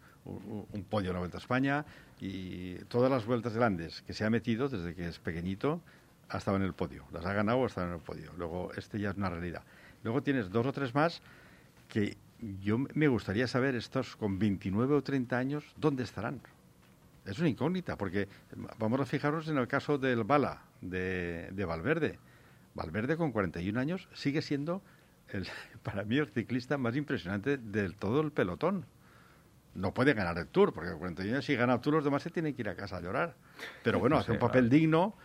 podio 0.89 1.09
en 1.09 1.15
la 1.15 1.19
Vuelta 1.19 1.39
a 1.39 1.41
España 1.41 1.85
y 2.21 2.75
todas 2.85 3.11
las 3.11 3.25
vueltas 3.25 3.53
grandes 3.53 4.01
que 4.03 4.13
se 4.13 4.23
ha 4.23 4.29
metido 4.29 4.69
desde 4.69 4.95
que 4.95 5.09
es 5.09 5.19
pequeñito 5.19 5.81
ha 6.29 6.37
estado 6.37 6.55
en 6.55 6.63
el 6.63 6.73
podio. 6.73 7.03
Las 7.11 7.25
ha 7.25 7.33
ganado 7.33 7.65
ha 7.65 7.67
estado 7.67 7.87
en 7.87 7.95
el 7.95 7.99
podio. 7.99 8.31
Luego, 8.37 8.71
este 8.77 8.97
ya 8.97 9.09
es 9.09 9.17
una 9.17 9.29
realidad. 9.29 9.63
Luego 10.03 10.23
tienes 10.23 10.51
dos 10.51 10.65
o 10.65 10.71
tres 10.71 10.95
más 10.95 11.21
que 11.89 12.15
yo 12.61 12.77
me 12.93 13.09
gustaría 13.09 13.47
saber, 13.47 13.75
estos 13.75 14.15
con 14.15 14.39
29 14.39 14.95
o 14.95 15.03
30 15.03 15.37
años, 15.37 15.65
¿dónde 15.75 16.03
estarán? 16.03 16.39
Es 17.25 17.39
una 17.39 17.49
incógnita, 17.49 17.97
porque 17.97 18.27
vamos 18.77 18.99
a 18.99 19.05
fijarnos 19.05 19.47
en 19.47 19.57
el 19.57 19.67
caso 19.67 19.97
del 19.97 20.23
Bala, 20.23 20.63
de, 20.81 21.65
Valverde. 21.67 22.19
Valverde 22.73 23.17
con 23.17 23.31
41 23.31 23.79
años 23.79 24.09
sigue 24.13 24.41
siendo, 24.41 24.81
el, 25.29 25.47
para 25.83 26.03
mí, 26.03 26.17
el 26.17 26.27
ciclista 26.27 26.77
más 26.77 26.95
impresionante 26.95 27.57
del 27.57 27.95
todo 27.95 28.21
el 28.21 28.31
pelotón. 28.31 28.85
No 29.75 29.91
puede 29.91 30.13
ganar 30.13 30.37
el 30.37 30.47
Tour, 30.47 30.71
porque 30.71 30.91
con 30.91 30.99
41 30.99 31.35
años 31.35 31.45
si 31.45 31.55
gana 31.55 31.73
el 31.73 31.79
Tour 31.79 31.95
los 31.95 32.03
demás 32.03 32.21
se 32.21 32.29
tienen 32.29 32.53
que 32.53 32.61
ir 32.61 32.69
a 32.69 32.75
casa 32.75 32.97
a 32.97 33.01
llorar. 33.01 33.35
Pero 33.83 33.99
bueno, 33.99 34.17
hace 34.19 34.31
un 34.31 34.39
papel 34.39 34.69
digno. 34.69 35.15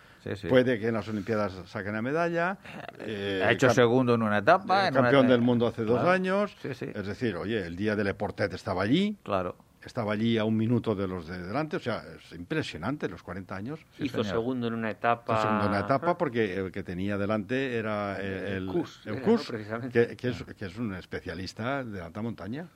Puede 0.48 0.78
que 0.80 0.88
en 0.88 0.94
las 0.94 1.08
Olimpiadas 1.08 1.52
saquen 1.66 1.92
la 1.92 2.02
medalla. 2.02 2.58
Eh, 2.98 3.42
ha 3.44 3.52
hecho 3.52 3.70
segundo 3.70 4.14
en 4.14 4.22
una 4.22 4.38
etapa. 4.38 4.90
campeón 4.90 5.28
del 5.28 5.40
mundo 5.40 5.66
hace 5.66 5.84
dos 5.84 6.04
años. 6.04 6.56
Es 6.64 7.06
decir, 7.06 7.36
oye, 7.36 7.66
el 7.66 7.76
día 7.76 7.94
del 7.94 8.06
Leportet 8.06 8.52
estaba 8.52 8.82
allí. 8.82 9.16
Claro 9.22 9.67
estaba 9.84 10.12
allí 10.12 10.38
a 10.38 10.44
un 10.44 10.56
minuto 10.56 10.94
de 10.94 11.06
los 11.06 11.26
de 11.26 11.42
delante, 11.42 11.76
o 11.76 11.80
sea, 11.80 12.02
es 12.16 12.32
impresionante 12.32 13.08
los 13.08 13.22
40 13.22 13.54
años. 13.54 13.80
Hizo 13.98 14.24
segundo 14.24 14.66
en 14.66 14.74
una 14.74 14.90
etapa. 14.90 15.40
segundo 15.40 15.64
en 15.64 15.70
una 15.70 15.80
etapa 15.80 16.18
porque 16.18 16.56
el 16.56 16.72
que 16.72 16.82
tenía 16.82 17.16
delante 17.16 17.76
era 17.76 18.18
el, 18.20 18.68
el, 18.68 19.90
que, 19.90 20.66
es, 20.66 20.78
un 20.78 20.94
especialista 20.94 21.84
de 21.84 22.00
alta 22.00 22.22
montaña. 22.22 22.68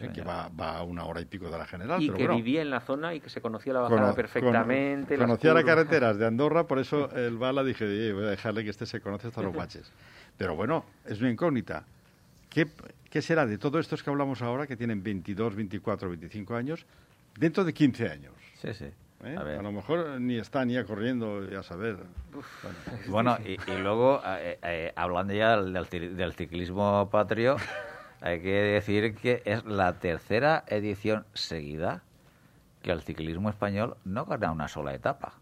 Eh, 0.00 0.10
que 0.12 0.20
va, 0.20 0.50
a 0.58 0.82
una 0.82 1.06
hora 1.06 1.22
y 1.22 1.24
pico 1.24 1.50
de 1.50 1.56
la 1.56 1.64
general. 1.64 2.02
Y 2.02 2.10
que 2.10 2.28
vivía 2.28 2.60
en 2.60 2.68
la 2.68 2.80
zona 2.80 3.14
y 3.14 3.20
que 3.20 3.30
se 3.30 3.40
conocía 3.40 3.72
la 3.72 3.80
bajada 3.80 4.14
perfectamente. 4.14 5.16
conocía 5.16 5.54
las 5.54 5.64
carreteras 5.64 6.18
de 6.18 6.26
Andorra, 6.26 6.66
por 6.66 6.78
eso 6.78 7.10
el 7.16 7.38
Bala 7.38 7.64
dije, 7.64 8.12
voy 8.12 8.24
a 8.24 8.30
dejarle 8.30 8.64
que 8.64 8.70
este 8.70 8.84
se 8.84 9.00
conoce 9.00 9.28
hasta 9.28 9.40
los 9.40 9.54
baches. 9.56 9.90
Pero 10.36 10.54
bueno, 10.56 10.84
es 11.06 11.20
una 11.20 11.30
incógnita. 11.30 11.84
¿Qué, 12.50 12.66
¿Qué 13.10 13.22
será 13.22 13.46
de 13.46 13.56
todos 13.56 13.80
estos 13.80 14.02
que 14.02 14.10
hablamos 14.10 14.42
ahora, 14.42 14.66
que 14.66 14.76
tienen 14.76 15.02
22, 15.02 15.54
24, 15.54 16.10
25 16.10 16.54
años, 16.54 16.84
dentro 17.38 17.64
de 17.64 17.72
15 17.72 18.08
años? 18.08 18.34
Sí, 18.60 18.74
sí. 18.74 18.86
¿Eh? 19.24 19.36
A, 19.36 19.62
lo 19.62 19.72
mejor 19.72 20.20
ni 20.20 20.36
están 20.36 20.68
ya 20.68 20.84
corriendo, 20.84 21.48
ya 21.48 21.62
saber. 21.62 21.96
bueno, 23.08 23.36
y, 23.44 23.56
luego, 23.78 24.20
eh, 24.24 24.58
eh, 24.62 24.92
hablando 24.94 25.32
ya 25.32 25.60
del, 25.60 26.32
ciclismo 26.34 27.08
patrio, 27.10 27.56
hay 28.20 28.40
que 28.40 28.52
decir 28.52 29.14
que 29.16 29.42
es 29.44 29.64
la 29.64 29.98
tercera 29.98 30.64
edición 30.68 31.24
seguida 31.32 32.02
que 32.82 32.92
el 32.92 33.00
ciclismo 33.00 33.48
español 33.48 33.96
no 34.04 34.24
gana 34.26 34.52
una 34.52 34.68
sola 34.68 34.94
etapa. 34.94 35.32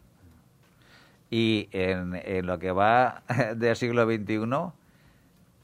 Y 1.31 1.69
en, 1.73 2.15
en 2.15 2.47
lo 2.47 2.59
que 2.59 2.71
va 2.71 3.25
del 3.57 3.77
siglo 3.77 4.07
XXI 4.07 4.73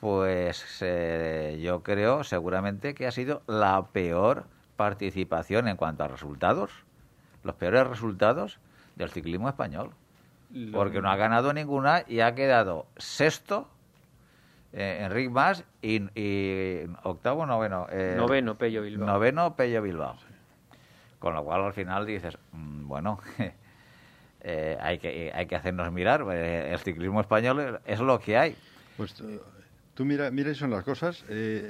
pues 0.02 0.78
eh, 0.80 1.60
yo 1.62 1.84
creo 1.84 2.24
seguramente 2.24 2.92
que 2.92 3.06
ha 3.06 3.12
sido 3.12 3.42
la 3.46 3.86
peor 3.92 4.46
participación 4.74 5.68
en 5.68 5.76
cuanto 5.76 6.02
a 6.02 6.08
resultados, 6.08 6.72
los 7.44 7.54
peores 7.54 7.86
resultados 7.86 8.58
del 8.96 9.10
ciclismo 9.10 9.48
español. 9.48 9.92
porque 10.72 11.00
no 11.00 11.08
ha 11.08 11.14
ganado 11.14 11.52
ninguna 11.52 12.02
y 12.08 12.18
ha 12.18 12.34
quedado 12.34 12.86
sexto 12.96 13.68
eh, 14.72 15.04
Enric 15.04 15.30
Mas 15.30 15.64
y, 15.82 16.00
octavo, 17.04 17.46
noveno. 17.46 17.86
Eh, 17.88 18.16
noveno, 18.16 18.58
Pello 18.58 18.82
Bilbao. 18.82 19.06
Noveno, 19.06 19.54
Pello 19.54 19.82
Bilbao. 19.82 20.16
Con 21.20 21.34
lo 21.34 21.44
cual 21.44 21.62
al 21.62 21.74
final 21.74 22.06
dices, 22.06 22.36
mm, 22.50 22.88
bueno, 22.88 23.20
eh, 24.40 24.76
hay, 24.80 24.98
que, 24.98 25.30
hay 25.32 25.46
que 25.46 25.54
hacernos 25.54 25.92
mirar, 25.92 26.22
el 26.22 26.78
ciclismo 26.80 27.20
español 27.20 27.80
es 27.86 28.00
lo 28.00 28.18
que 28.18 28.36
hay. 28.36 28.56
Pues 28.96 29.14
tú 29.94 30.04
mira, 30.04 30.30
mira 30.30 30.54
son 30.54 30.70
las 30.70 30.84
cosas. 30.84 31.24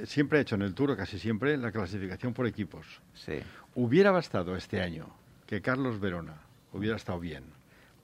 siempre 0.05 0.39
he 0.39 0.41
hecho 0.41 0.55
en 0.55 0.61
el 0.61 0.73
Tour, 0.73 0.95
casi 0.95 1.19
siempre, 1.19 1.57
la 1.57 1.71
clasificación 1.71 2.33
por 2.33 2.47
equipos. 2.47 2.85
Sí. 3.13 3.39
Hubiera 3.75 4.11
bastado 4.11 4.55
este 4.55 4.81
año 4.81 5.07
que 5.47 5.61
Carlos 5.61 5.99
Verona 5.99 6.35
hubiera 6.71 6.95
estado 6.95 7.19
bien 7.19 7.43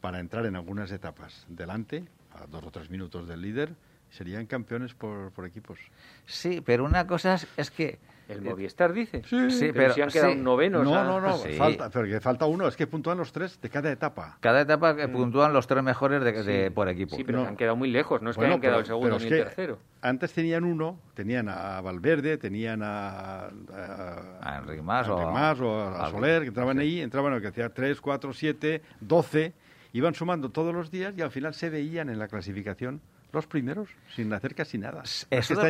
para 0.02 0.20
entrar 0.20 0.46
en 0.46 0.56
algunas 0.56 0.92
etapas 0.92 1.46
delante, 1.50 2.06
a 2.34 2.48
dos 2.48 2.64
o 2.64 2.72
tres 2.72 2.90
minutos 2.90 3.28
del 3.28 3.42
líder, 3.42 3.76
serían 4.10 4.46
campeones 4.46 4.94
por, 4.94 5.32
por 5.32 5.46
equipos. 5.46 5.80
Sí, 6.26 6.62
pero 6.66 6.86
una 6.86 7.06
cosa 7.08 7.40
es, 7.58 7.72
que... 7.72 8.00
¿El 8.30 8.44
Movistar 8.44 8.94
dice? 8.94 9.24
Sí, 9.26 9.50
sí 9.50 9.72
pero, 9.74 9.92
si 9.92 10.02
han 10.02 10.10
quedado 10.10 10.36
novenos. 10.36 10.84
No, 10.84 11.04
no, 11.04 11.20
no, 11.20 11.36
falta, 11.58 11.90
pero 11.90 12.22
falta 12.22 12.46
uno, 12.46 12.68
es 12.68 12.76
que 12.76 12.86
puntúan 12.86 13.18
los 13.18 13.32
tres 13.32 13.60
de 13.60 13.70
cada 13.72 13.92
etapa. 13.92 14.38
Cada 14.40 14.62
etapa 14.62 14.94
mm. 14.94 15.12
puntúan 15.12 15.52
los 15.52 15.66
tres 15.66 15.84
mejores 15.84 16.46
de, 16.46 16.70
por 16.70 16.88
equipo. 16.90 17.16
Sí, 17.16 17.24
pero 17.24 17.46
han 17.46 17.58
quedado 17.58 17.76
muy 17.76 17.90
lejos, 17.90 18.22
no 18.22 18.30
es 18.30 18.38
que 18.38 18.46
hayan 18.46 18.62
quedado 18.62 18.82
el 18.82 18.86
segundo 18.86 19.18
ni 19.18 19.26
el 19.26 19.30
tercero. 19.30 19.80
Antes 20.02 20.32
tenían 20.32 20.64
uno, 20.64 21.00
tenían 21.16 21.50
a 21.50 21.82
Valverde, 21.82 22.38
tenían 22.38 22.84
a, 22.84 23.48
a, 24.42 24.58
Enrique 24.60 24.84
Mas, 24.84 25.10
o, 25.10 25.18
a, 25.18 26.10
Soler, 26.12 26.44
que 26.44 26.50
entraban 26.50 26.78
ahí, 26.78 27.02
entraban, 27.02 27.42
que 27.42 27.48
hacía 27.48 27.70
tres, 27.74 28.00
cuatro, 28.00 28.32
siete, 28.32 28.84
doce, 29.00 29.54
iban 29.92 30.14
sumando 30.14 30.52
todos 30.52 30.74
los 30.74 30.92
días 30.92 31.16
y 31.18 31.24
al 31.24 31.32
final 31.32 31.56
se 31.56 31.72
veían 31.72 32.10
en 32.10 32.20
la 32.20 32.28
clasificación 32.28 33.02
los 33.32 33.48
primeros, 33.48 33.90
sin 34.16 34.32
hacer 34.34 34.56
casi 34.56 34.78
nada. 34.78 35.04
Eso, 35.04 35.26
es, 35.30 35.50
lo, 35.50 35.62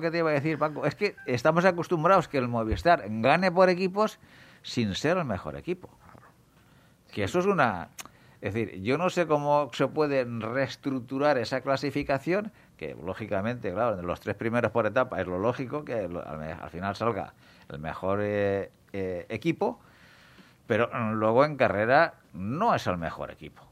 que 0.00 0.10
te 0.10 0.18
iba 0.18 0.30
a 0.30 0.32
decir, 0.32 0.58
Paco. 0.58 0.86
Es 0.86 0.94
que 0.94 1.14
estamos 1.26 1.64
acostumbrados 1.64 2.28
que 2.28 2.38
el 2.38 2.48
Movistar 2.48 3.04
gane 3.06 3.52
por 3.52 3.68
equipos 3.68 4.18
sin 4.62 4.94
ser 4.94 5.18
el 5.18 5.24
mejor 5.24 5.56
equipo. 5.56 5.90
Que 7.12 7.24
eso 7.24 7.38
es 7.38 7.46
una... 7.46 7.90
Es 8.40 8.54
decir, 8.54 8.82
yo 8.82 8.98
no 8.98 9.08
sé 9.10 9.26
cómo 9.26 9.70
se 9.72 9.88
puede 9.88 10.24
reestructurar 10.24 11.38
esa 11.38 11.62
clasificación, 11.62 12.52
que 12.76 12.94
lógicamente, 12.94 13.72
claro, 13.72 14.00
los 14.02 14.20
tres 14.20 14.36
primeros 14.36 14.70
por 14.70 14.86
etapa 14.86 15.20
es 15.20 15.26
lo 15.26 15.38
lógico, 15.38 15.84
que 15.84 15.94
al, 15.94 16.70
final 16.70 16.94
salga 16.94 17.32
el 17.70 17.78
mejor 17.78 18.20
eh, 18.22 18.70
eh, 18.92 19.26
equipo, 19.30 19.80
pero 20.66 20.90
luego 21.14 21.44
en 21.44 21.56
carrera 21.56 22.14
no 22.34 22.74
es 22.74 22.86
el 22.86 22.98
mejor 22.98 23.30
equipo. 23.30 23.65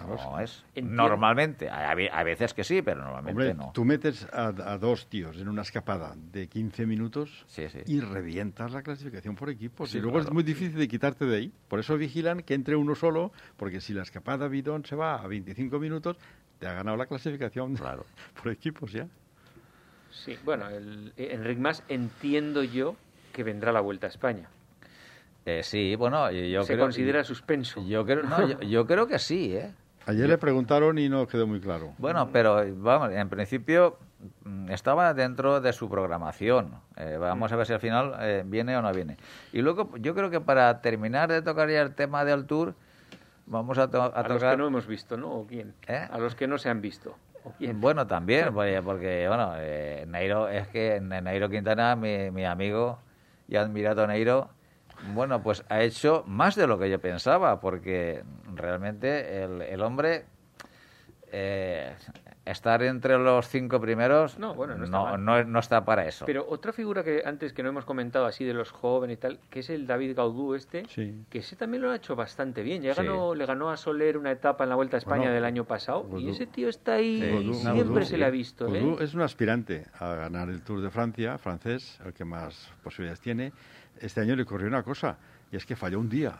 No 0.00 0.40
es. 0.40 0.64
Normalmente, 0.82 1.68
a, 1.70 2.24
veces 2.24 2.54
que 2.54 2.64
sí, 2.64 2.82
pero 2.82 3.02
normalmente 3.02 3.54
no. 3.54 3.72
Tú 3.72 3.84
metes 3.84 4.26
a, 4.32 4.52
dos 4.78 5.06
tíos 5.08 5.36
en 5.38 5.48
una 5.48 5.62
escapada 5.62 6.14
de 6.16 6.48
15 6.48 6.86
minutos 6.86 7.46
y 7.86 8.00
revientas 8.00 8.72
la 8.72 8.82
clasificación 8.82 9.34
por 9.34 9.50
equipos. 9.50 9.94
y 9.94 10.00
luego 10.00 10.20
es 10.20 10.30
muy 10.30 10.42
difícil 10.42 10.78
de 10.78 10.88
quitarte 10.88 11.24
de 11.24 11.36
ahí. 11.36 11.52
Por 11.68 11.80
eso 11.80 11.96
vigilan 11.96 12.42
que 12.42 12.54
entre 12.54 12.76
uno 12.76 12.94
solo, 12.94 13.32
porque 13.56 13.80
si 13.80 13.92
la 13.94 14.02
escapada 14.02 14.48
bidón 14.48 14.84
se 14.84 14.96
va 14.96 15.16
a 15.16 15.26
25 15.26 15.78
minutos, 15.78 16.16
te 16.58 16.66
ha 16.66 16.72
ganado 16.72 16.96
la 16.96 17.06
clasificación 17.06 17.74
claro. 17.76 18.04
por 18.40 18.52
equipos 18.52 18.92
ya. 18.92 19.06
Sí, 20.10 20.38
bueno, 20.44 20.68
el, 20.68 21.12
Enric 21.16 21.58
Más 21.58 21.82
entiendo 21.88 22.62
yo 22.62 22.96
que 23.32 23.42
vendrá 23.42 23.72
la 23.72 23.80
Vuelta 23.80 24.06
a 24.06 24.10
España. 24.10 24.48
Eh, 25.44 25.62
sí, 25.62 25.94
bueno, 25.96 26.30
yo 26.30 26.62
¿Se 26.62 26.78
considera 26.78 27.22
suspenso? 27.24 27.84
Yo 27.86 28.06
creo, 28.06 28.22
no, 28.22 28.62
yo 28.62 28.86
creo 28.86 29.06
que 29.06 29.18
sí, 29.18 29.54
¿eh? 29.54 29.72
Ayer 30.06 30.28
le 30.28 30.38
preguntaron 30.38 30.98
y 30.98 31.08
no 31.08 31.26
quedó 31.26 31.46
muy 31.46 31.60
claro. 31.60 31.94
Bueno, 31.98 32.28
pero 32.30 32.62
vamos, 32.76 33.10
en 33.12 33.28
principio 33.30 33.98
mm, 34.44 34.70
estaba 34.70 35.14
dentro 35.14 35.60
de 35.60 35.72
su 35.72 35.88
programación. 35.88 36.74
Eh, 36.96 37.16
vamos 37.18 37.50
a 37.52 37.56
ver 37.56 37.66
si 37.66 37.72
al 37.72 37.80
final 37.80 38.14
eh, 38.20 38.42
viene 38.44 38.76
o 38.76 38.82
no 38.82 38.92
viene. 38.92 39.16
Y 39.52 39.62
luego 39.62 39.96
yo 39.96 40.14
creo 40.14 40.28
que 40.28 40.40
para 40.40 40.82
terminar 40.82 41.30
de 41.30 41.40
tocar 41.40 41.70
ya 41.70 41.80
el 41.80 41.94
tema 41.94 42.24
del 42.24 42.44
tour, 42.44 42.74
vamos 43.46 43.78
a, 43.78 43.90
tocar... 43.90 44.12
A 44.14 44.28
los 44.28 44.42
que 44.42 44.56
no 44.56 44.66
hemos 44.66 44.86
visto, 44.86 45.16
¿no? 45.16 45.30
¿O 45.32 45.46
quién? 45.46 45.74
¿Eh? 45.86 46.06
A 46.10 46.18
los 46.18 46.34
que 46.34 46.46
no 46.46 46.58
se 46.58 46.68
han 46.68 46.82
visto. 46.82 47.16
Bueno, 47.74 48.06
también, 48.06 48.52
porque, 48.84 49.26
bueno, 49.26 49.54
eh, 49.56 50.04
Nairo, 50.06 50.48
es 50.48 50.68
que 50.68 51.00
Nairo 51.00 51.48
Quintana, 51.48 51.96
mi, 51.96 52.30
mi 52.30 52.44
amigo 52.44 52.98
y 53.48 53.56
admirado 53.56 54.06
Nairo, 54.06 54.50
bueno, 55.12 55.42
pues 55.42 55.64
ha 55.68 55.82
hecho 55.82 56.24
más 56.26 56.54
de 56.56 56.66
lo 56.66 56.78
que 56.78 56.90
yo 56.90 56.98
pensaba, 56.98 57.60
porque 57.60 58.22
realmente 58.54 59.42
el, 59.44 59.80
hombre 59.82 60.24
eh, 61.30 61.94
estar 62.44 62.82
entre 62.82 63.18
los 63.18 63.48
cinco 63.48 63.80
primeros 63.80 64.38
no, 64.38 64.54
bueno, 64.54 64.76
no, 64.76 65.58
está 65.58 65.84
para 65.84 66.06
eso. 66.06 66.26
Pero 66.26 66.46
otra 66.48 66.72
figura 66.72 67.02
que 67.02 67.22
antes 67.24 67.52
que 67.52 67.62
no 67.62 67.70
hemos 67.70 67.84
comentado 67.84 68.26
así 68.26 68.44
de 68.44 68.52
los 68.52 68.70
jóvenes 68.70 69.16
y 69.16 69.20
tal, 69.20 69.38
que 69.50 69.60
es 69.60 69.70
el 69.70 69.86
David 69.86 70.16
Gaudú 70.16 70.54
este, 70.54 70.82
que 70.84 71.38
ese 71.38 71.56
también 71.56 71.82
lo 71.82 71.90
ha 71.90 71.96
hecho 71.96 72.14
bastante 72.14 72.62
bien. 72.62 72.82
Ya 72.82 72.94
ganó, 72.94 73.34
le 73.34 73.46
ganó 73.46 73.70
a 73.70 73.76
Soler 73.76 74.18
una 74.18 74.30
etapa 74.30 74.64
en 74.64 74.70
la 74.70 74.76
Vuelta 74.76 74.96
a 74.96 74.98
España 74.98 75.30
del 75.30 75.44
año 75.44 75.64
pasado 75.64 76.18
y 76.18 76.28
ese 76.28 76.46
tío 76.46 76.68
está 76.68 76.94
ahí 76.94 77.52
siempre 77.54 78.04
se 78.04 78.18
le 78.18 78.26
ha 78.26 78.30
visto. 78.30 78.72
¿eh? 78.74 78.96
es 79.00 79.14
un 79.14 79.22
aspirante 79.22 79.86
a 79.98 80.14
ganar 80.14 80.48
el 80.48 80.62
Tour 80.62 80.80
de 80.80 80.90
Francia, 80.90 81.38
francés, 81.38 81.98
el 82.04 82.12
que 82.12 82.24
más 82.24 82.70
posibilidades 82.82 83.20
tiene 83.20 83.52
este 84.00 84.20
año 84.20 84.36
le 84.36 84.42
ocurrió 84.42 84.68
una 84.68 84.82
cosa, 84.82 85.18
y 85.50 85.56
es 85.56 85.66
que 85.66 85.76
falló 85.76 86.00
un 86.00 86.08
día. 86.08 86.38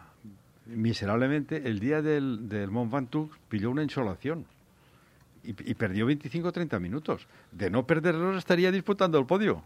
Miserablemente, 0.67 1.69
el 1.69 1.79
día 1.79 2.03
del, 2.03 2.49
del 2.49 2.71
Mont 2.71 2.93
Ventoux 2.93 3.31
pilló 3.49 3.71
una 3.71 3.83
insolación 3.83 4.47
y, 5.45 5.75
perdió 5.75 6.07
25 6.07 6.49
o 6.49 6.53
30 6.53 6.79
minutos. 6.81 7.27
De 7.53 7.71
no 7.71 7.87
perderlos 7.87 8.37
estaría 8.37 8.73
disputando 8.73 9.19
el 9.19 9.27
podio. 9.27 9.63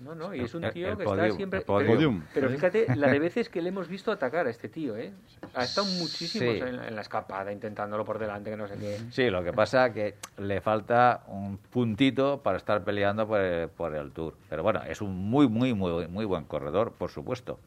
No, 0.00 0.14
no, 0.14 0.34
y 0.34 0.40
es 0.40 0.54
un 0.54 0.62
tío 0.70 0.96
que 0.96 1.04
está 1.04 1.30
siempre... 1.30 1.62
Pero, 1.62 2.20
pero, 2.34 2.50
fíjate, 2.50 2.94
la 2.96 3.08
de 3.08 3.18
veces 3.18 3.48
que 3.48 3.62
le 3.62 3.70
hemos 3.70 3.88
visto 3.88 4.12
atacar 4.12 4.46
a 4.46 4.50
este 4.50 4.68
tío, 4.68 4.96
¿eh? 4.96 5.12
Ha 5.54 5.64
estado 5.64 5.86
muchísimo 5.86 6.50
en, 6.50 6.94
la 6.94 7.00
escapada, 7.00 7.50
intentándolo 7.50 8.04
por 8.04 8.18
delante, 8.18 8.50
que 8.50 8.56
no 8.56 8.68
sé 8.68 8.76
qué. 8.76 8.98
Sí, 9.10 9.30
lo 9.30 9.42
que 9.42 9.52
pasa 9.52 9.86
es 9.86 9.94
que 9.94 10.14
le 10.38 10.60
falta 10.60 11.24
un 11.28 11.56
puntito 11.58 12.42
para 12.42 12.58
estar 12.58 12.84
peleando 12.84 13.26
por 13.26 13.40
el, 13.40 13.68
por 13.70 13.94
el 13.94 14.12
Tour. 14.12 14.36
Pero 14.50 14.62
bueno, 14.62 14.82
es 14.86 15.00
un 15.00 15.16
muy, 15.16 15.48
muy, 15.48 15.72
muy, 15.72 16.06
muy 16.08 16.24
buen 16.26 16.44
corredor, 16.44 16.92
por 16.92 17.10
supuesto. 17.10 17.58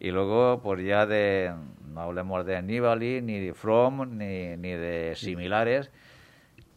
Y 0.00 0.10
luego, 0.10 0.60
pues 0.62 0.84
ya 0.84 1.06
de... 1.06 1.52
No 1.92 2.00
hablemos 2.00 2.44
de 2.44 2.60
Nibali, 2.60 3.20
ni 3.22 3.38
de 3.38 3.54
Fromm, 3.54 4.16
ni, 4.16 4.56
ni 4.56 4.70
de 4.70 5.12
similares 5.14 5.90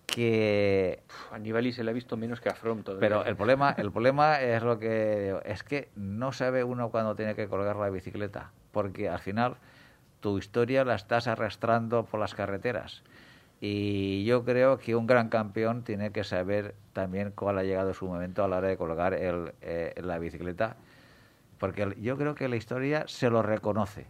que 0.06 1.02
a 1.32 1.38
Nibali 1.40 1.74
se 1.74 1.84
le 1.84 1.92
ha 1.92 1.94
visto 1.94 2.18
menos 2.18 2.40
que 2.40 2.50
a 2.50 2.56
Fromm 2.56 2.84
todavía. 2.84 3.08
Pero 3.08 3.26
el 3.26 3.36
problema, 3.36 3.72
el 3.78 3.92
problema 3.92 4.42
es 4.42 4.64
lo 4.64 4.80
que 4.80 5.38
es 5.46 5.64
que 5.64 5.90
no 5.96 6.32
sabe 6.32 6.64
uno 6.64 6.90
cuándo 6.90 7.16
tiene 7.16 7.36
que 7.36 7.48
colgar 7.48 7.76
la 7.76 7.90
bicicleta, 7.90 8.52
porque 8.72 9.10
al 9.10 9.20
final 9.20 9.56
tu 10.20 10.38
historia 10.38 10.86
la 10.86 10.96
estás 10.96 11.28
arrastrando 11.28 12.06
por 12.06 12.20
las 12.20 12.36
carreteras. 12.36 13.04
Y 13.62 14.26
yo 14.26 14.44
creo 14.44 14.78
que 14.78 14.96
un 14.96 15.08
gran 15.08 15.30
campeón 15.30 15.84
tiene 15.84 16.12
que 16.12 16.24
saber 16.24 16.76
también 16.94 17.32
cuál 17.32 17.58
ha 17.58 17.64
llegado 17.64 17.94
su 17.94 18.06
momento 18.06 18.44
a 18.44 18.48
la 18.48 18.58
hora 18.58 18.68
de 18.68 18.78
colgar 18.78 19.14
el, 19.14 19.54
eh, 19.62 19.94
la 20.04 20.20
bicicleta, 20.20 20.76
porque 21.58 21.96
yo 22.02 22.18
creo 22.18 22.36
que 22.36 22.48
la 22.50 22.58
historia 22.58 23.06
se 23.08 23.30
lo 23.30 23.42
reconoce. 23.42 24.08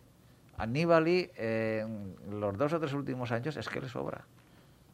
A 0.57 0.65
Nibali, 0.65 1.29
en 1.35 2.15
los 2.29 2.57
dos 2.57 2.73
o 2.73 2.79
tres 2.79 2.93
últimos 2.93 3.31
años, 3.31 3.55
es 3.57 3.69
que 3.69 3.81
le 3.81 3.89
sobra. 3.89 4.25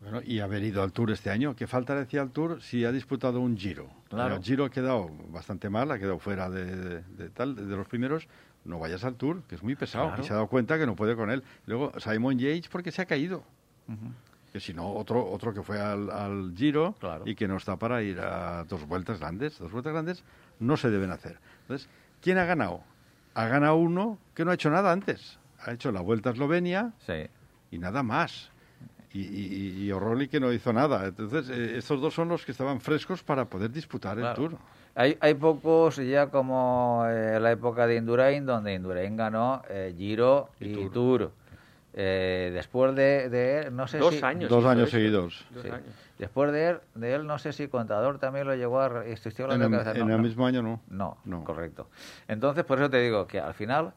Bueno, 0.02 0.20
y 0.26 0.40
haber 0.40 0.64
ido 0.64 0.82
al 0.82 0.92
Tour 0.92 1.12
este 1.12 1.30
año. 1.30 1.56
¿Qué 1.56 1.68
falta 1.68 1.96
decía 1.96 2.22
al 2.22 2.32
Tour 2.32 2.62
si 2.62 2.84
ha 2.86 2.92
disputado 2.92 3.40
un 3.40 3.56
Giro? 3.56 3.88
Claro. 4.10 4.36
El 4.36 4.44
Giro 4.44 4.66
ha 4.66 4.72
quedado 4.72 5.12
bastante 5.30 5.70
mal, 5.70 5.92
ha 5.92 6.00
quedado 6.00 6.18
fuera 6.18 6.50
de, 6.50 7.04
tal, 7.36 7.56
de 7.56 7.76
los 7.76 7.88
primeros. 7.88 8.28
No 8.66 8.80
vayas 8.80 9.04
al 9.04 9.16
Tour, 9.16 9.44
que 9.44 9.56
es 9.56 9.64
muy 9.64 9.76
pesado. 9.76 10.14
Y 10.20 10.24
se 10.24 10.34
ha 10.34 10.36
dado 10.36 10.48
cuenta 10.48 10.80
que 10.80 10.88
no 10.88 10.96
puede 10.96 11.16
con 11.16 11.30
él. 11.30 11.44
Luego 11.68 11.92
Simon 12.00 12.40
Yates 12.40 12.68
porque 12.68 12.92
se 12.92 13.04
ha 13.04 13.06
caído. 13.06 13.44
Que 14.52 14.60
si 14.60 14.74
no, 14.74 14.92
otro, 14.92 15.24
otro 15.30 15.54
que 15.54 15.62
fue 15.62 15.80
al, 15.80 16.54
Giro 16.56 16.96
y 17.26 17.36
que 17.36 17.48
no 17.48 17.58
está 17.58 17.78
para 17.78 18.02
ir 18.02 18.20
a 18.20 18.64
dos 18.64 18.88
vueltas 18.88 19.20
grandes. 19.20 19.60
Dos 19.60 19.72
vueltas 19.72 19.94
grandes 19.94 20.24
no 20.60 20.78
se 20.78 20.90
deben 20.90 21.12
hacer. 21.12 21.38
Entonces, 21.62 21.88
¿quién 22.22 22.40
ha 22.40 22.46
ganado? 22.46 22.82
Ha 23.36 23.46
ganado 23.48 23.76
uno 23.76 24.18
que 24.34 24.46
no 24.46 24.52
ha 24.52 24.56
hecho 24.56 24.72
nada 24.72 24.92
antes. 24.92 25.40
Ha 25.64 25.74
hecho 25.74 25.92
la 25.92 26.02
Vuelta 26.02 26.30
a 26.30 26.34
Eslovenia 26.34 26.94
y 27.70 27.78
nada 27.78 28.02
más 28.02 28.51
y, 29.14 29.90
y, 29.90 30.28
que 30.30 30.40
no 30.40 30.52
hizo 30.54 30.72
nada. 30.72 31.06
Entonces, 31.08 31.50
eh, 31.50 31.78
estos 31.78 32.00
dos 32.00 32.14
son 32.14 32.30
los 32.30 32.46
que 32.46 32.52
estaban 32.52 32.80
frescos 32.80 33.24
para 33.24 33.46
poder 33.46 33.72
disputar 33.72 34.18
el 34.18 34.34
Tour. 34.34 34.58
Hay, 34.96 35.18
hay 35.20 35.34
pocos 35.34 35.98
ya 35.98 36.28
como 36.28 37.06
eh, 37.08 37.40
la 37.40 37.52
época 37.52 37.88
de 37.88 37.96
Indurain, 37.98 38.46
donde 38.46 38.74
Indurain 38.74 39.16
ganó 39.16 39.64
eh, 39.70 39.94
Giro 39.98 40.50
y, 40.60 40.90
Tour. 40.90 41.32
después 41.94 42.96
de, 42.96 43.64
él, 43.66 43.76
no 43.76 43.88
sé 43.88 43.98
dos 43.98 44.16
si... 44.16 44.24
Años, 44.24 44.50
dos 44.50 44.66
años 44.66 44.90
seguidos. 44.90 45.46
Después 46.18 46.52
de 46.52 46.70
él, 46.70 46.78
de 46.96 47.16
él, 47.16 47.26
no 47.26 47.40
sé 47.40 47.52
si 47.52 47.68
Contador 47.68 48.20
también 48.20 48.46
lo 48.48 48.56
llegó 48.56 48.80
a... 48.80 49.04
en 49.06 49.62
el, 49.62 49.98
en 49.98 50.12
el 50.12 50.22
mismo 50.22 50.46
año 50.46 50.62
no. 50.62 50.82
no. 50.90 51.18
No, 51.26 51.44
correcto. 51.44 51.88
Entonces, 52.28 52.64
por 52.64 52.78
eso 52.78 52.90
te 52.90 53.02
digo 53.02 53.28
que 53.28 53.40
al 53.40 53.54
final 53.54 53.94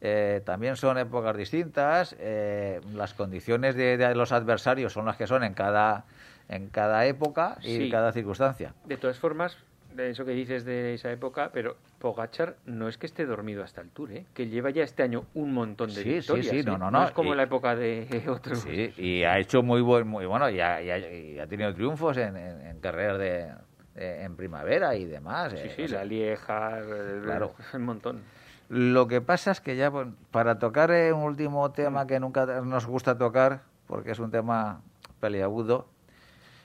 eh, 0.00 0.42
también 0.44 0.76
son 0.76 0.98
épocas 0.98 1.36
distintas, 1.36 2.14
eh, 2.18 2.80
las 2.92 3.14
condiciones 3.14 3.74
de, 3.76 4.14
los 4.14 4.32
adversarios 4.32 4.92
son 4.92 5.06
las 5.06 5.16
que 5.16 5.26
son 5.26 5.42
en 5.42 5.54
cada, 5.54 6.04
en 6.48 6.68
cada 6.68 7.06
época 7.06 7.56
y 7.62 7.84
en 7.84 7.90
cada 7.90 8.12
circunstancia. 8.12 8.74
De 8.84 8.98
todas 8.98 9.18
formas, 9.18 9.56
de 9.94 10.10
eso 10.10 10.26
que 10.26 10.32
dices 10.32 10.66
de 10.66 10.94
esa 10.94 11.10
época, 11.10 11.50
pero 11.52 11.76
Pogachar 11.98 12.56
no 12.66 12.88
es 12.88 12.98
que 12.98 13.06
esté 13.06 13.24
dormido 13.24 13.64
hasta 13.64 13.80
el 13.80 13.88
Tour, 13.88 14.12
¿eh? 14.12 14.26
que 14.34 14.48
lleva 14.48 14.68
ya 14.68 14.82
este 14.82 15.02
año 15.02 15.24
un 15.32 15.54
montón 15.54 15.92
de 15.94 16.04
victorias. 16.04 16.46
Sí, 16.46 16.60
sí, 16.60 16.66
no, 16.66 16.76
no, 16.76 16.90
no. 16.90 17.04
es 17.04 17.12
como 17.12 17.34
la 17.34 17.44
época 17.44 17.74
de 17.74 18.06
otros. 18.28 18.58
Sí, 18.58 18.92
y 18.98 19.24
ha 19.24 19.38
hecho 19.38 19.62
muy 19.62 19.80
buen, 19.80 20.06
muy 20.06 20.26
bueno, 20.26 20.50
y 20.50 20.60
ha, 20.60 20.76
ha, 20.76 21.46
tenido 21.46 21.72
triunfos 21.74 22.18
en, 22.18 22.36
en, 22.36 22.78
carreras 22.80 23.18
de, 23.18 23.50
en 23.96 24.36
primavera 24.36 24.94
y 24.94 25.06
demás. 25.06 25.54
Sí, 25.56 25.70
sí, 25.74 25.88
la 25.88 26.04
Lieja, 26.04 26.82
claro. 27.24 27.54
un 27.72 27.82
montón. 27.82 28.22
Lo 28.68 29.06
que 29.06 29.20
pasa 29.20 29.52
es 29.52 29.60
que 29.60 29.76
ya 29.76 29.92
para 30.32 30.58
tocar 30.58 30.90
un 30.90 31.22
último 31.22 31.70
tema 31.70 32.06
que 32.06 32.18
nunca 32.18 32.46
nos 32.62 32.86
gusta 32.86 33.16
tocar, 33.16 33.62
porque 33.86 34.10
es 34.10 34.18
un 34.18 34.30
tema 34.32 34.80
peliagudo, 35.20 35.86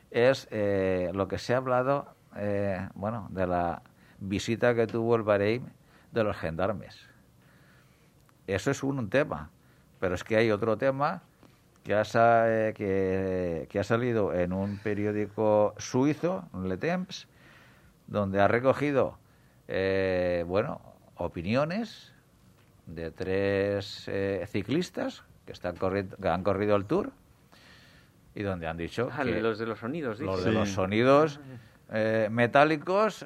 es 0.09 0.47
eh, 0.51 1.11
lo 1.13 1.27
que 1.27 1.37
se 1.37 1.53
ha 1.53 1.57
hablado, 1.57 2.07
eh, 2.35 2.87
bueno, 2.95 3.27
de 3.29 3.45
la 3.45 3.83
visita 4.19 4.73
que 4.73 4.87
tuvo 4.87 5.15
el 5.15 5.21
Bahrein 5.21 5.71
de 6.11 6.23
los 6.23 6.35
gendarmes. 6.37 7.07
Eso 8.47 8.71
es 8.71 8.81
un, 8.81 9.09
tema, 9.09 9.51
pero 9.99 10.15
es 10.15 10.23
que 10.23 10.37
hay 10.37 10.49
otro 10.49 10.77
tema 10.77 11.21
que 11.83 11.93
ha, 11.93 12.03
eh, 12.47 12.73
que, 12.75 13.67
que 13.69 13.79
ha 13.79 13.83
salido 13.83 14.33
en 14.33 14.53
un 14.53 14.79
periódico 14.79 15.75
suizo, 15.77 16.43
Le 16.63 16.77
Temps, 16.77 17.27
donde 18.07 18.41
ha 18.41 18.47
recogido, 18.47 19.17
bueno, 20.47 20.81
opiniones 21.23 22.13
de 22.85 23.11
tres 23.11 24.07
eh, 24.07 24.45
ciclistas 24.47 25.23
que, 25.45 25.53
están 25.53 25.75
que 25.75 26.27
han 26.27 26.43
corrido 26.43 26.75
el 26.75 26.85
Tour 26.85 27.11
y 28.35 28.43
donde 28.43 28.67
han 28.67 28.77
dicho 28.77 29.09
ah, 29.11 29.23
que 29.23 29.41
los 29.41 29.59
de 29.59 29.65
los 29.65 29.79
sonidos 29.79 30.19
los 30.19 30.43
de 30.43 30.51
los 30.51 30.69
sonidos 30.69 31.39
eh, 31.91 32.27
metálicos 32.31 33.25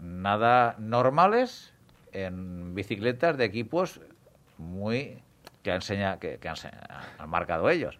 nada 0.00 0.74
normales 0.78 1.72
en 2.12 2.74
bicicletas 2.74 3.36
de 3.36 3.44
equipos 3.44 4.00
muy 4.56 5.22
que 5.62 5.72
han, 5.72 5.80
que, 6.18 6.38
han, 6.48 7.28
marcado 7.28 7.68
ellos. 7.70 7.98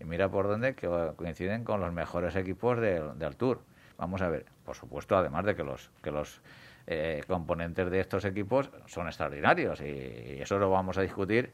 Y 0.00 0.04
mira 0.04 0.28
por 0.28 0.48
dónde 0.48 0.74
que 0.74 0.88
coinciden 1.16 1.64
con 1.64 1.80
los 1.80 1.92
mejores 1.92 2.36
equipos 2.36 2.78
del 2.80 3.36
Tour. 3.36 3.60
Vamos 3.98 4.20
a 4.22 4.28
ver 4.28 4.44
por 4.64 4.76
supuesto 4.76 5.16
además 5.16 5.44
de 5.44 5.54
que 5.54 5.62
los 5.62 5.90
que 6.02 6.10
los 6.10 6.40
eh, 6.86 7.22
componentes 7.26 7.90
de 7.90 8.00
estos 8.00 8.24
equipos 8.24 8.70
son 8.86 9.06
extraordinarios 9.06 9.80
y, 9.80 10.40
eso 10.40 10.58
lo 10.58 10.70
vamos 10.70 10.98
a 10.98 11.02
discutir 11.02 11.52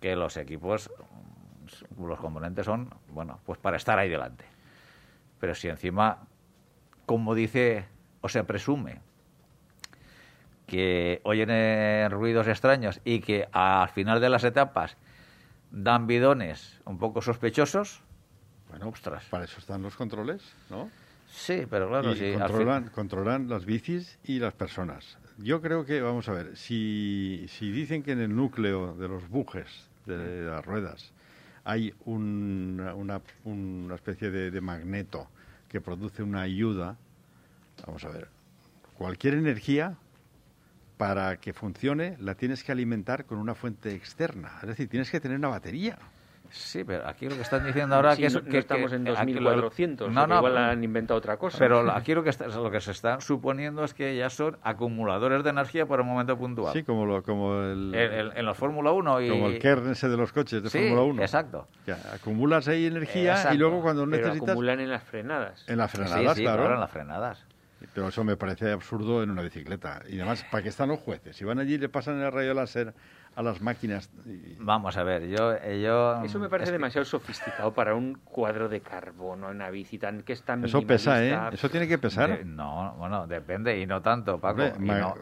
que 0.00 0.16
los 0.16 0.36
equipos 0.36 0.90
los 1.98 2.18
componentes 2.18 2.66
son 2.66 2.92
bueno 3.08 3.40
pues 3.44 3.58
para 3.58 3.76
estar 3.76 3.98
ahí 3.98 4.08
delante 4.08 4.44
pero 5.38 5.54
si 5.54 5.68
encima 5.68 6.26
como 7.06 7.34
dice 7.34 7.86
o 8.20 8.28
se 8.28 8.44
presume 8.44 9.00
que 10.66 11.20
oyen 11.24 12.10
ruidos 12.10 12.46
extraños 12.46 13.00
y 13.04 13.20
que 13.20 13.48
al 13.52 13.88
final 13.88 14.20
de 14.20 14.28
las 14.28 14.44
etapas 14.44 14.96
dan 15.70 16.06
bidones 16.06 16.80
un 16.84 16.98
poco 16.98 17.20
sospechosos 17.22 18.02
bueno, 18.70 18.92
para 19.30 19.44
eso 19.44 19.58
están 19.58 19.82
los 19.82 19.96
controles, 19.96 20.42
¿no? 20.70 20.88
Sí, 21.30 21.64
pero 21.70 21.88
claro, 21.88 22.14
sí, 22.14 22.32
controlan, 22.36 22.88
controlan 22.90 23.48
las 23.48 23.64
bicis 23.64 24.18
y 24.24 24.38
las 24.38 24.52
personas. 24.52 25.16
Yo 25.38 25.60
creo 25.60 25.84
que, 25.84 26.00
vamos 26.00 26.28
a 26.28 26.32
ver, 26.32 26.56
si, 26.56 27.46
si 27.48 27.70
dicen 27.70 28.02
que 28.02 28.12
en 28.12 28.20
el 28.20 28.34
núcleo 28.34 28.94
de 28.94 29.08
los 29.08 29.28
bujes 29.28 29.88
de 30.06 30.42
las 30.42 30.64
ruedas 30.64 31.12
hay 31.64 31.94
una, 32.04 32.94
una, 32.94 33.20
especie 33.94 34.30
de, 34.30 34.50
de 34.50 34.60
magneto 34.60 35.28
que 35.68 35.80
produce 35.80 36.22
una 36.22 36.42
ayuda, 36.42 36.96
vamos 37.86 38.04
a 38.04 38.08
ver, 38.08 38.28
cualquier 38.98 39.34
energía 39.34 39.96
para 40.96 41.36
que 41.38 41.52
funcione 41.52 42.16
la 42.18 42.34
tienes 42.34 42.64
que 42.64 42.72
alimentar 42.72 43.24
con 43.24 43.38
una 43.38 43.54
fuente 43.54 43.94
externa, 43.94 44.58
es 44.62 44.68
decir, 44.68 44.88
tienes 44.88 45.10
que 45.10 45.20
tener 45.20 45.38
una 45.38 45.48
batería. 45.48 45.96
Sí, 46.50 46.84
pero 46.84 47.06
aquí 47.06 47.28
lo 47.28 47.36
que 47.36 47.42
están 47.42 47.64
diciendo 47.64 47.94
ahora 47.94 48.16
que, 48.16 48.26
es, 48.26 48.36
que 48.38 48.58
estamos 48.58 48.92
en 48.92 49.04
2400, 49.04 50.10
no, 50.10 50.26
no, 50.26 50.38
igual 50.38 50.56
han 50.56 50.82
inventado 50.82 51.18
otra 51.18 51.36
cosa. 51.36 51.58
Pero 51.58 51.90
aquí 51.94 52.14
lo 52.14 52.24
que, 52.24 52.32
lo 52.54 52.70
que 52.70 52.80
se 52.80 52.90
está 52.90 53.20
suponiendo 53.20 53.84
es 53.84 53.94
que 53.94 54.16
ya 54.16 54.30
son 54.30 54.58
acumuladores 54.62 55.44
de 55.44 55.50
energía 55.50 55.86
por 55.86 56.00
un 56.00 56.08
momento 56.08 56.36
puntual. 56.36 56.72
Sí, 56.72 56.82
como, 56.82 57.06
lo, 57.06 57.22
como 57.22 57.62
el, 57.62 57.94
En 57.94 58.44
los 58.44 58.56
Fórmula 58.56 58.92
1 58.92 59.20
y... 59.20 59.28
Como 59.28 59.46
el 59.48 59.58
kern 59.58 59.90
ese 59.90 60.08
de 60.08 60.16
los 60.16 60.32
coches 60.32 60.62
de 60.62 60.70
Fórmula 60.70 61.02
1. 61.02 61.22
exacto. 61.22 61.68
acumulas 62.12 62.66
ahí 62.68 62.86
energía 62.86 63.52
y 63.52 63.56
luego 63.56 63.80
cuando 63.80 64.06
necesitas... 64.06 64.50
acumulan 64.50 64.80
en 64.80 64.90
las 64.90 65.04
frenadas. 65.04 65.64
En 65.68 65.78
las 65.78 65.90
frenadas, 65.90 66.36
sí, 66.36 66.42
claro. 66.42 66.74
en 66.74 66.80
las 66.80 66.90
frenadas. 66.90 67.46
Pero 67.94 68.08
eso 68.08 68.24
me 68.24 68.36
parece 68.36 68.70
absurdo 68.72 69.22
en 69.22 69.30
una 69.30 69.42
bicicleta. 69.42 70.02
Y 70.08 70.16
además, 70.16 70.44
¿para 70.50 70.62
qué 70.62 70.68
están 70.68 70.90
los 70.90 71.00
jueces? 71.00 71.36
Si 71.36 71.44
van 71.44 71.58
allí 71.58 71.74
y 71.74 71.78
le 71.78 71.88
pasan 71.88 72.20
el 72.20 72.30
rayo 72.30 72.52
láser 72.52 72.92
a 73.40 73.42
las 73.42 73.60
máquinas. 73.60 74.10
Vamos 74.58 74.96
a 74.96 75.02
ver, 75.02 75.28
yo, 75.28 75.56
yo 75.74 76.22
eso 76.22 76.38
me 76.38 76.48
parece 76.48 76.72
demasiado 76.72 77.04
sofisticado 77.04 77.72
para 77.72 77.94
un 77.94 78.14
cuadro 78.24 78.68
de 78.68 78.80
carbono 78.80 79.50
en 79.50 79.56
una 79.56 79.70
bici 79.70 79.98
tan 79.98 80.22
que 80.22 80.32
está 80.32 80.58
Eso 80.62 80.82
pesa, 80.82 81.24
¿eh? 81.24 81.38
Eso 81.52 81.68
tiene 81.68 81.88
que 81.88 81.98
pesar. 81.98 82.44
no, 82.46 82.94
bueno, 82.98 83.26
depende 83.26 83.78
y 83.80 83.86
no 83.86 84.00
tanto, 84.00 84.38
Paco, 84.38 84.62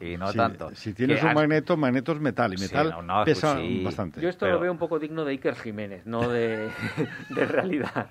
y 0.01 0.17
no, 0.17 0.33
tanto. 0.33 0.75
Si 0.75 0.93
tienes 0.93 1.23
un 1.23 1.35
magneto, 1.35 1.77
magneto 1.77 2.13
es 2.13 2.21
metal 2.21 2.55
y 2.55 2.61
metal 2.61 2.95
pesa 3.25 3.55
pues 3.55 3.85
bastante. 3.85 4.21
Yo 4.21 4.29
esto 4.29 4.47
lo 4.47 4.61
veo 4.61 4.73
un 4.73 4.79
poco 4.79 4.99
digno 4.99 5.25
de 5.25 5.33
Iker 5.33 5.55
Jiménez, 5.55 6.07
no 6.07 6.29
de, 6.29 6.71
de 7.31 7.47
realidad. 7.47 8.11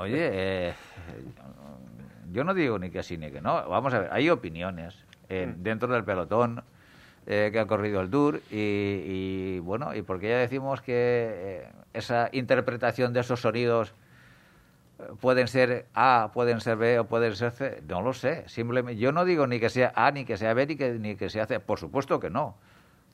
Oye, 0.00 0.30
eh, 0.32 0.74
yo 2.32 2.44
no 2.44 2.54
digo 2.54 2.78
ni 2.78 2.90
que 2.90 3.02
sí 3.02 3.16
ni 3.18 3.30
que 3.30 3.40
no. 3.40 3.68
Vamos 3.68 3.92
a 3.94 4.00
ver, 4.00 4.10
hay 4.12 4.30
opiniones 4.30 4.96
eh, 5.28 5.46
mm. 5.46 5.62
dentro 5.62 5.92
del 5.92 6.04
pelotón 6.04 6.62
eh, 7.28 7.50
que 7.52 7.58
ha 7.58 7.66
corrido 7.66 8.00
el 8.00 8.08
Tour 8.08 8.40
y, 8.52 9.58
bueno, 9.58 9.96
y 9.96 10.02
porque 10.02 10.28
ya 10.28 10.38
decimos 10.38 10.80
que 10.80 10.94
eh, 10.94 11.68
esa 11.92 12.28
interpretación 12.30 13.12
de 13.12 13.18
esos 13.18 13.40
sonidos 13.40 13.94
eh, 15.00 15.02
pueden 15.20 15.48
ser 15.48 15.86
A, 15.92 16.30
pueden 16.32 16.60
ser 16.60 16.76
B 16.76 17.00
o 17.00 17.06
pueden 17.08 17.34
ser 17.34 17.50
C, 17.50 17.82
no 17.88 18.00
lo 18.00 18.12
sé. 18.12 18.44
Simplemente, 18.46 19.00
yo 19.00 19.10
no 19.10 19.24
digo 19.24 19.48
ni 19.48 19.58
que 19.58 19.70
sea 19.70 19.92
A, 19.96 20.12
ni 20.12 20.24
que 20.24 20.36
sea 20.36 20.54
B, 20.54 20.68
ni 20.68 20.76
que, 20.76 20.92
ni 20.92 21.16
que 21.16 21.28
sea 21.28 21.46
C. 21.46 21.58
Por 21.58 21.80
supuesto 21.80 22.20
que 22.20 22.30
no. 22.30 22.56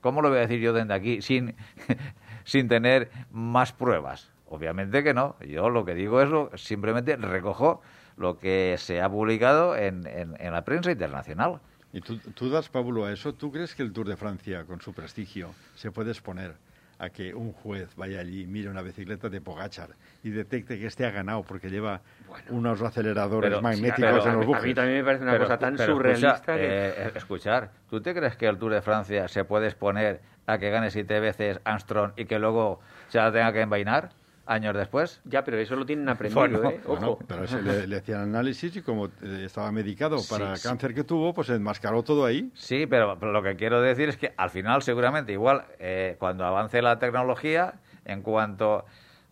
¿Cómo 0.01 0.21
lo 0.21 0.29
voy 0.29 0.37
a 0.37 0.41
decir 0.41 0.59
yo 0.59 0.73
desde 0.73 0.93
aquí 0.93 1.23
sin, 1.23 1.55
sin 2.43 2.67
tener 2.67 3.09
más 3.31 3.73
pruebas? 3.73 4.31
Obviamente 4.45 5.03
que 5.03 5.15
no. 5.15 5.37
Yo 5.39 5.71
lo 5.71 5.85
que 5.85 5.95
digo 5.95 6.21
es 6.21 6.29
lo, 6.29 6.55
simplemente 6.55 7.15
recojo 7.15 7.81
lo 8.15 8.37
que 8.37 8.75
se 8.77 9.01
ha 9.01 9.09
publicado 9.09 9.75
en, 9.75 10.03
en 10.05 10.53
la 10.53 10.63
prensa 10.63 10.91
internacional. 10.91 11.61
¿Y 11.93 12.01
tú, 12.01 12.49
das, 12.49 12.69
Pablo, 12.69 13.05
a 13.05 13.13
eso? 13.13 13.35
¿Tú 13.35 13.51
crees 13.51 13.75
que 13.75 13.83
el 13.83 13.93
Tour 13.93 14.07
de 14.07 14.17
Francia, 14.17 14.63
con 14.65 14.81
su 14.81 14.93
prestigio, 14.93 15.53
se 15.75 15.91
puede 15.91 16.09
exponer 16.09 16.55
a 16.97 17.09
que 17.09 17.35
un 17.35 17.53
juez 17.53 17.95
vaya 17.95 18.19
allí, 18.19 18.47
mire 18.47 18.69
una 18.69 18.81
bicicleta 18.81 19.29
de 19.29 19.41
Pogachar 19.41 19.89
y 20.23 20.31
detecte 20.31 20.79
que 20.79 20.87
este 20.87 21.05
ha 21.05 21.11
ganado 21.11 21.43
porque 21.43 21.69
lleva 21.69 22.01
unos 22.49 22.81
aceleradores 22.81 23.61
magnéticos 23.61 24.25
en 24.25 24.33
los 24.33 24.45
bujes? 24.45 24.63
A 24.63 24.65
mí 24.65 24.73
también 24.73 24.97
me 24.97 25.03
parece 25.03 25.23
una 25.23 25.37
cosa 25.37 25.59
tan 25.59 25.77
surrealista. 25.77 26.55
Eh, 26.57 27.11
escuchar, 27.13 27.69
¿tú 27.89 28.01
te 28.01 28.15
crees 28.15 28.35
que 28.37 28.47
el 28.47 28.57
Tour 28.57 28.73
de 28.73 28.81
Francia 28.81 29.27
se 29.27 29.45
puede 29.45 29.67
exponer 29.67 30.21
a 30.47 30.57
que 30.57 30.71
gane 30.71 30.89
siete 30.89 31.19
veces 31.19 31.59
Armstrong 31.63 32.13
y 32.17 32.25
que 32.25 32.39
luego 32.39 32.79
se 33.09 33.19
la 33.19 33.31
tenga 33.31 33.53
que 33.53 33.61
envainar? 33.61 34.09
Años 34.45 34.75
después. 34.75 35.21
Ya, 35.25 35.43
pero 35.43 35.57
eso 35.57 35.75
lo 35.75 35.85
tienen 35.85 36.07
aprendido, 36.09 36.69
¿eh? 36.69 36.81
Ojo. 36.85 37.19
pero 37.27 37.45
le, 37.61 37.97
hacían 37.97 38.21
análisis 38.21 38.75
y 38.75 38.81
como 38.81 39.07
eh, 39.07 39.43
estaba 39.45 39.71
medicado 39.71 40.17
para 40.29 40.53
el 40.53 40.61
cáncer 40.61 40.93
que 40.93 41.03
tuvo, 41.03 41.33
pues 41.33 41.49
enmascaró 41.49 42.03
todo 42.03 42.25
ahí. 42.25 42.51
Sí, 42.53 42.85
pero, 42.85 43.15
lo 43.15 43.43
que 43.43 43.55
quiero 43.55 43.81
decir 43.81 44.09
es 44.09 44.17
que 44.17 44.33
al 44.35 44.49
final 44.49 44.81
seguramente 44.81 45.31
igual 45.31 45.65
eh, 45.79 46.15
cuando 46.19 46.45
avance 46.45 46.81
la 46.81 46.99
tecnología, 46.99 47.75
en 48.05 48.21
cuanto 48.21 48.85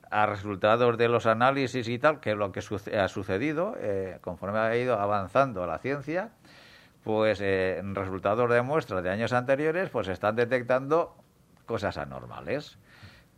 a 0.10 0.26
resultados 0.26 0.98
de 0.98 1.08
los 1.08 1.26
análisis 1.26 1.88
y 1.88 2.00
tal, 2.00 2.20
que 2.20 2.32
es 2.32 2.38
lo 2.38 2.52
que 2.52 2.62
ha 2.98 3.08
sucedido 3.08 3.76
eh, 3.80 4.18
conforme 4.22 4.60
ha 4.60 4.76
ido 4.76 5.00
avanzando 5.00 5.66
la 5.66 5.78
ciencia, 5.80 6.30
pues 7.04 7.42
en 7.42 7.96
resultados 7.96 8.50
de 8.50 8.62
muestras 8.62 9.04
de 9.04 9.10
años 9.10 9.34
anteriores, 9.34 9.90
pues 9.90 10.08
están 10.08 10.36
detectando 10.36 11.16
cosas 11.66 11.98
anormales 11.98 12.78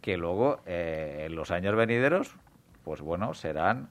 que 0.03 0.17
luego 0.17 0.59
eh, 0.67 1.23
en 1.25 1.35
los 1.35 1.49
años 1.49 1.75
venideros, 1.75 2.35
pues 2.83 3.01
bueno, 3.01 3.33
serán 3.33 3.89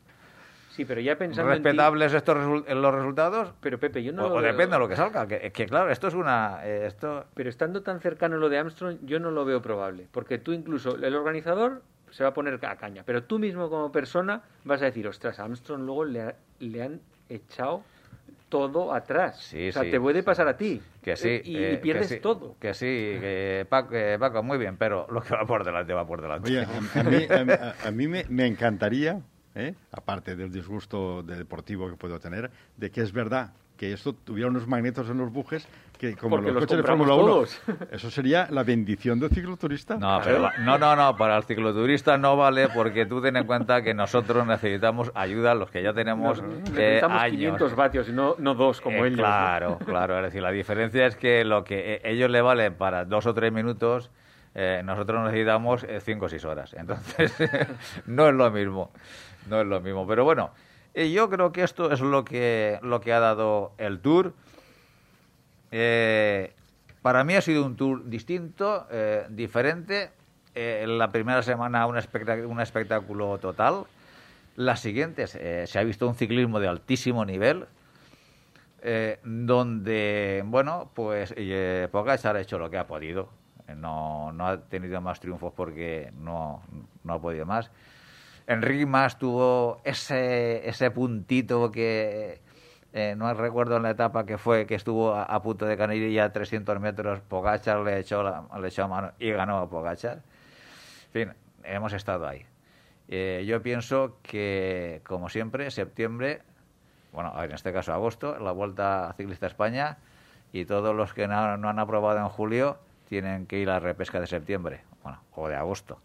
Sí, 0.68 0.86
pero 0.86 1.02
ya 1.02 1.18
pensando 1.18 1.50
respetables 1.50 2.14
estos 2.14 2.64
en 2.66 2.80
los 2.80 2.94
resultados. 2.94 3.52
Pero 3.60 3.78
Pepe, 3.78 4.02
yo 4.02 4.10
no. 4.12 4.24
O, 4.24 4.40
depende 4.40 4.74
de 4.74 4.78
lo 4.78 4.88
que 4.88 4.96
salga. 4.96 5.26
Que, 5.26 5.50
claro, 5.66 5.90
esto 5.90 6.08
es 6.08 6.14
una. 6.14 6.60
Eh, 6.64 6.86
esto. 6.86 7.26
Pero 7.34 7.50
estando 7.50 7.82
tan 7.82 8.00
cercano 8.00 8.38
lo 8.38 8.48
de 8.48 8.56
Armstrong, 8.56 8.96
yo 9.02 9.20
no 9.20 9.30
lo 9.30 9.44
veo 9.44 9.60
probable, 9.60 10.08
porque 10.10 10.38
tú 10.38 10.52
incluso 10.52 10.96
el 10.96 11.14
organizador 11.14 11.82
se 12.10 12.24
va 12.24 12.30
a 12.30 12.34
poner 12.34 12.58
a 12.64 12.76
caña, 12.76 13.02
pero 13.04 13.24
tú 13.24 13.38
mismo 13.38 13.68
como 13.68 13.92
persona 13.92 14.42
vas 14.64 14.80
a 14.80 14.86
decir, 14.86 15.06
ostras, 15.06 15.38
Armstrong 15.38 15.82
luego 15.82 16.04
le, 16.04 16.36
le 16.60 16.82
han 16.82 17.00
echado 17.28 17.82
todo 18.52 18.92
atrás. 18.92 19.54
o 19.54 19.72
sea, 19.72 19.82
te 19.82 19.98
puede 19.98 20.22
pasar 20.22 20.46
a 20.46 20.58
ti. 20.58 20.78
Que 21.00 21.16
sí. 21.16 21.40
Y, 21.42 21.56
eh, 21.56 21.78
pierdes 21.78 22.20
todo. 22.20 22.54
Que 22.60 22.74
sí, 22.74 22.84
que 22.84 23.66
Paco, 23.70 24.42
muy 24.42 24.58
bien, 24.58 24.76
pero 24.76 25.06
lo 25.10 25.22
que 25.22 25.34
va 25.34 25.46
por 25.46 25.64
delante 25.64 25.94
va 25.94 26.06
por 26.06 26.20
delante. 26.20 26.50
Oye, 26.50 26.66
a, 26.94 27.02
mí, 27.02 27.52
a, 27.86 27.90
mí 27.90 28.08
me, 28.08 28.24
me, 28.28 28.46
encantaría, 28.46 29.22
¿eh? 29.54 29.74
aparte 29.90 30.36
del 30.36 30.52
disgusto 30.52 31.22
deportivo 31.22 31.88
que 31.88 31.96
puedo 31.96 32.20
tener, 32.20 32.50
de 32.76 32.90
que 32.90 33.00
es 33.00 33.10
verdad 33.10 33.54
que 33.82 33.92
esto 33.92 34.12
tuviera 34.12 34.48
unos 34.48 34.68
magnetos 34.68 35.10
en 35.10 35.18
los 35.18 35.32
bujes 35.32 35.66
que 35.98 36.14
como 36.14 36.36
los, 36.36 36.52
coches 36.54 36.76
de 36.76 36.84
Fórmula 36.84 37.14
1, 37.14 37.44
eso 37.90 38.12
sería 38.12 38.46
la 38.48 38.62
bendición 38.62 39.18
del 39.18 39.30
cicloturista. 39.30 39.96
No, 39.96 40.20
no, 40.60 40.78
no, 40.78 40.94
no, 40.94 41.16
para 41.16 41.36
el 41.36 41.42
cicloturista 41.42 42.16
no 42.16 42.36
vale 42.36 42.68
porque 42.68 43.06
tú 43.06 43.20
ten 43.20 43.36
en 43.36 43.44
cuenta 43.44 43.82
que 43.82 43.92
nosotros 43.92 44.46
necesitamos 44.46 45.10
ayuda, 45.16 45.56
los 45.56 45.68
que 45.68 45.82
ya 45.82 45.92
tenemos 45.92 46.40
no, 46.40 46.48
necesitamos 46.48 47.24
500 47.24 47.74
vatios 47.74 48.08
y 48.08 48.12
no, 48.12 48.36
no 48.38 48.54
dos 48.54 48.80
como 48.80 48.98
eh, 48.98 49.08
ellos. 49.08 49.18
Claro, 49.18 49.78
claro, 49.84 50.16
es 50.18 50.26
decir, 50.26 50.42
la 50.42 50.52
diferencia 50.52 51.04
es 51.04 51.16
que 51.16 51.44
lo 51.44 51.64
que 51.64 51.94
eh, 51.94 52.02
ellos 52.04 52.30
le 52.30 52.40
valen 52.40 52.74
para 52.74 53.04
dos 53.04 53.26
o 53.26 53.34
tres 53.34 53.52
minutos, 53.52 54.12
eh, 54.54 54.80
nosotros 54.84 55.24
necesitamos 55.24 55.84
cinco 56.02 56.26
o 56.26 56.28
seis 56.28 56.44
horas. 56.44 56.72
Entonces, 56.74 57.34
no 58.06 58.28
es 58.28 58.34
lo 58.34 58.48
mismo, 58.52 58.92
no 59.48 59.60
es 59.60 59.66
lo 59.66 59.80
mismo. 59.80 60.06
Pero 60.06 60.22
bueno, 60.22 60.52
y 60.94 61.12
yo 61.12 61.30
creo 61.30 61.52
que 61.52 61.62
esto 61.62 61.90
es 61.90 62.00
lo 62.00 62.24
que, 62.24 62.78
lo 62.82 63.00
que 63.00 63.12
ha 63.12 63.20
dado 63.20 63.72
el 63.78 64.00
Tour. 64.00 64.34
Eh, 65.70 66.52
para 67.00 67.24
mí 67.24 67.34
ha 67.34 67.40
sido 67.40 67.64
un 67.64 67.76
Tour 67.76 68.08
distinto, 68.08 68.86
eh, 68.90 69.26
diferente. 69.30 70.10
Eh, 70.54 70.84
la 70.86 71.08
primera 71.08 71.42
semana 71.42 71.86
un, 71.86 71.96
un 71.96 72.60
espectáculo 72.60 73.38
total. 73.38 73.84
Las 74.56 74.80
siguientes 74.80 75.30
se 75.30 75.78
ha 75.78 75.82
visto 75.82 76.06
un 76.06 76.14
ciclismo 76.14 76.60
de 76.60 76.68
altísimo 76.68 77.24
nivel. 77.24 77.66
donde, 79.24 80.42
bueno, 80.44 80.90
pues 80.92 81.34
Pogacar 81.90 82.36
ha 82.36 82.40
hecho 82.40 82.58
lo 82.58 82.68
que 82.68 82.76
ha 82.76 82.86
podido. 82.86 83.30
No, 83.74 84.30
no 84.32 84.46
ha 84.46 84.60
tenido 84.60 85.00
más 85.00 85.20
triunfos 85.20 85.54
porque 85.56 86.12
no, 86.18 86.62
no 87.02 87.14
ha 87.14 87.18
podido 87.18 87.46
más. 87.46 87.70
Enrique 88.46 88.86
Mas 88.86 89.18
tuvo 89.18 89.80
ese, 89.84 90.68
ese 90.68 90.90
puntito 90.90 91.70
que 91.70 92.40
eh, 92.92 93.14
no 93.16 93.32
recuerdo 93.32 93.76
en 93.76 93.84
la 93.84 93.90
etapa 93.90 94.26
que 94.26 94.36
fue, 94.36 94.66
que 94.66 94.74
estuvo 94.74 95.14
a, 95.14 95.42
punto 95.42 95.64
de 95.64 95.76
ganar 95.76 95.96
ya 95.96 96.30
300 96.30 96.78
metros, 96.78 97.20
Pogachar 97.20 97.80
le 97.80 97.98
echó, 97.98 98.22
la, 98.22 98.44
le 98.60 98.68
echó 98.68 98.86
mano 98.86 99.12
y 99.18 99.30
ganó 99.30 99.68
Pogachar. 99.70 100.22
En 101.06 101.12
fin, 101.12 101.34
hemos 101.64 101.92
estado 101.94 102.26
ahí. 102.26 102.44
Eh, 103.08 103.44
yo 103.46 103.62
pienso 103.62 104.18
que, 104.22 105.00
como 105.04 105.28
siempre, 105.28 105.70
septiembre, 105.70 106.42
bueno, 107.12 107.32
en 107.42 107.52
este 107.52 107.72
caso 107.72 107.92
agosto, 107.92 108.38
la 108.38 108.52
Vuelta 108.52 109.14
Ciclista 109.16 109.46
España 109.46 109.98
y 110.52 110.66
todos 110.66 110.94
los 110.94 111.14
que 111.14 111.26
no, 111.26 111.56
no 111.56 111.68
han 111.70 111.78
aprobado 111.78 112.18
en 112.18 112.28
julio 112.28 112.78
tienen 113.08 113.46
que 113.46 113.58
ir 113.58 113.70
a 113.70 113.74
la 113.74 113.80
repesca 113.80 114.20
de 114.20 114.26
septiembre, 114.26 114.82
bueno, 115.02 115.18
o 115.34 115.48
de 115.48 115.56
agosto. 115.56 115.98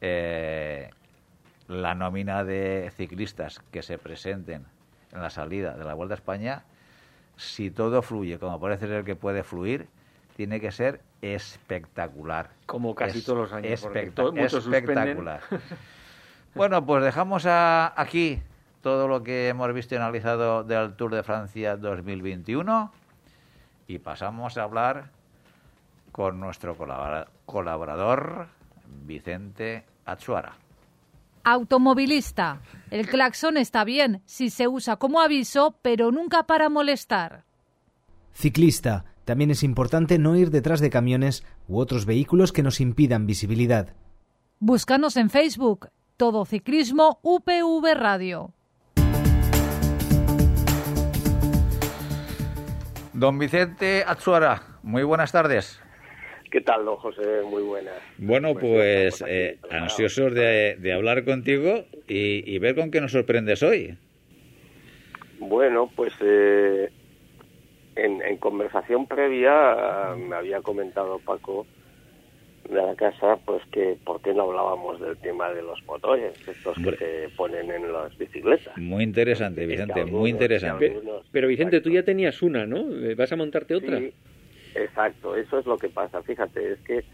Eh, 0.00 0.90
la 1.68 1.94
nómina 1.94 2.44
de 2.44 2.90
ciclistas 2.96 3.60
que 3.70 3.82
se 3.82 3.98
presenten 3.98 4.64
en 5.12 5.22
la 5.22 5.30
salida 5.30 5.76
de 5.76 5.84
la 5.84 5.94
Vuelta 5.94 6.14
a 6.14 6.16
España, 6.16 6.64
si 7.36 7.70
todo 7.70 8.02
fluye 8.02 8.38
como 8.38 8.58
parece 8.58 8.88
ser 8.88 9.04
que 9.04 9.14
puede 9.14 9.42
fluir, 9.42 9.86
tiene 10.36 10.60
que 10.60 10.72
ser 10.72 11.00
espectacular. 11.22 12.50
Como 12.66 12.94
casi 12.94 13.22
todos 13.22 13.38
los 13.38 13.52
años. 13.52 13.84
espectacular. 13.84 15.40
bueno, 16.54 16.84
pues 16.84 17.04
dejamos 17.04 17.44
aquí 17.46 18.40
todo 18.82 19.08
lo 19.08 19.22
que 19.22 19.48
hemos 19.48 19.72
visto 19.72 19.94
y 19.94 19.98
analizado 19.98 20.64
del 20.64 20.94
Tour 20.94 21.14
de 21.14 21.22
Francia 21.22 21.76
2021 21.76 22.92
y 23.88 23.98
pasamos 23.98 24.56
a 24.56 24.62
hablar 24.62 25.10
con 26.12 26.40
nuestro 26.40 26.76
colaborador 27.46 28.46
Vicente 29.04 29.84
Achuara. 30.04 30.54
Automovilista. 31.50 32.60
El 32.90 33.08
claxon 33.08 33.56
está 33.56 33.82
bien 33.82 34.20
si 34.26 34.50
se 34.50 34.68
usa 34.68 34.96
como 34.96 35.18
aviso, 35.18 35.78
pero 35.80 36.12
nunca 36.12 36.42
para 36.42 36.68
molestar. 36.68 37.46
Ciclista. 38.34 39.06
También 39.24 39.50
es 39.50 39.62
importante 39.62 40.18
no 40.18 40.36
ir 40.36 40.50
detrás 40.50 40.80
de 40.80 40.90
camiones 40.90 41.44
u 41.66 41.78
otros 41.78 42.04
vehículos 42.04 42.52
que 42.52 42.62
nos 42.62 42.82
impidan 42.82 43.24
visibilidad. 43.24 43.94
Búscanos 44.58 45.16
en 45.16 45.30
Facebook. 45.30 45.88
Todo 46.18 46.44
Ciclismo 46.44 47.18
UPV 47.22 47.94
Radio. 47.94 48.52
Don 53.14 53.38
Vicente 53.38 54.04
Atsuara, 54.06 54.78
muy 54.82 55.02
buenas 55.02 55.32
tardes. 55.32 55.80
¿Qué 56.50 56.60
tal, 56.62 56.84
don 56.84 56.96
José? 56.96 57.42
Muy 57.44 57.62
buenas. 57.62 57.94
Bueno, 58.16 58.54
pues, 58.54 59.22
eh, 59.26 59.58
ansiosos 59.70 60.32
de, 60.34 60.92
hablar 60.94 61.24
contigo 61.24 61.84
y, 62.06 62.58
ver 62.58 62.74
con 62.74 62.90
qué 62.90 63.00
nos 63.00 63.12
sorprendes 63.12 63.62
hoy. 63.62 63.96
Bueno, 65.38 65.90
pues 65.94 66.12
eh, 66.20 66.90
en, 67.96 68.36
conversación 68.38 69.06
previa 69.06 70.14
me 70.16 70.36
había 70.36 70.60
comentado 70.62 71.18
Paco 71.18 71.66
de 72.68 72.82
la 72.82 72.94
casa, 72.96 73.38
pues 73.44 73.62
que 73.70 73.96
por 74.04 74.20
qué 74.20 74.34
no 74.34 74.44
hablábamos 74.44 75.00
del 75.00 75.16
tema 75.18 75.50
de 75.52 75.62
los 75.62 75.82
motores, 75.84 76.34
estos 76.46 76.76
que 76.76 76.96
se 76.96 77.28
ponen 77.36 77.70
en 77.70 77.92
las 77.92 78.16
bicicletas. 78.16 78.76
Muy 78.76 79.04
interesante, 79.04 79.66
Vicente, 79.66 80.04
muy 80.04 80.30
interesante. 80.30 81.00
Pero, 81.30 81.48
Vicente, 81.48 81.80
tú 81.80 81.90
ya 81.90 82.02
tenías 82.02 82.42
una, 82.42 82.66
¿no? 82.66 82.84
¿Vas 83.16 83.32
a 83.32 83.36
montarte 83.36 83.74
otra? 83.74 83.98
Sí, 83.98 84.12
Exacto, 84.74 85.36
eso 85.36 85.58
es 85.58 85.66
lo 85.66 85.76
que 85.78 85.88
pasa. 85.88 86.22
Fíjate, 86.22 86.72
es 86.72 86.78
que 86.80 87.04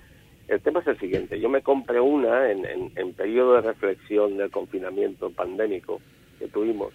el 0.49 0.61
tema 0.61 0.81
es 0.81 0.87
el 0.87 0.99
siguiente. 0.99 1.41
Yo 1.41 1.49
me 1.49 1.63
compré 1.63 2.01
una 2.01 2.51
en, 2.51 2.65
en, 2.95 3.13
periodo 3.15 3.55
de 3.55 3.63
reflexión 3.63 4.37
del 4.37 4.51
confinamiento 4.51 5.31
pandémico 5.31 6.01
que 6.39 6.49
tuvimos. 6.49 6.93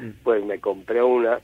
Mm. 0.00 0.10
Pues 0.22 0.44
me 0.44 0.58
compré 0.58 1.02
una, 1.02 1.40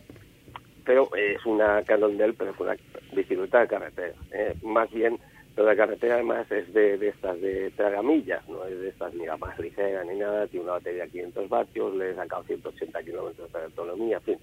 pero 0.84 1.08
es 1.14 1.44
una 1.46 1.82
Cannondale, 1.82 2.32
pero 2.32 2.50
es 2.50 2.60
una 2.60 2.76
bicicleta 3.14 3.60
de 3.60 3.68
carretera. 3.68 4.14
¿eh? 4.32 4.54
Más 4.62 4.90
bien, 4.90 5.18
pero 5.54 5.68
de 5.68 5.76
carretera 5.76 6.14
además 6.14 6.50
es 6.50 6.72
de, 6.72 6.98
de, 6.98 7.08
estas 7.08 7.40
de 7.40 7.70
tragamillas, 7.72 8.48
no 8.48 8.64
es 8.64 8.78
de 8.80 8.88
estas 8.88 9.14
ni 9.14 9.26
la 9.26 9.36
más 9.36 9.56
ligera 9.58 10.02
ni 10.04 10.18
nada. 10.18 10.46
Tiene 10.48 10.64
una 10.64 10.74
batería 10.74 11.04
de 11.04 11.10
500 11.10 11.48
vatios, 11.48 11.94
le 11.94 12.10
he 12.10 12.14
sacado 12.14 12.42
180 12.44 13.02
kilómetros 13.02 13.52
de 13.52 13.62
autonomía, 13.62 14.16
en 14.16 14.22
fin. 14.22 14.38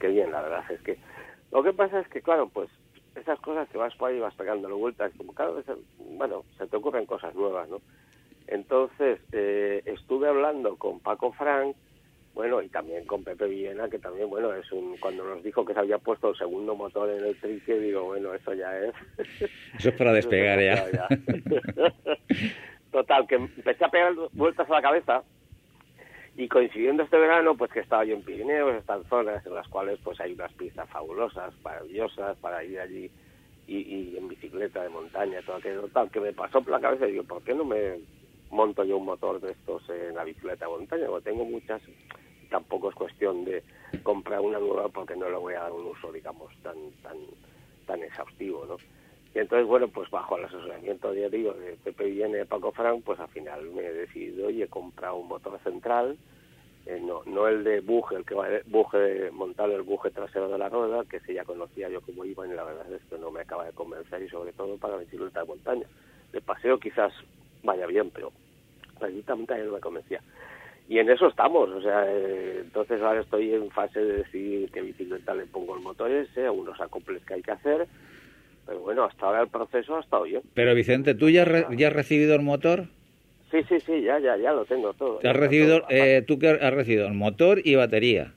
Qué 0.00 0.08
bien, 0.08 0.32
la 0.32 0.42
verdad 0.42 0.64
es 0.70 0.80
que... 0.80 0.98
Lo 1.52 1.62
que 1.62 1.72
pasa 1.72 2.00
es 2.00 2.08
que, 2.08 2.22
claro, 2.22 2.48
pues 2.48 2.70
esas 3.14 3.38
cosas 3.40 3.68
que 3.68 3.78
vas 3.78 3.94
por 3.96 4.10
ahí 4.10 4.16
y 4.16 4.20
vas 4.20 4.34
pegándole 4.34 4.74
vueltas, 4.74 5.12
como 5.16 5.34
cada 5.34 5.52
vez, 5.52 5.66
bueno, 5.98 6.44
se 6.58 6.66
te 6.66 6.76
ocurren 6.76 7.06
cosas 7.06 7.34
nuevas, 7.34 7.68
¿no? 7.68 7.80
Entonces, 8.46 9.20
eh, 9.32 9.82
estuve 9.86 10.28
hablando 10.28 10.76
con 10.76 11.00
Paco 11.00 11.32
Frank, 11.32 11.76
bueno, 12.34 12.62
y 12.62 12.68
también 12.68 13.04
con 13.04 13.24
Pepe 13.24 13.46
Villena, 13.46 13.88
que 13.88 13.98
también, 13.98 14.28
bueno, 14.30 14.52
es 14.54 14.70
un, 14.72 14.96
cuando 14.98 15.24
nos 15.24 15.42
dijo 15.42 15.64
que 15.64 15.74
se 15.74 15.80
había 15.80 15.98
puesto 15.98 16.30
el 16.30 16.36
segundo 16.36 16.74
motor 16.74 17.10
en 17.10 17.24
el 17.24 17.38
trique, 17.38 17.78
digo, 17.78 18.04
bueno, 18.04 18.32
eso 18.34 18.54
ya 18.54 18.78
es... 18.78 18.94
Eso 19.78 19.88
es 19.90 19.94
para 19.94 20.12
despegar 20.12 20.60
ya. 20.60 21.08
Total, 22.90 23.26
que 23.26 23.36
empecé 23.36 23.84
a 23.84 23.90
pegar 23.90 24.14
vueltas 24.32 24.68
a 24.68 24.72
la 24.72 24.82
cabeza 24.82 25.22
y 26.42 26.48
coincidiendo 26.48 27.04
este 27.04 27.18
verano, 27.18 27.56
pues 27.56 27.70
que 27.70 27.78
estaba 27.78 28.04
yo 28.04 28.16
en 28.16 28.22
Pirineos, 28.22 28.74
están 28.74 29.04
zonas 29.04 29.46
en 29.46 29.54
las 29.54 29.68
cuales 29.68 30.00
pues 30.02 30.20
hay 30.20 30.32
unas 30.32 30.52
pistas 30.54 30.90
fabulosas, 30.90 31.54
maravillosas 31.62 32.36
para 32.38 32.64
ir 32.64 32.80
allí 32.80 33.08
y, 33.68 34.16
en 34.16 34.26
bicicleta 34.26 34.82
de 34.82 34.88
montaña, 34.88 35.40
todo 35.46 35.56
aquello 35.56 35.86
tal, 35.92 36.10
que 36.10 36.18
me 36.18 36.32
pasó 36.32 36.60
por 36.60 36.72
la 36.72 36.80
cabeza 36.80 37.06
y 37.06 37.12
digo, 37.12 37.22
¿por 37.22 37.44
qué 37.44 37.54
no 37.54 37.64
me 37.64 38.00
monto 38.50 38.82
yo 38.82 38.96
un 38.98 39.04
motor 39.04 39.40
de 39.40 39.52
estos 39.52 39.88
en 39.88 40.16
la 40.16 40.24
bicicleta 40.24 40.64
de 40.64 40.72
montaña? 40.72 41.06
Porque 41.06 41.30
tengo 41.30 41.44
muchas, 41.44 41.80
tampoco 42.50 42.90
es 42.90 42.96
cuestión 42.96 43.44
de 43.44 43.62
comprar 44.02 44.40
una 44.40 44.58
nueva 44.58 44.88
porque 44.88 45.14
no 45.14 45.30
le 45.30 45.36
voy 45.36 45.54
a 45.54 45.60
dar 45.60 45.72
un 45.72 45.86
uso, 45.86 46.10
digamos, 46.10 46.52
tan, 46.64 46.74
tan, 47.04 47.18
tan 47.86 48.02
exhaustivo, 48.02 48.66
¿no? 48.66 48.78
Y 49.34 49.38
entonces, 49.38 49.66
bueno, 49.66 49.88
pues 49.88 50.10
bajo 50.10 50.36
el 50.36 50.44
asesoramiento 50.44 51.10
de, 51.12 51.30
digo, 51.30 51.54
de 51.54 51.76
Pepe 51.82 52.04
Villene 52.04 52.38
de 52.38 52.46
Paco 52.46 52.72
Frank, 52.72 53.02
pues 53.04 53.18
al 53.18 53.28
final 53.28 53.64
me 53.70 53.82
he 53.82 53.92
decidido 53.92 54.50
y 54.50 54.62
he 54.62 54.68
comprado 54.68 55.16
un 55.16 55.28
motor 55.28 55.58
central, 55.64 56.18
eh, 56.84 57.00
no, 57.00 57.22
no 57.26 57.46
el 57.46 57.64
de 57.64 57.80
buje, 57.80 58.16
el 58.16 58.26
que 58.26 58.34
va 58.34 58.48
buje, 58.66 59.30
montar 59.30 59.70
el 59.70 59.82
buje 59.82 60.10
trasero 60.10 60.48
de 60.48 60.58
la 60.58 60.68
rueda, 60.68 61.04
que 61.08 61.20
si 61.20 61.34
ya 61.34 61.44
conocía 61.44 61.88
yo 61.88 62.00
cómo 62.00 62.24
iba 62.24 62.46
y 62.46 62.50
la 62.50 62.64
verdad 62.64 62.92
es 62.92 63.02
que 63.04 63.18
no 63.18 63.30
me 63.30 63.40
acaba 63.40 63.64
de 63.64 63.72
convencer 63.72 64.20
y 64.22 64.28
sobre 64.28 64.52
todo 64.52 64.76
para 64.76 64.96
la 64.96 65.00
bicicleta 65.00 65.40
de 65.40 65.46
montaña. 65.46 65.86
De 66.32 66.40
paseo 66.40 66.78
quizás 66.78 67.12
vaya 67.62 67.86
bien, 67.86 68.10
pero 68.10 68.32
la 69.00 69.06
bicicleta 69.06 69.54
de 69.54 69.64
no 69.64 69.72
me 69.72 69.80
convencía. 69.80 70.20
Y 70.88 70.98
en 70.98 71.08
eso 71.08 71.28
estamos, 71.28 71.70
o 71.70 71.80
sea, 71.80 72.04
eh, 72.06 72.58
entonces 72.62 73.00
ahora 73.00 73.20
estoy 73.20 73.54
en 73.54 73.70
fase 73.70 74.00
de 74.00 74.18
decidir 74.18 74.70
qué 74.72 74.82
bicicleta 74.82 75.34
le 75.34 75.46
pongo 75.46 75.76
el 75.76 75.82
motor 75.82 76.10
ese, 76.10 76.50
unos 76.50 76.80
acoples 76.80 77.24
que 77.24 77.34
hay 77.34 77.42
que 77.42 77.52
hacer, 77.52 77.86
pero 78.66 78.80
bueno, 78.80 79.04
hasta 79.04 79.26
ahora 79.26 79.42
el 79.42 79.48
proceso 79.48 79.96
ha 79.96 80.00
estado 80.00 80.24
bien. 80.24 80.42
Pero 80.54 80.74
Vicente, 80.74 81.14
¿tú 81.14 81.28
ya, 81.30 81.68
ya 81.70 81.88
has 81.88 81.92
recibido 81.92 82.34
el 82.34 82.42
motor? 82.42 82.86
Sí, 83.50 83.62
sí, 83.68 83.80
sí, 83.80 84.02
ya, 84.02 84.18
ya, 84.18 84.36
ya 84.38 84.52
lo 84.52 84.64
tengo 84.64 84.94
todo. 84.94 85.20
has 85.22 85.36
recibido, 85.36 85.82
eh, 85.90 86.22
¿Tú 86.26 86.38
que 86.38 86.48
has 86.48 86.72
recibido 86.72 87.06
el 87.06 87.12
motor 87.12 87.60
y 87.62 87.74
batería? 87.74 88.32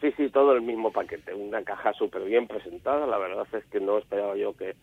Sí, 0.00 0.12
sí, 0.16 0.30
todo 0.30 0.54
el 0.54 0.62
mismo 0.62 0.90
paquete. 0.90 1.34
Una 1.34 1.62
caja 1.62 1.92
súper 1.92 2.24
bien 2.24 2.46
presentada. 2.46 3.06
La 3.06 3.18
verdad 3.18 3.46
es 3.52 3.64
que 3.66 3.80
no 3.80 3.98
esperaba 3.98 4.36
yo 4.36 4.54
que, 4.56 4.74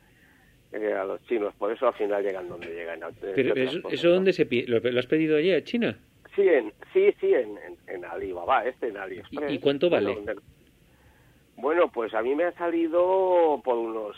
a 0.94 1.04
los 1.06 1.26
chinos. 1.26 1.54
Por 1.56 1.72
eso 1.72 1.88
al 1.88 1.94
final 1.94 2.22
llegan 2.22 2.50
donde 2.50 2.68
llegan. 2.68 3.00
Pero 3.34 3.56
eso, 3.56 4.10
dónde 4.10 4.34
se 4.34 4.46
pide? 4.46 4.68
¿Lo, 4.68 5.00
has 5.00 5.08
pedido 5.08 5.38
allí 5.38 5.52
a 5.52 5.64
China? 5.64 5.98
Sí, 6.36 6.42
en, 6.42 6.74
sí, 6.94 7.14
sí, 7.22 7.34
en, 7.34 7.58
en, 7.88 8.06
Alibaba, 8.06 8.66
este 8.66 8.90
en 8.90 8.98
AliExpress. 8.98 9.52
¿Y, 9.52 9.60
cuánto 9.60 9.90
vale? 9.90 10.18
Bueno, 11.56 11.90
pues 11.92 12.14
a 12.14 12.22
mí 12.22 12.36
me 12.36 12.44
ha 12.44 12.52
salido 12.52 13.62
por 13.64 13.78
unos 13.78 14.18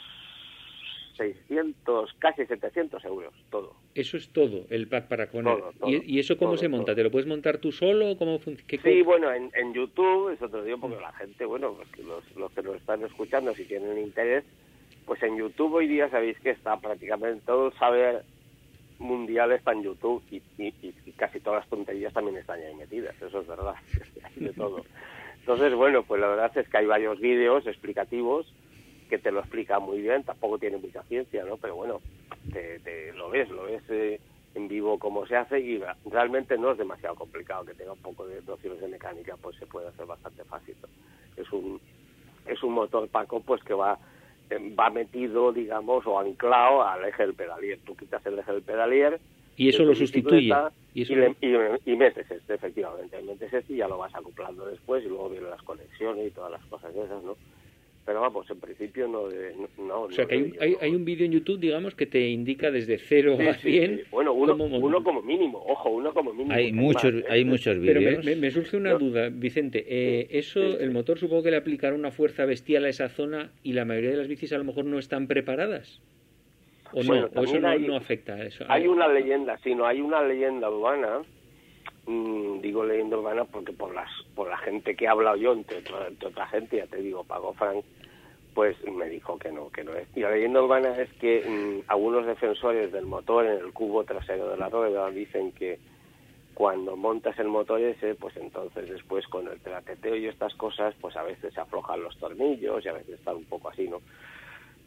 600, 1.18 2.14
casi 2.20 2.46
700 2.46 3.04
euros, 3.06 3.34
todo. 3.50 3.76
Eso 3.96 4.18
es 4.18 4.30
todo, 4.30 4.66
el 4.70 4.88
pack 4.88 5.08
para 5.08 5.30
poner. 5.30 5.58
¿Y, 5.86 6.20
eso 6.20 6.38
cómo 6.38 6.56
se 6.58 6.70
monta? 6.70 6.96
¿Te 6.96 7.04
lo 7.04 7.12
puedes 7.12 7.28
montar 7.28 7.58
tú 7.58 7.72
solo? 7.72 8.18
¿Cómo 8.18 8.40
sí, 8.40 9.02
bueno, 9.02 9.34
en, 9.34 9.52
en, 9.56 9.74
YouTube, 9.74 10.30
eso 10.30 10.48
te 10.48 10.58
lo 10.58 10.64
digo 10.64 10.80
porque 10.80 11.02
la 11.02 11.12
gente, 11.14 11.46
bueno, 11.46 11.76
los, 12.06 12.36
los 12.36 12.52
que 12.52 12.62
nos 12.62 12.76
están 12.76 13.04
escuchando, 13.04 13.54
si 13.56 13.66
tienen 13.66 13.98
interés, 13.98 14.44
pues 15.06 15.22
en 15.24 15.38
YouTube 15.38 15.74
hoy 15.74 15.88
día 15.88 16.10
sabéis 16.10 16.40
que 16.40 16.52
está 16.52 16.80
prácticamente 16.80 17.44
todo 17.46 17.68
el 17.68 17.74
saber 17.74 18.24
mundial 19.00 19.52
está 19.52 19.72
en 19.72 19.84
YouTube 19.84 20.24
y, 20.32 20.42
casi 21.14 21.40
todas 21.40 21.62
las 21.62 21.70
tonterías 21.70 22.14
también 22.14 22.38
están 22.38 22.60
ahí 22.60 22.76
metidas, 22.76 23.16
eso 23.22 23.42
es 23.42 23.48
verdad, 23.48 23.76
de 24.36 24.54
todo. 24.54 24.84
Entonces, 25.40 25.74
bueno, 25.74 26.04
pues 26.04 26.20
la 26.20 26.28
verdad 26.28 26.52
es 26.58 26.68
que 26.68 26.78
hay 26.78 26.86
varios 26.86 27.20
vídeos 27.20 27.66
explicativos 27.66 28.54
que 29.08 29.18
te 29.18 29.32
lo 29.32 29.40
explica 29.40 29.80
muy 29.80 30.02
bien, 30.02 30.24
tampoco 30.24 30.58
tiene 30.58 30.78
mucha 30.78 31.04
ciencia, 31.04 31.44
¿no? 31.46 31.58
Pero 31.58 31.76
bueno, 31.76 32.02
te, 32.52 33.14
lo 33.14 33.30
ves, 33.30 33.50
lo 33.50 33.64
ves 33.64 33.84
eh, 33.90 34.20
en 34.56 34.68
vivo 34.68 35.00
cómo 35.00 35.26
se 35.26 35.36
hace 35.36 35.60
y 35.60 35.82
realmente 36.06 36.58
no 36.58 36.72
es 36.72 36.78
demasiado 36.78 37.16
complicado, 37.16 37.66
que 37.66 37.74
tenga 37.74 37.94
un 37.94 38.02
poco 38.02 38.28
de 38.28 38.42
nociones 38.42 38.82
de 38.82 38.88
mecánica, 38.88 39.36
pues 39.42 39.56
se 39.58 39.66
puede 39.66 39.88
hacer 39.88 40.06
bastante 40.06 40.44
fácil. 40.46 40.76
Es 41.36 41.52
un 41.52 41.80
es 42.46 42.64
un 42.64 42.74
motor 42.74 43.08
Paco 43.10 43.42
pues 43.42 43.62
que 43.64 43.74
va 43.74 44.00
eh, 44.50 44.74
va 44.80 44.90
metido, 44.90 45.52
digamos, 45.52 46.06
o 46.08 46.20
anclado 46.20 46.84
al 46.84 47.04
eje 47.06 47.24
del 47.24 47.36
pedalier. 47.36 47.80
Tú 47.86 47.96
quitas 47.96 48.26
el 48.26 48.40
eje 48.40 48.54
del 48.54 48.62
pedalier 48.62 49.20
y 49.58 49.70
eso 49.70 49.84
lo 49.84 49.96
sustituye. 49.96 50.54
Y, 50.94 51.04
y, 51.04 51.96
metes 51.96 52.30
este, 52.30 52.54
efectivamente. 52.54 53.22
Metes 53.24 53.52
este 53.52 53.74
y 53.74 53.78
ya 53.78 53.88
lo 53.88 53.98
vas 53.98 54.14
acoplando 54.16 54.66
después 54.66 55.04
y 55.04 55.08
luego 55.08 55.30
vienen 55.30 55.50
las 55.50 55.62
conexiones 55.64 56.28
y 56.28 56.32
todas 56.32 56.52
las 56.52 56.64
cosas 56.66 56.96
esas, 56.96 57.24
¿no? 57.24 57.36
Pero 58.08 58.22
vamos, 58.22 58.50
en 58.50 58.60
principio 58.62 59.06
no... 59.06 59.24
no, 59.86 60.04
o 60.04 60.12
sea, 60.14 60.26
que 60.26 60.36
hay, 60.36 60.54
hay, 60.62 60.76
hay, 60.80 60.96
un 60.96 61.04
vídeo 61.04 61.26
en 61.26 61.34
YouTube, 61.34 61.60
digamos, 61.60 61.94
que 61.94 62.06
te 62.06 62.30
indica 62.30 62.72
desde 62.72 63.00
0 63.00 63.38
a 63.50 63.54
100... 63.54 64.04
Bueno, 64.12 64.32
uno 64.32 64.58
como, 64.58 64.78
uno 64.78 65.04
como 65.04 65.22
mínimo, 65.22 65.62
ojo, 65.68 65.90
uno 65.90 66.14
como 66.14 66.32
mínimo. 66.32 66.56
Hay 66.56 66.72
muchos, 66.72 67.14
hay 67.30 67.44
muchos 67.44 67.78
vídeos. 67.78 68.24
Pero 68.24 68.38
me, 68.40 68.50
surge 68.50 68.78
una 68.78 68.94
duda, 68.94 69.28
Vicente. 69.30 69.84
Eh, 69.86 70.28
eso, 70.32 70.62
el 70.62 70.92
motor 70.92 71.20
supongo 71.20 71.44
que 71.44 71.52
le 71.52 71.58
aplicará 71.58 71.96
una 71.96 72.12
fuerza 72.12 72.46
bestial 72.46 72.86
a 72.86 72.90
esa 72.90 73.10
zona 73.10 73.52
y 73.62 73.74
la 73.74 73.84
mayoría 73.84 74.12
de 74.12 74.18
las 74.18 74.30
bicis 74.30 74.54
a 74.54 74.58
lo 74.58 74.64
mejor 74.64 74.86
no 74.86 75.00
están 75.00 75.28
preparadas. 75.28 76.02
¿O 76.94 77.04
no? 77.04 77.26
¿O 77.36 77.44
eso 77.44 77.60
no, 77.60 77.98
afecta 77.98 78.36
a 78.36 78.44
eso? 78.46 78.64
Hay 78.70 78.88
una 78.88 79.10
leyenda, 79.10 79.58
sino 79.58 79.86
hay 79.86 80.00
una 80.00 80.24
leyenda 80.24 80.70
urbana 80.70 81.24
mm, 82.06 82.62
digo 82.62 82.86
leyenda 82.86 83.18
urbana 83.18 83.44
porque 83.44 83.74
por 83.74 83.94
las 83.94 84.10
por 84.34 84.50
la 84.50 84.58
gente 84.60 84.96
que 84.96 85.10
ha 85.10 85.12
hablado 85.12 85.36
yo 85.36 85.52
entre 85.52 85.80
otra, 85.80 86.08
entre 86.08 86.30
otra 86.30 86.48
gente 86.48 86.78
ya 86.78 86.88
te 86.88 87.02
digo 87.02 87.26
Pago 87.26 87.54
Frank 87.54 87.84
pues 88.58 88.76
me 88.92 89.08
dijo 89.08 89.38
que 89.38 89.52
no, 89.52 89.70
que 89.70 89.84
no 89.84 89.94
es. 89.94 90.08
Y 90.16 90.22
la 90.22 90.32
leyenda 90.32 90.64
urbana 90.64 90.90
es 91.00 91.14
que 91.20 91.46
mm, 91.48 91.92
algunos 91.92 92.26
defensores 92.26 92.92
del 92.92 93.06
motor 93.06 93.46
en 93.46 93.64
el 93.64 93.72
cubo 93.72 94.04
trasero 94.04 94.50
de 94.50 94.58
la 94.58 94.68
rueda 94.68 95.12
dicen 95.12 95.52
que 95.52 95.78
cuando 96.56 96.96
montas 96.96 97.38
el 97.38 97.50
motor 97.50 97.80
ese, 97.80 98.16
pues 98.16 98.36
entonces 98.36 98.90
después 98.90 99.28
con 99.28 99.48
el 99.48 99.60
traqueteo 99.60 100.16
y 100.16 100.26
estas 100.26 100.56
cosas, 100.56 100.96
pues 101.00 101.16
a 101.16 101.22
veces 101.22 101.54
se 101.54 101.62
aflojan 101.62 102.02
los 102.02 102.18
tornillos 102.18 102.84
y 102.84 102.88
a 102.88 102.94
veces 102.94 103.20
está 103.20 103.32
un 103.32 103.46
poco 103.46 103.70
así, 103.70 103.88
¿no? 103.88 104.02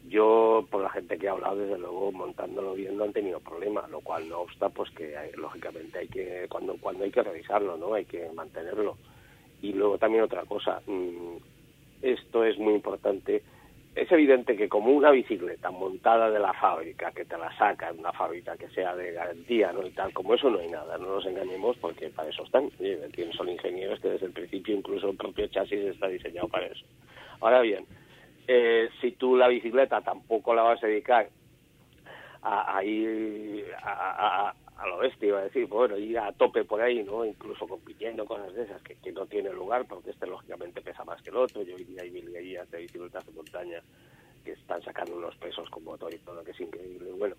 Yo, 0.09 0.67
por 0.69 0.83
la 0.83 0.91
gente 0.91 1.17
que 1.17 1.29
ha 1.29 1.31
hablado, 1.31 1.59
desde 1.59 1.79
luego, 1.79 2.11
montándolo 2.11 2.75
bien 2.75 2.97
no 2.97 3.05
han 3.05 3.13
tenido 3.13 3.39
problema, 3.39 3.87
lo 3.87 4.01
cual 4.01 4.29
no 4.29 4.41
obsta, 4.41 4.69
pues 4.71 4.91
que 4.91 5.15
lógicamente 5.37 6.01
hay 6.01 6.09
que, 6.09 6.47
cuando, 6.49 6.75
cuando 6.81 7.05
hay 7.05 7.13
que 7.13 7.23
revisarlo, 7.23 7.77
¿no? 7.77 7.95
Hay 7.95 8.05
que 8.05 8.29
mantenerlo. 8.35 8.97
Y 9.63 9.75
luego 9.75 9.97
también 9.97 10.25
otra 10.25 10.45
cosa, 10.45 10.83
mm, 10.89 11.37
esto 12.03 12.45
es 12.45 12.59
muy 12.59 12.75
importante, 12.75 13.43
es 13.95 14.11
evidente 14.13 14.57
que 14.57 14.69
como 14.69 14.91
una 14.91 15.11
bicicleta 15.11 15.71
montada 15.71 16.31
de 16.31 16.39
la 16.39 16.53
fábrica, 16.55 17.11
que 17.13 17.25
te 17.25 17.37
la 17.37 17.57
saca 17.57 17.91
en 17.91 17.99
una 17.99 18.13
fábrica 18.13 18.57
que 18.57 18.69
sea 18.69 18.95
de 18.95 19.13
garantía, 19.13 19.73
¿no? 19.73 19.85
Y 19.85 19.91
tal, 19.91 20.13
como 20.13 20.35
eso 20.35 20.49
no 20.49 20.61
hay 20.61 20.69
nada, 20.69 20.97
no 20.97 21.17
nos 21.17 21.27
engañemos 21.27 21.77
porque 21.79 22.09
para 22.11 22.29
eso 22.29 22.45
están. 22.45 22.71
son 23.37 23.49
ingenieros 23.49 24.01
que 24.01 24.11
desde 24.11 24.27
el 24.27 24.33
principio 24.33 24.77
incluso 24.77 25.11
el 25.11 25.17
propio 25.17 25.47
chasis 25.49 25.81
está 25.81 26.07
diseñado 26.07 26.49
para 26.49 26.67
eso. 26.67 26.85
Ahora 27.41 27.61
bien, 27.61 27.85
eh, 28.47 28.89
si 29.01 29.13
tú 29.13 29.37
la 29.37 29.49
bicicleta 29.49 30.01
tampoco 30.03 30.55
la 30.55 30.63
vas 30.63 30.83
a 30.83 30.87
dedicar 30.87 31.29
a, 32.43 32.83
ir 32.85 33.67
a, 33.83 34.55
a 34.81 34.87
lo 34.87 34.99
bestia, 34.99 35.29
iba 35.29 35.41
a 35.41 35.45
decir, 35.45 35.67
bueno, 35.67 35.99
ir 35.99 36.19
a 36.19 36.33
tope 36.33 36.65
por 36.65 36.81
ahí, 36.81 37.03
¿no? 37.05 37.25
Incluso 37.25 37.69
compitiendo, 37.69 38.25
cosas 38.25 38.55
de 38.55 38.63
esas, 38.63 38.81
que, 38.83 38.95
que 38.97 39.13
no 39.13 39.27
tiene 39.27 39.53
lugar, 39.53 39.87
porque 39.87 40.11
este 40.11 40.27
lógicamente 40.27 40.81
pesa 40.81 41.05
más 41.05 41.21
que 41.21 41.29
el 41.29 41.37
otro. 41.37 41.63
Yo 41.63 41.77
hoy 41.77 41.87
hay 42.01 42.11
mil 42.11 42.33
guías 42.33 42.71
de 42.71 42.79
bicicletas 42.79 43.27
de 43.27 43.33
montaña 43.33 43.83
que 44.43 44.53
están 44.53 44.83
sacando 44.83 45.17
unos 45.17 45.37
pesos 45.37 45.69
con 45.69 45.85
motor 45.85 46.15
y 46.15 46.19
todo, 46.19 46.43
que 46.43 46.53
es 46.53 46.61
increíble. 46.61 47.13
Bueno, 47.13 47.37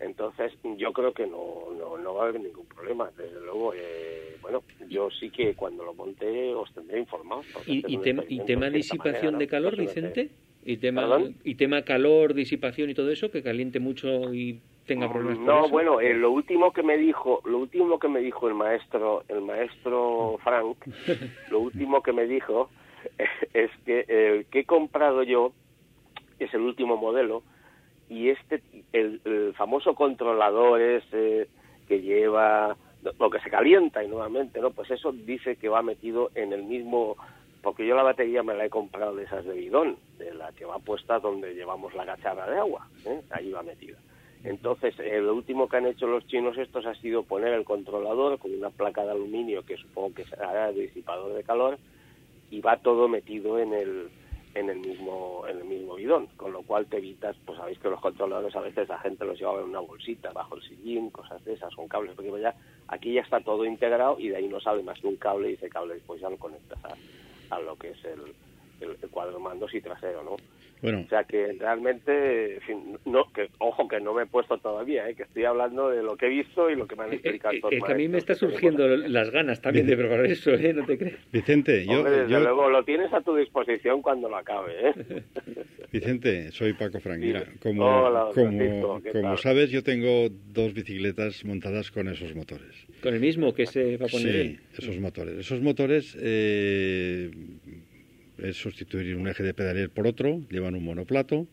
entonces 0.00 0.52
yo 0.76 0.92
creo 0.92 1.14
que 1.14 1.26
no, 1.26 1.72
no, 1.78 1.96
no 1.96 2.14
va 2.14 2.24
a 2.24 2.28
haber 2.28 2.42
ningún 2.42 2.66
problema. 2.66 3.10
Desde 3.16 3.40
luego, 3.40 3.72
eh, 3.74 4.36
bueno, 4.42 4.62
yo 4.90 5.10
sí 5.10 5.30
que 5.30 5.54
cuando 5.54 5.84
lo 5.84 5.94
monte 5.94 6.52
os 6.54 6.74
tendré 6.74 6.98
informados. 6.98 7.46
¿Y, 7.66 7.90
y, 7.90 7.96
tema, 7.98 8.22
¿Y 8.28 8.40
tema 8.40 8.68
disipación 8.68 9.38
de 9.38 9.46
calor, 9.46 9.78
Vicente? 9.78 10.28
¿Y 10.62 10.76
tema, 10.76 11.18
¿Y 11.42 11.54
tema 11.54 11.82
calor, 11.82 12.34
disipación 12.34 12.90
y 12.90 12.94
todo 12.94 13.10
eso, 13.10 13.30
que 13.30 13.42
caliente 13.42 13.80
mucho 13.80 14.34
y 14.34 14.60
tenga 14.86 15.10
problemas 15.10 15.46
no 15.46 15.68
bueno 15.68 16.00
eh, 16.00 16.14
lo 16.14 16.30
último 16.30 16.72
que 16.72 16.82
me 16.82 16.96
dijo 16.96 17.40
lo 17.44 17.58
último 17.58 17.98
que 17.98 18.08
me 18.08 18.20
dijo 18.20 18.48
el 18.48 18.54
maestro 18.54 19.24
el 19.28 19.40
maestro 19.42 20.38
Frank 20.42 20.76
lo 21.50 21.60
último 21.60 22.02
que 22.02 22.12
me 22.12 22.26
dijo 22.26 22.70
es 23.54 23.70
que 23.84 24.04
el 24.08 24.46
que 24.46 24.60
he 24.60 24.64
comprado 24.64 25.22
yo 25.22 25.52
es 26.38 26.52
el 26.54 26.60
último 26.60 26.96
modelo 26.96 27.42
y 28.08 28.28
este 28.28 28.62
el, 28.92 29.54
famoso 29.56 29.94
controlador 29.94 30.80
ese 30.80 31.48
que 31.88 32.00
lleva 32.00 32.76
lo 33.18 33.30
que 33.30 33.40
se 33.40 33.50
calienta 33.50 34.02
y 34.02 34.08
nuevamente 34.08 34.60
no 34.60 34.70
pues 34.70 34.90
eso 34.90 35.12
dice 35.12 35.56
que 35.56 35.68
va 35.68 35.82
metido 35.82 36.30
en 36.34 36.52
el 36.52 36.64
mismo 36.64 37.16
porque 37.62 37.86
yo 37.86 37.94
la 37.94 38.02
batería 38.02 38.42
me 38.42 38.54
la 38.54 38.66
he 38.66 38.70
comprado 38.70 39.14
de 39.14 39.24
esas 39.24 39.44
de 39.44 39.54
bidón 39.54 39.96
de 40.18 40.34
la 40.34 40.52
que 40.52 40.64
va 40.64 40.78
puesta 40.80 41.20
donde 41.20 41.54
llevamos 41.54 41.94
la 41.94 42.04
cacharra 42.04 42.50
de 42.50 42.58
agua 42.58 42.88
¿eh? 43.06 43.22
ahí 43.30 43.52
va 43.52 43.62
metida 43.62 43.98
entonces, 44.44 44.98
eh, 44.98 45.20
lo 45.20 45.34
último 45.34 45.68
que 45.68 45.76
han 45.76 45.86
hecho 45.86 46.06
los 46.06 46.26
chinos 46.26 46.58
estos 46.58 46.84
ha 46.86 46.94
sido 46.96 47.22
poner 47.22 47.52
el 47.52 47.64
controlador 47.64 48.38
con 48.38 48.52
una 48.52 48.70
placa 48.70 49.04
de 49.04 49.12
aluminio 49.12 49.64
que 49.64 49.76
supongo 49.76 50.14
que 50.14 50.24
será 50.24 50.70
el 50.70 50.74
disipador 50.74 51.32
de 51.34 51.44
calor 51.44 51.78
y 52.50 52.60
va 52.60 52.76
todo 52.78 53.08
metido 53.08 53.58
en 53.58 53.72
el 53.72 54.08
en 54.54 54.68
el 54.68 54.80
mismo 54.80 55.44
en 55.48 55.58
el 55.58 55.64
mismo 55.64 55.94
bidón, 55.94 56.26
con 56.36 56.52
lo 56.52 56.62
cual 56.62 56.86
te 56.86 56.98
evitas, 56.98 57.36
pues 57.46 57.56
sabéis 57.56 57.78
que 57.78 57.88
los 57.88 58.00
controladores 58.00 58.54
a 58.54 58.60
veces 58.60 58.88
la 58.88 58.98
gente 58.98 59.24
los 59.24 59.38
llevaba 59.38 59.60
en 59.60 59.68
una 59.68 59.80
bolsita 59.80 60.32
bajo 60.32 60.56
el 60.56 60.62
sillín, 60.62 61.10
cosas 61.10 61.42
de 61.44 61.54
esas, 61.54 61.74
con 61.74 61.88
cables, 61.88 62.14
porque 62.14 62.40
ya 62.40 62.54
aquí 62.88 63.14
ya 63.14 63.22
está 63.22 63.40
todo 63.40 63.64
integrado 63.64 64.18
y 64.18 64.28
de 64.28 64.36
ahí 64.36 64.48
no 64.48 64.60
sale 64.60 64.82
más 64.82 65.00
que 65.00 65.06
un 65.06 65.16
cable 65.16 65.52
y 65.52 65.54
ese 65.54 65.70
cable 65.70 65.94
después 65.94 66.20
ya 66.20 66.28
lo 66.28 66.36
conectas 66.36 66.78
a, 67.50 67.60
lo 67.60 67.76
que 67.76 67.90
es 67.90 68.04
el, 68.04 68.34
el, 68.80 68.96
el 69.00 69.08
cuadro 69.08 69.38
mandos 69.38 69.72
y 69.72 69.80
trasero, 69.80 70.22
¿no? 70.22 70.36
O 70.82 71.08
sea 71.08 71.22
que 71.22 71.52
realmente, 71.60 72.58
no, 73.04 73.32
que, 73.32 73.48
ojo 73.58 73.86
que 73.86 74.00
no 74.00 74.14
me 74.14 74.24
he 74.24 74.26
puesto 74.26 74.58
todavía, 74.58 75.08
¿eh? 75.08 75.14
que 75.14 75.22
estoy 75.22 75.44
hablando 75.44 75.90
de 75.90 76.02
lo 76.02 76.16
que 76.16 76.26
he 76.26 76.28
visto 76.28 76.68
y 76.68 76.74
lo 76.74 76.88
que 76.88 76.96
me 76.96 77.04
han 77.04 77.12
eh, 77.12 77.16
explicado. 77.16 77.54
Eh, 77.70 77.78
que 77.86 77.92
a 77.92 77.94
mí 77.94 78.08
me 78.08 78.18
está 78.18 78.34
surgiendo 78.34 78.88
las 78.88 79.30
ganas 79.30 79.60
también 79.60 79.86
de 79.86 79.96
probar 79.96 80.26
eso, 80.26 80.50
¿eh? 80.50 80.72
¿No 80.74 80.84
te 80.84 80.98
crees? 80.98 81.18
Vicente, 81.30 81.86
yo, 81.86 82.02
desde 82.02 82.40
luego 82.40 82.68
lo 82.68 82.82
tienes 82.82 83.12
a 83.12 83.20
tu 83.20 83.36
disposición 83.36 84.02
cuando 84.02 84.28
lo 84.28 84.36
acabe, 84.36 84.88
¿eh? 84.88 85.22
Vicente, 85.92 86.50
soy 86.50 86.72
Paco 86.72 86.98
Franguira. 86.98 87.44
Como, 87.62 88.32
como, 88.34 89.00
como 89.12 89.36
sabes, 89.36 89.70
yo 89.70 89.84
tengo 89.84 90.30
dos 90.30 90.74
bicicletas 90.74 91.44
montadas 91.44 91.90
con 91.90 92.08
esos 92.08 92.34
motores. 92.34 92.86
¿Con 93.02 93.14
el 93.14 93.20
mismo 93.20 93.52
que 93.52 93.66
se 93.66 93.98
va 93.98 94.06
a 94.06 94.08
poner? 94.08 94.32
Sí, 94.32 94.58
esos 94.78 94.98
motores. 94.98 95.36
Esos 95.36 95.60
motores 95.60 96.16
eh, 96.20 97.30
es 98.38 98.56
sustituir 98.56 99.16
un 99.16 99.28
eje 99.28 99.42
de 99.42 99.54
pedalier 99.54 99.90
por 99.90 100.06
otro, 100.06 100.42
llevan 100.50 100.74
un 100.74 100.84
monoplato, 100.84 101.46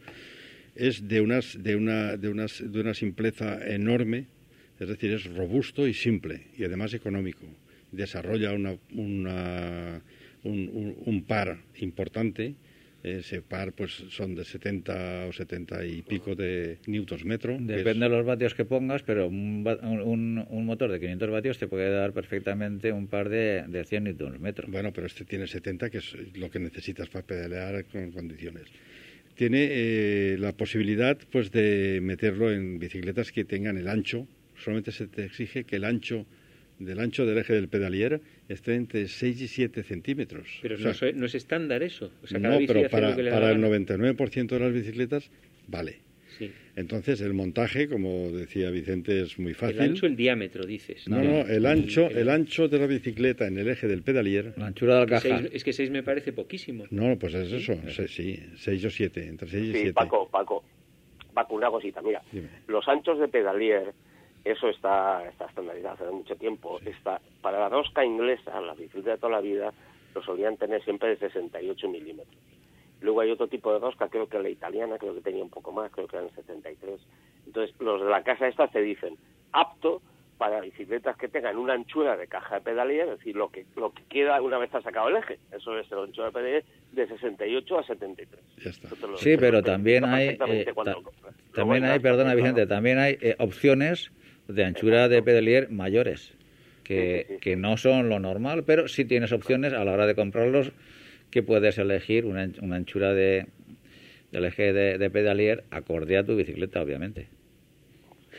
es 0.75 1.07
de, 1.07 1.21
unas, 1.21 1.61
de, 1.61 1.75
una, 1.75 2.17
de, 2.17 2.29
unas, 2.29 2.63
de 2.65 2.79
una 2.79 2.93
simpleza 2.93 3.65
enorme, 3.67 4.27
es 4.79 4.87
decir, 4.87 5.11
es 5.11 5.25
robusto 5.25 5.87
y 5.87 5.93
simple 5.93 6.47
y 6.57 6.63
además 6.63 6.93
económico. 6.93 7.45
Desarrolla 7.91 8.53
una, 8.53 8.77
una, 8.93 10.01
un, 10.43 10.95
un, 11.05 11.23
par 11.23 11.57
importante 11.79 12.55
ese 13.03 13.41
par 13.41 13.71
pues 13.73 13.91
son 14.09 14.35
de 14.35 14.43
70 14.43 15.27
o 15.29 15.33
70 15.33 15.85
y 15.85 16.01
pico 16.01 16.35
de 16.35 16.79
newtons 16.87 17.23
metro. 17.25 17.57
Depende 17.59 18.05
de 18.05 18.09
los 18.09 18.25
vatios 18.25 18.53
que 18.53 18.65
pongas, 18.65 19.03
pero 19.03 19.27
un, 19.27 19.65
un, 19.65 20.65
motor 20.65 20.91
de 20.91 20.99
500 20.99 21.29
vatios 21.29 21.57
te 21.57 21.67
puede 21.67 21.89
dar 21.89 22.11
perfectamente 22.13 22.91
un 22.91 23.07
par 23.07 23.29
de, 23.29 23.63
de 23.67 23.83
100 23.85 24.03
newtons 24.03 24.39
metro. 24.39 24.67
Bueno, 24.69 24.91
pero 24.91 25.07
este 25.07 25.25
tiene 25.25 25.47
70, 25.47 25.89
que 25.89 25.99
es 25.99 26.15
lo 26.35 26.49
que 26.49 26.59
necesitas 26.59 27.07
para 27.09 27.25
pedalear 27.25 27.85
con 27.85 28.11
condiciones. 28.11 28.65
Tiene 29.35 29.69
eh, 29.71 30.37
la 30.37 30.51
posibilidad 30.51 31.17
pues 31.31 31.51
de 31.51 31.99
meterlo 32.01 32.51
en 32.51 32.79
bicicletas 32.79 33.31
que 33.31 33.45
tengan 33.45 33.77
el 33.77 33.87
ancho. 33.87 34.27
Solamente 34.57 34.91
se 34.91 35.07
te 35.07 35.23
exige 35.23 35.63
que 35.63 35.77
el 35.77 35.85
ancho 35.85 36.25
del 36.79 36.99
ancho 36.99 37.25
del 37.25 37.37
eje 37.37 37.53
del 37.53 37.67
pedalier 37.67 38.21
está 38.47 38.73
entre 38.73 39.07
6 39.07 39.41
y 39.41 39.47
7 39.47 39.83
centímetros. 39.83 40.47
Pero 40.61 40.77
no, 40.77 41.25
es, 41.25 41.35
estándar 41.35 41.83
eso. 41.83 42.11
no, 42.39 42.57
pero 42.65 42.89
para, 42.89 43.15
para 43.15 43.51
el 43.51 43.59
99% 43.59 44.47
de 44.47 44.59
las 44.59 44.73
bicicletas 44.73 45.29
vale. 45.67 45.99
Sí. 46.37 46.51
Entonces, 46.75 47.19
el 47.19 47.33
montaje, 47.33 47.89
como 47.89 48.29
decía 48.31 48.69
Vicente, 48.69 49.21
es 49.21 49.37
muy 49.37 49.53
fácil. 49.53 49.81
El 49.81 49.89
ancho, 49.89 50.05
el 50.05 50.15
diámetro, 50.15 50.65
dices. 50.65 51.05
No, 51.09 51.21
no, 51.21 51.41
el 51.41 51.65
ancho, 51.65 52.09
el 52.09 52.29
ancho 52.29 52.69
de 52.69 52.79
la 52.79 52.87
bicicleta 52.87 53.47
en 53.47 53.57
el 53.57 53.67
eje 53.67 53.87
del 53.87 54.03
pedalier. 54.03 54.53
La 54.55 54.67
anchura 54.67 54.95
de 54.95 54.99
la 55.01 55.05
caja. 55.07 55.41
es 55.51 55.63
que 55.63 55.73
6 55.73 55.91
me 55.91 56.03
parece 56.03 56.31
poquísimo. 56.31 56.85
No, 56.91 57.17
pues 57.19 57.33
es 57.33 57.51
eso, 57.51 57.77
sí, 58.07 58.39
6 58.55 58.85
o 58.85 58.89
7, 58.89 59.27
entre 59.27 59.49
6 59.49 59.63
y 59.63 59.71
7. 59.71 59.93
Paco, 59.93 60.29
Paco, 60.31 60.63
Paco, 61.33 61.55
una 61.55 61.69
cosita, 61.69 62.01
mira. 62.01 62.21
Los 62.67 62.87
anchos 62.87 63.19
de 63.19 63.27
pedalier 63.27 63.93
eso 64.43 64.69
está, 64.69 65.27
está 65.27 65.45
estandarizado 65.45 65.95
hace 65.95 66.11
mucho 66.11 66.35
tiempo. 66.35 66.79
Está, 66.85 67.21
para 67.41 67.59
la 67.59 67.69
rosca 67.69 68.05
inglesa, 68.05 68.59
la 68.61 68.73
bicicleta 68.73 69.11
de 69.11 69.17
toda 69.17 69.33
la 69.33 69.41
vida, 69.41 69.73
lo 70.15 70.23
solían 70.23 70.57
tener 70.57 70.83
siempre 70.83 71.09
de 71.09 71.17
68 71.17 71.89
milímetros. 71.89 72.37
Luego 73.01 73.21
hay 73.21 73.31
otro 73.31 73.47
tipo 73.47 73.71
de 73.71 73.79
rosca, 73.79 74.09
creo 74.09 74.27
que 74.27 74.39
la 74.39 74.49
italiana, 74.49 74.97
creo 74.97 75.13
que 75.13 75.21
tenía 75.21 75.43
un 75.43 75.49
poco 75.49 75.71
más, 75.71 75.91
creo 75.91 76.07
que 76.07 76.17
eran 76.17 76.29
73. 76.35 76.99
Entonces, 77.45 77.75
los 77.79 78.01
de 78.01 78.09
la 78.09 78.23
casa 78.23 78.47
esta 78.47 78.67
te 78.67 78.81
dicen, 78.81 79.17
apto 79.53 80.01
para 80.37 80.61
bicicletas 80.61 81.17
que 81.17 81.27
tengan 81.27 81.57
una 81.57 81.73
anchura 81.73 82.15
de 82.15 82.27
caja 82.27 82.55
de 82.55 82.61
pedalía, 82.61 83.03
es 83.03 83.19
decir, 83.19 83.35
lo 83.35 83.49
que 83.49 83.65
lo 83.75 83.91
que 83.91 84.03
queda 84.05 84.41
una 84.41 84.57
vez 84.57 84.73
ha 84.73 84.81
sacado 84.81 85.09
el 85.09 85.17
eje. 85.17 85.37
Eso 85.51 85.77
es 85.77 85.91
el 85.91 85.99
ancho 85.99 86.23
de 86.23 86.31
pedalía 86.31 86.63
de 86.93 87.07
68 87.07 87.77
a 87.77 87.83
73. 87.83 88.41
Ya 88.63 88.69
está. 88.69 88.89
Sí, 89.17 89.35
pero 89.37 89.61
también 89.61 90.05
hay, 90.05 90.29
eh, 90.29 90.65
también 91.53 91.83
hay, 91.83 91.99
perdona 91.99 92.35
Vicente, 92.35 92.65
también 92.67 92.99
hay 92.99 93.17
eh, 93.19 93.35
opciones 93.37 94.11
de 94.49 94.63
anchura 94.65 95.07
de 95.07 95.21
pedalier 95.21 95.69
mayores, 95.69 96.33
que, 96.83 97.37
que, 97.39 97.55
no 97.55 97.77
son 97.77 98.09
lo 98.09 98.19
normal, 98.19 98.63
pero 98.65 98.87
sí 98.87 99.05
tienes 99.05 99.31
opciones 99.31 99.73
a 99.73 99.85
la 99.85 99.91
hora 99.91 100.07
de 100.07 100.15
comprarlos 100.15 100.71
que 101.29 101.43
puedes 101.43 101.77
elegir 101.77 102.25
una, 102.25 102.49
una 102.61 102.77
anchura 102.77 103.13
de, 103.13 103.45
del 104.31 104.45
eje 104.45 104.73
de, 104.73 104.97
de 104.97 105.09
pedalier 105.11 105.63
acorde 105.69 106.17
a 106.17 106.25
tu 106.25 106.35
bicicleta, 106.35 106.81
obviamente. 106.81 107.27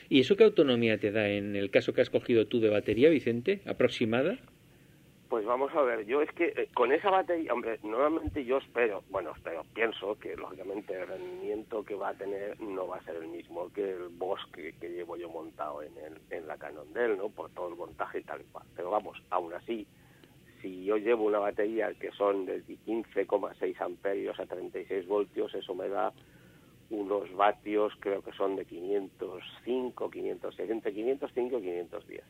¿Y 0.09 0.21
eso 0.21 0.37
qué 0.37 0.43
autonomía 0.43 0.99
te 0.99 1.13
da 1.13 1.29
en 1.29 1.55
el 1.55 1.71
caso 1.71 1.93
que 1.93 2.01
has 2.01 2.11
cogido 2.11 2.49
tú 2.49 2.59
de 2.59 2.69
batería, 2.69 3.09
Vicente? 3.11 3.61
¿Aproximada? 3.65 4.39
Pues 5.29 5.45
vamos 5.45 5.73
a 5.77 5.83
ver, 5.83 6.05
yo 6.07 6.23
es 6.23 6.33
que 6.33 6.47
eh, 6.47 6.69
con 6.75 6.91
esa 6.91 7.09
batería, 7.09 7.55
hombre, 7.55 7.79
normalmente 7.85 8.45
yo 8.45 8.59
espero, 8.59 9.05
bueno, 9.11 9.33
espero, 9.37 9.65
pienso 9.73 10.19
que 10.19 10.35
lógicamente 10.35 10.93
que 11.91 11.97
va 11.97 12.11
a 12.11 12.15
tener 12.15 12.61
no 12.61 12.87
va 12.87 12.99
a 12.99 13.03
ser 13.03 13.17
el 13.17 13.27
mismo 13.27 13.69
que 13.73 13.91
el 13.91 14.11
bosque 14.11 14.77
que 14.81 14.91
llevo 14.91 15.17
yo 15.17 15.29
montado 15.29 15.83
en, 15.83 15.93
el, 15.99 16.21
en 16.31 16.47
la 16.47 16.57
Cannondale, 16.57 17.17
¿no? 17.17 17.31
Por 17.31 17.51
todo 17.51 17.69
el 17.69 17.75
montaje 17.75 18.21
y 18.21 18.23
tal 18.23 18.43
y 18.43 18.45
cual. 18.45 18.65
Pero 18.77 18.93
vamos, 18.93 19.21
aún 19.29 19.53
así, 19.55 19.89
si 20.63 20.85
yo 20.85 20.99
llevo 20.99 21.25
una 21.25 21.41
batería 21.41 21.93
que 21.95 22.13
son 22.13 22.47
de 22.47 22.65
15,6 22.65 23.81
amperios 23.81 24.39
a 24.39 24.47
36 24.47 25.09
voltios, 25.09 25.53
eso 25.53 25.75
me 25.75 25.89
da 25.89 26.13
unos 26.91 27.35
vatios, 27.35 27.93
creo 27.99 28.23
que 28.23 28.31
son 28.35 28.55
de 28.55 28.67
505, 28.67 30.11
506, 30.13 30.71
entre 30.71 30.93
505 30.93 31.59
y 31.59 31.61
510. 31.61 32.25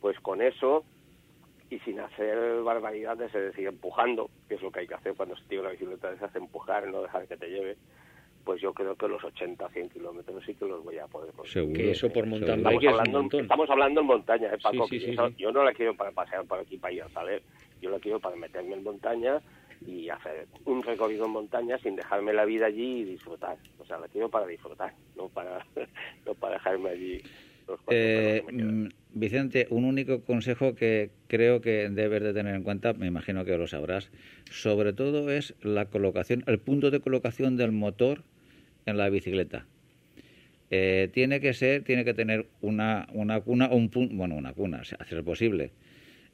Pues 0.00 0.20
con 0.20 0.40
eso 0.42 0.84
y 1.70 1.80
sin 1.80 1.98
hacer 1.98 2.62
barbaridades, 2.62 3.34
es 3.34 3.46
decir, 3.46 3.66
empujando, 3.66 4.30
que 4.48 4.54
es 4.54 4.62
lo 4.62 4.70
que 4.70 4.78
hay 4.78 4.86
que 4.86 4.94
hacer 4.94 5.14
cuando 5.16 5.36
se 5.36 5.44
tiene 5.46 5.62
una 5.62 5.72
bicicleta, 5.72 6.16
se 6.16 6.24
hace 6.24 6.38
empujar, 6.38 6.86
no 6.86 7.02
dejar 7.02 7.26
que 7.26 7.36
te 7.36 7.50
lleve, 7.50 7.76
pues 8.46 8.62
yo 8.62 8.72
creo 8.72 8.94
que 8.94 9.08
los 9.08 9.22
80 9.22 9.68
100 9.68 9.88
kilómetros 9.88 10.44
sí 10.46 10.54
que 10.54 10.64
los 10.64 10.82
voy 10.84 10.98
a 10.98 11.08
poder 11.08 11.32
conseguir. 11.32 11.52
Seguro. 11.52 11.74
Que 11.74 11.90
eso 11.90 12.12
por 12.12 12.26
mountain 12.26 12.58
estamos, 12.60 12.84
hablando, 12.86 13.38
estamos 13.40 13.70
hablando 13.70 14.00
en 14.02 14.06
montaña, 14.06 14.54
¿eh, 14.54 14.58
Paco? 14.62 14.86
yo 15.36 15.50
no 15.50 15.64
la 15.64 15.72
quiero 15.72 15.96
para 15.96 16.12
pasear 16.12 16.44
por 16.44 16.60
aquí 16.60 16.76
para 16.76 16.94
ir 16.94 17.02
a 17.02 17.08
salir, 17.08 17.42
yo 17.82 17.90
la 17.90 17.98
quiero 17.98 18.20
para 18.20 18.36
meterme 18.36 18.74
en 18.74 18.84
montaña 18.84 19.42
y 19.84 20.08
hacer 20.08 20.46
un 20.64 20.80
recorrido 20.80 21.26
en 21.26 21.32
montaña 21.32 21.76
sin 21.78 21.96
dejarme 21.96 22.32
la 22.32 22.44
vida 22.44 22.66
allí 22.66 23.00
y 23.00 23.04
disfrutar. 23.04 23.58
O 23.80 23.84
sea, 23.84 23.98
la 23.98 24.06
quiero 24.06 24.28
para 24.28 24.46
disfrutar, 24.46 24.94
no 25.16 25.28
para, 25.28 25.66
no 26.24 26.34
para 26.34 26.54
dejarme 26.54 26.90
allí 26.90 27.22
eh, 27.90 28.42
mm, 28.50 28.86
Vicente, 29.12 29.66
un 29.70 29.84
único 29.84 30.22
consejo 30.22 30.74
que 30.74 31.10
creo 31.26 31.60
que 31.60 31.88
debes 31.88 32.22
de 32.22 32.32
tener 32.32 32.54
en 32.54 32.62
cuenta, 32.62 32.92
me 32.92 33.06
imagino 33.06 33.44
que 33.44 33.56
lo 33.56 33.66
sabrás, 33.66 34.10
sobre 34.50 34.92
todo 34.92 35.30
es 35.30 35.54
la 35.62 35.86
colocación, 35.86 36.44
el 36.46 36.58
punto 36.58 36.90
de 36.90 37.00
colocación 37.00 37.56
del 37.56 37.72
motor 37.72 38.22
en 38.86 38.96
la 38.96 39.08
bicicleta. 39.10 39.66
Eh, 40.70 41.10
tiene 41.12 41.40
que 41.40 41.52
ser, 41.52 41.82
tiene 41.82 42.04
que 42.04 42.14
tener 42.14 42.46
una, 42.60 43.06
una 43.12 43.40
cuna 43.40 43.66
o 43.66 43.76
un 43.76 43.88
punto, 43.88 44.14
bueno, 44.14 44.34
una 44.34 44.52
cuna, 44.52 44.82
hacer 44.98 45.22
posible, 45.22 45.70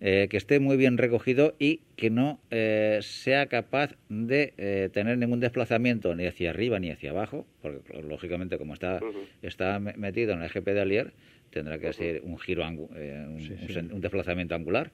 eh, 0.04 0.26
que 0.28 0.36
esté 0.36 0.58
muy 0.58 0.76
bien 0.76 0.98
recogido 0.98 1.54
y 1.60 1.78
que 1.94 2.10
no 2.10 2.40
eh, 2.50 2.98
sea 3.02 3.46
capaz 3.46 3.94
de 4.08 4.52
eh, 4.58 4.88
tener 4.92 5.16
ningún 5.16 5.38
desplazamiento 5.38 6.16
ni 6.16 6.26
hacia 6.26 6.50
arriba 6.50 6.80
ni 6.80 6.90
hacia 6.90 7.10
abajo, 7.10 7.46
porque 7.60 8.02
lógicamente 8.02 8.58
como 8.58 8.74
está, 8.74 8.98
está 9.42 9.78
metido 9.78 10.32
en 10.32 10.40
el 10.40 10.46
eje 10.46 10.60
pedalier, 10.60 11.12
tendrá 11.50 11.78
que 11.78 11.92
ser 11.92 12.22
un 12.24 12.36
giro, 12.36 12.66
un, 12.66 14.00
desplazamiento 14.00 14.56
angular. 14.56 14.90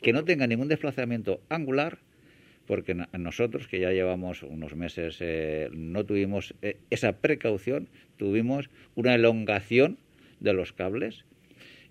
Que 0.00 0.14
no 0.14 0.24
tenga 0.24 0.46
ningún 0.46 0.68
desplazamiento 0.68 1.42
angular, 1.50 1.98
porque 2.66 2.94
nosotros, 2.94 3.68
que 3.68 3.80
ya 3.80 3.90
llevamos 3.90 4.42
unos 4.42 4.74
meses, 4.76 5.22
no 5.72 6.04
tuvimos 6.04 6.54
esa 6.90 7.12
precaución, 7.12 7.88
tuvimos 8.16 8.70
una 8.94 9.14
elongación 9.14 9.98
de 10.40 10.52
los 10.52 10.72
cables 10.72 11.24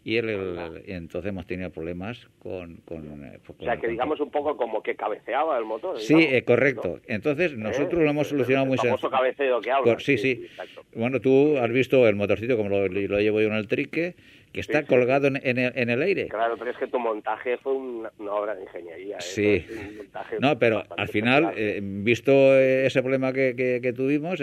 y 0.04 0.18
entonces 0.18 1.30
hemos 1.30 1.46
tenido 1.46 1.70
problemas 1.70 2.28
con, 2.40 2.78
con, 2.86 3.24
eh, 3.24 3.40
pues, 3.46 3.60
o 3.60 3.64
sea 3.64 3.78
que 3.78 3.88
digamos 3.88 4.20
un 4.20 4.32
poco 4.32 4.58
como 4.58 4.82
que 4.82 4.96
cabeceaba 4.96 5.60
el 5.60 5.66
motor 5.66 6.00
sí 6.00 6.16
eh, 6.20 6.44
correcto. 6.44 7.00
Entonces 7.06 7.56
nosotros 7.56 8.02
lo 8.02 8.10
hemos 8.10 8.28
solucionado 8.28 8.66
muy 8.66 8.80
sencillo. 8.80 9.12
cabeceo 9.12 9.62
que 9.62 9.70
habla 9.70 10.00
sí 10.00 10.18
sí, 10.18 10.48
bueno 10.96 11.20
tú 11.20 11.58
has 11.60 11.70
visto 11.72 12.08
el 12.08 12.16
motorcito 12.16 12.58
como 12.58 12.70
lo, 12.70 12.88
lo 12.88 13.20
llevo 13.20 13.42
yo 13.42 13.48
en 13.48 13.54
el 13.54 13.68
trique 13.68 14.16
que 14.52 14.60
está 14.60 14.84
colgado 14.84 15.28
en, 15.28 15.38
en, 15.44 15.58
el, 15.58 15.72
en, 15.76 15.90
el, 15.90 16.02
aire. 16.02 16.28
Claro, 16.28 16.56
pero 16.58 16.72
es 16.72 16.78
que 16.78 16.88
tu 16.88 17.00
montaje 17.00 17.58
fue 17.58 17.74
una, 17.74 18.10
obra 18.30 18.56
de 18.56 18.64
ingeniería. 18.64 19.18
¿eh? 19.18 19.22
Sí. 19.22 19.66
No, 20.40 20.60
pero 20.60 20.84
al 20.98 21.08
final, 21.08 21.54
eh, 21.56 21.80
visto 21.82 22.58
ese 22.58 23.02
problema 23.02 23.32
que, 23.32 23.80
que, 23.82 23.94
tuvimos, 23.94 24.40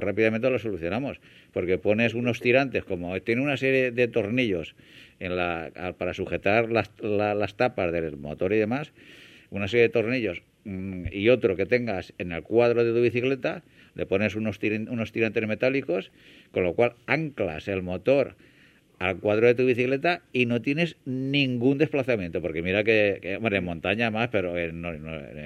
rápidamente 0.00 0.48
lo 0.48 0.58
solucionamos. 0.58 1.20
Porque 1.52 1.78
pones 1.78 2.14
unos 2.14 2.40
tirantes, 2.40 2.84
como 2.84 3.18
tiene 3.20 3.42
una 3.42 3.56
serie 3.56 3.90
de 3.90 4.08
tornillos 4.08 4.74
en 5.20 5.36
la, 5.36 5.94
para 5.98 6.14
sujetar 6.14 6.70
las, 6.70 6.90
las 7.00 7.56
tapas 7.56 7.92
del 7.92 8.16
motor 8.16 8.52
y 8.52 8.58
demás, 8.58 8.92
una 9.50 9.68
serie 9.68 9.84
de 9.84 9.88
tornillos 9.90 10.42
mm, 10.64 11.06
y 11.12 11.28
otro 11.28 11.56
que 11.56 11.66
tengas 11.66 12.12
en 12.18 12.32
el 12.32 12.42
cuadro 12.42 12.84
de 12.84 12.92
tu 12.92 13.00
bicicleta, 13.00 13.62
le 13.94 14.06
pones 14.06 14.34
unos, 14.34 14.60
unos 14.62 15.12
tirantes 15.12 15.46
metálicos, 15.46 16.10
con 16.52 16.64
lo 16.64 16.74
cual 16.74 16.94
anclas 17.06 17.68
el 17.68 17.82
motor 17.82 18.34
al 18.98 19.18
cuadro 19.18 19.46
de 19.46 19.54
tu 19.54 19.66
bicicleta 19.66 20.22
y 20.32 20.46
no 20.46 20.62
tienes 20.62 20.96
ningún 21.04 21.78
desplazamiento, 21.78 22.40
porque 22.40 22.62
mira 22.62 22.82
que, 22.82 23.38
bueno, 23.40 23.56
en 23.56 23.64
montaña 23.64 24.10
más, 24.10 24.28
pero 24.28 24.56
en, 24.56 24.80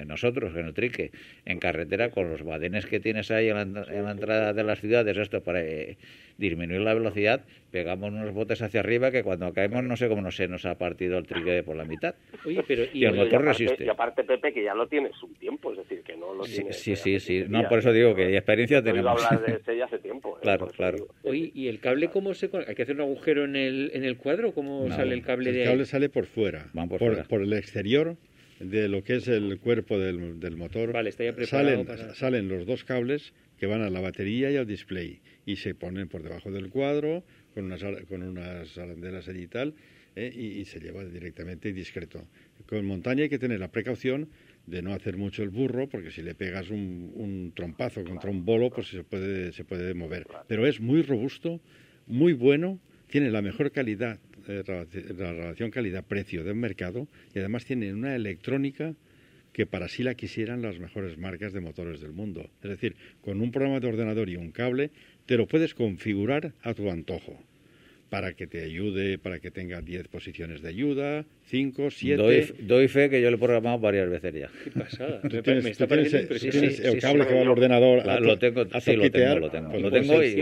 nosotros, 0.07 0.55
en 0.55 0.67
el 0.67 0.73
trique, 0.73 1.11
en 1.45 1.59
carretera, 1.59 2.11
con 2.11 2.29
los 2.29 2.43
badenes 2.43 2.85
que 2.85 2.99
tienes 2.99 3.29
ahí 3.31 3.49
en 3.49 3.73
la, 3.73 4.11
entrada 4.11 4.53
de 4.53 4.63
las 4.63 4.79
ciudades, 4.79 5.17
esto 5.17 5.41
para 5.41 5.61
eh, 5.61 5.97
disminuir 6.37 6.81
la 6.81 6.93
velocidad, 6.93 7.41
pegamos 7.71 8.11
unos 8.11 8.33
botes 8.33 8.61
hacia 8.61 8.79
arriba 8.79 9.11
que 9.11 9.23
cuando 9.23 9.53
caemos 9.53 9.83
no 9.83 9.95
sé 9.95 10.07
cómo 10.07 10.21
no 10.21 10.31
se 10.31 10.47
nos 10.47 10.65
ha 10.65 10.77
partido 10.77 11.17
el 11.17 11.25
trique 11.25 11.63
por 11.63 11.75
la 11.75 11.85
mitad. 11.85 12.15
Oye, 12.45 12.63
pero 12.67 12.83
y, 12.93 13.05
el 13.05 13.15
motor 13.15 13.43
resiste. 13.43 13.85
Y 13.85 13.89
aparte, 13.89 14.23
Pepe, 14.23 14.53
que 14.53 14.63
ya 14.63 14.73
lo 14.73 14.87
tienes 14.87 15.11
un 15.23 15.33
tiempo, 15.35 15.71
es 15.71 15.77
decir, 15.77 16.01
que 16.03 16.15
no 16.15 16.33
lo 16.33 16.43
sí, 16.43 16.65
Sí, 16.71 16.95
sí, 16.95 17.19
sí. 17.19 17.45
No, 17.47 17.67
por 17.67 17.79
eso 17.79 17.91
digo 17.91 18.15
que 18.15 18.35
experiencia 18.35 18.81
tenemos. 18.81 19.23
hablar 19.23 19.45
de 19.45 19.55
ese 19.61 19.77
ya 19.77 19.85
hace 19.85 19.99
tiempo. 19.99 20.37
¿eh? 20.37 20.41
Claro, 20.41 20.67
claro. 20.67 21.07
Oye, 21.23 21.51
¿y 21.53 21.67
el 21.67 21.79
cable 21.79 22.09
cómo 22.09 22.33
se 22.33 22.49
¿Hay 22.67 22.75
que 22.75 22.83
hacer 22.83 22.95
un 22.95 23.01
agujero 23.01 23.40
en 23.45 23.55
el, 23.55 23.91
en 23.93 24.03
el 24.03 24.17
cuadro? 24.17 24.53
¿Cómo 24.53 24.89
sale 24.89 25.13
el 25.13 25.21
cable 25.21 25.51
de 25.51 25.59
ahí? 25.59 25.63
El 25.63 25.69
cable 25.69 25.85
sale 25.85 26.09
por 26.09 26.25
fuera. 26.25 26.69
Van 26.73 26.89
por, 26.89 26.99
fuera. 26.99 27.23
por 27.23 27.41
el 27.41 27.53
exterior 27.53 28.17
de 28.59 28.87
lo 28.87 29.03
que 29.03 29.15
es 29.15 29.27
el 29.27 29.59
cuerpo 29.59 29.99
del, 29.99 30.39
del 30.39 30.55
motor. 30.55 30.93
Vale, 30.93 31.09
está 31.09 31.23
ya 31.23 31.33
preparado 31.33 31.85
salen, 31.85 32.15
salen 32.15 32.47
los 32.47 32.65
dos 32.65 32.83
cables 32.83 33.33
que 33.57 33.67
van 33.67 33.81
a 33.81 33.89
la 33.89 34.01
batería 34.01 34.49
y 34.51 34.57
al 34.57 34.65
display 34.65 35.21
y 35.45 35.57
se 35.57 35.75
ponen 35.75 36.07
por 36.07 36.23
debajo 36.23 36.51
del 36.51 36.69
cuadro 36.69 37.23
con 37.53 37.65
unas, 37.65 37.83
con 38.07 38.23
unas 38.23 38.77
arandelas 38.77 39.27
allí 39.27 39.43
y 39.43 39.47
tal, 39.47 39.75
eh, 40.15 40.31
y, 40.33 40.65
se 40.65 40.79
lleva 40.79 41.05
directamente 41.05 41.71
discreto. 41.71 42.27
Con 42.65 42.85
montaña 42.85 43.23
hay 43.23 43.29
que 43.29 43.39
tener 43.39 43.59
la 43.59 43.71
precaución 43.71 44.29
de 44.65 44.81
no 44.81 44.93
hacer 44.93 45.17
mucho 45.17 45.43
el 45.43 45.49
burro, 45.49 45.87
porque 45.87 46.11
si 46.11 46.21
le 46.21 46.35
pegas 46.35 46.69
un, 46.69 47.53
trompazo 47.55 48.03
contra 48.03 48.29
un 48.29 48.45
bolo, 48.45 48.69
pues 48.69 48.87
se 48.87 49.03
puede, 49.03 49.51
se 49.53 49.63
puede 49.63 49.93
mover. 49.93 50.27
Pero 50.47 50.67
es 50.67 50.79
muy 50.79 51.01
robusto, 51.01 51.61
muy 52.07 52.33
bueno, 52.33 52.79
tiene 53.11 53.29
la 53.29 53.43
mejor 53.43 53.71
calidad, 53.71 54.19
eh, 54.47 54.63
la 54.65 55.33
relación 55.33 55.69
calidad-precio 55.69 56.43
del 56.43 56.55
mercado 56.55 57.07
y 57.35 57.39
además 57.39 57.65
tiene 57.65 57.93
una 57.93 58.15
electrónica 58.15 58.95
que 59.53 59.65
para 59.65 59.89
sí 59.89 60.01
la 60.01 60.15
quisieran 60.15 60.61
las 60.61 60.79
mejores 60.79 61.17
marcas 61.17 61.53
de 61.53 61.59
motores 61.59 61.99
del 61.99 62.13
mundo. 62.13 62.49
Es 62.63 62.69
decir, 62.69 62.95
con 63.21 63.41
un 63.41 63.51
programa 63.51 63.81
de 63.81 63.87
ordenador 63.87 64.29
y 64.29 64.37
un 64.37 64.51
cable, 64.51 64.91
te 65.25 65.37
lo 65.37 65.45
puedes 65.45 65.75
configurar 65.75 66.53
a 66.63 66.73
tu 66.73 66.89
antojo 66.89 67.43
para 68.11 68.33
que 68.33 68.45
te 68.45 68.61
ayude, 68.61 69.17
para 69.17 69.39
que 69.39 69.51
tenga 69.51 69.79
10 69.79 70.09
posiciones 70.09 70.61
de 70.61 70.67
ayuda, 70.67 71.23
5, 71.45 71.89
7... 71.91 72.55
Doy, 72.59 72.87
fe 72.89 73.09
que 73.09 73.21
yo 73.21 73.29
lo 73.29 73.37
he 73.37 73.39
programado 73.39 73.79
varias 73.79 74.09
veces 74.09 74.33
ya. 74.33 74.49
Qué 74.65 74.71
pasada. 74.71 75.21
¿Tienes, 75.21 75.63
me 75.63 75.69
está 75.69 75.85
el 75.85 76.99
cable 76.99 77.25
que 77.25 77.33
va 77.33 77.41
al 77.41 77.47
ordenador 77.47 78.21
lo 78.21 78.37
tengo, 78.37 78.65
sí, 78.81 78.97
lo 78.97 79.09
tengo, 79.09 79.39
lo 79.39 79.49
tengo. 79.49 79.69
Pues 79.69 79.81
lo 79.81 79.89
tengo 79.89 80.21
y... 80.21 80.35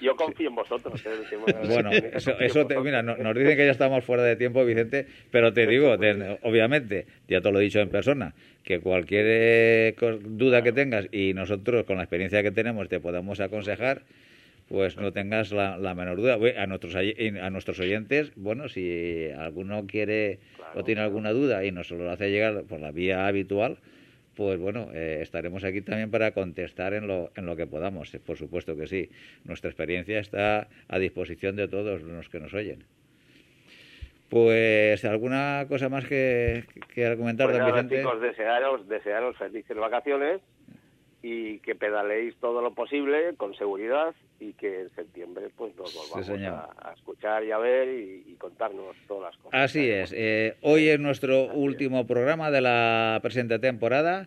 yo, 0.00 0.14
confío 0.14 0.48
en 0.50 0.54
vosotros. 0.54 1.02
¿eh? 1.04 1.36
bueno, 1.66 1.90
eso, 1.90 2.38
eso 2.38 2.66
te, 2.68 2.78
mira, 2.78 3.02
nos 3.02 3.34
dicen 3.36 3.56
que 3.56 3.66
ya 3.66 3.72
estamos 3.72 4.04
fuera 4.04 4.22
de 4.22 4.36
tiempo, 4.36 4.64
Vicente, 4.64 5.04
pero 5.32 5.52
te 5.52 5.66
digo, 5.66 5.94
obviamente, 6.42 7.06
ya 7.26 7.40
te 7.40 7.50
lo 7.50 7.58
he 7.58 7.64
dicho 7.64 7.80
en 7.80 7.88
persona, 7.88 8.32
que 8.62 8.78
cualquier 8.78 9.24
eh, 9.26 9.94
duda 10.20 10.62
que 10.62 10.70
tengas 10.70 11.08
y 11.10 11.34
nosotros, 11.34 11.82
con 11.82 11.96
la 11.96 12.04
experiencia 12.04 12.44
que 12.44 12.52
tenemos, 12.52 12.88
te 12.88 13.00
podamos 13.00 13.40
aconsejar 13.40 14.02
pues 14.68 14.96
no 14.96 15.12
tengas 15.12 15.52
la, 15.52 15.94
menor 15.94 16.16
duda. 16.16 16.38
A 16.56 16.66
nuestros, 16.66 16.94
a 16.94 17.50
nuestros 17.50 17.78
oyentes, 17.80 18.32
bueno, 18.36 18.68
si 18.68 19.28
alguno 19.36 19.86
quiere 19.86 20.38
o 20.74 20.84
tiene 20.84 21.02
alguna 21.02 21.32
duda 21.32 21.64
y 21.64 21.72
nos 21.72 21.90
lo 21.90 22.10
hace 22.10 22.30
llegar 22.30 22.64
por 22.64 22.80
la 22.80 22.90
vía 22.90 23.26
habitual, 23.26 23.78
pues 24.34 24.58
bueno, 24.58 24.88
eh, 24.94 25.18
estaremos 25.20 25.62
aquí 25.64 25.82
también 25.82 26.10
para 26.10 26.32
contestar 26.32 26.94
en 26.94 27.06
lo, 27.06 27.30
en 27.36 27.46
lo 27.46 27.56
que 27.56 27.66
podamos. 27.66 28.10
Por 28.24 28.36
supuesto 28.36 28.76
que 28.76 28.86
sí. 28.86 29.10
Nuestra 29.44 29.68
experiencia 29.68 30.18
está 30.18 30.68
a 30.88 30.98
disposición 30.98 31.56
de 31.56 31.68
todos 31.68 32.02
los 32.02 32.28
que 32.28 32.40
nos 32.40 32.54
oyen. 32.54 32.84
Pues, 34.30 35.04
¿alguna 35.04 35.66
cosa 35.68 35.90
más 35.90 36.06
que, 36.06 36.64
que 36.94 37.04
argumentar, 37.04 37.48
pues 37.48 37.58
don 37.58 37.66
Vicente? 37.66 37.98
Chicos, 37.98 38.20
desearos, 38.22 38.88
desearos 38.88 39.36
felices 39.36 39.76
vacaciones 39.76 40.40
y 41.22 41.60
que 41.60 41.76
pedaleéis 41.76 42.34
todo 42.36 42.60
lo 42.60 42.74
posible 42.74 43.34
con 43.36 43.54
seguridad 43.54 44.14
y 44.40 44.52
que 44.54 44.82
en 44.82 44.90
septiembre 44.90 45.50
pues 45.56 45.74
nos 45.76 45.94
volvamos 45.94 46.28
a, 46.28 46.92
escuchar 46.96 47.44
y 47.44 47.52
a 47.52 47.58
ver 47.58 47.88
y, 47.88 48.34
contarnos 48.38 48.96
todas 49.06 49.32
las 49.32 49.36
cosas. 49.36 49.60
Así 49.60 49.88
es. 49.88 50.12
Eh, 50.12 50.56
hoy 50.62 50.88
es 50.88 50.98
nuestro 50.98 51.44
último 51.44 52.08
programa 52.08 52.50
de 52.50 52.60
la 52.60 53.20
presente 53.22 53.60
temporada. 53.60 54.26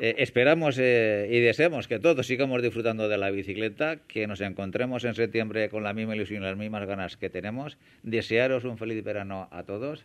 Eh, 0.00 0.16
esperamos 0.18 0.78
eh, 0.80 1.28
y 1.30 1.38
deseamos 1.38 1.86
que 1.86 2.00
todos 2.00 2.26
sigamos 2.26 2.60
disfrutando 2.60 3.08
de 3.08 3.16
la 3.16 3.30
bicicleta, 3.30 3.96
que 4.08 4.26
nos 4.26 4.40
encontremos 4.40 5.04
en 5.04 5.14
septiembre 5.14 5.68
con 5.68 5.84
la 5.84 5.94
misma 5.94 6.16
ilusión 6.16 6.42
y 6.42 6.46
las 6.46 6.56
mismas 6.56 6.86
ganas 6.86 7.16
que 7.16 7.30
tenemos. 7.30 7.78
Desearos 8.02 8.64
un 8.64 8.78
feliz 8.78 9.02
verano 9.04 9.48
a 9.52 9.62
todos. 9.62 10.04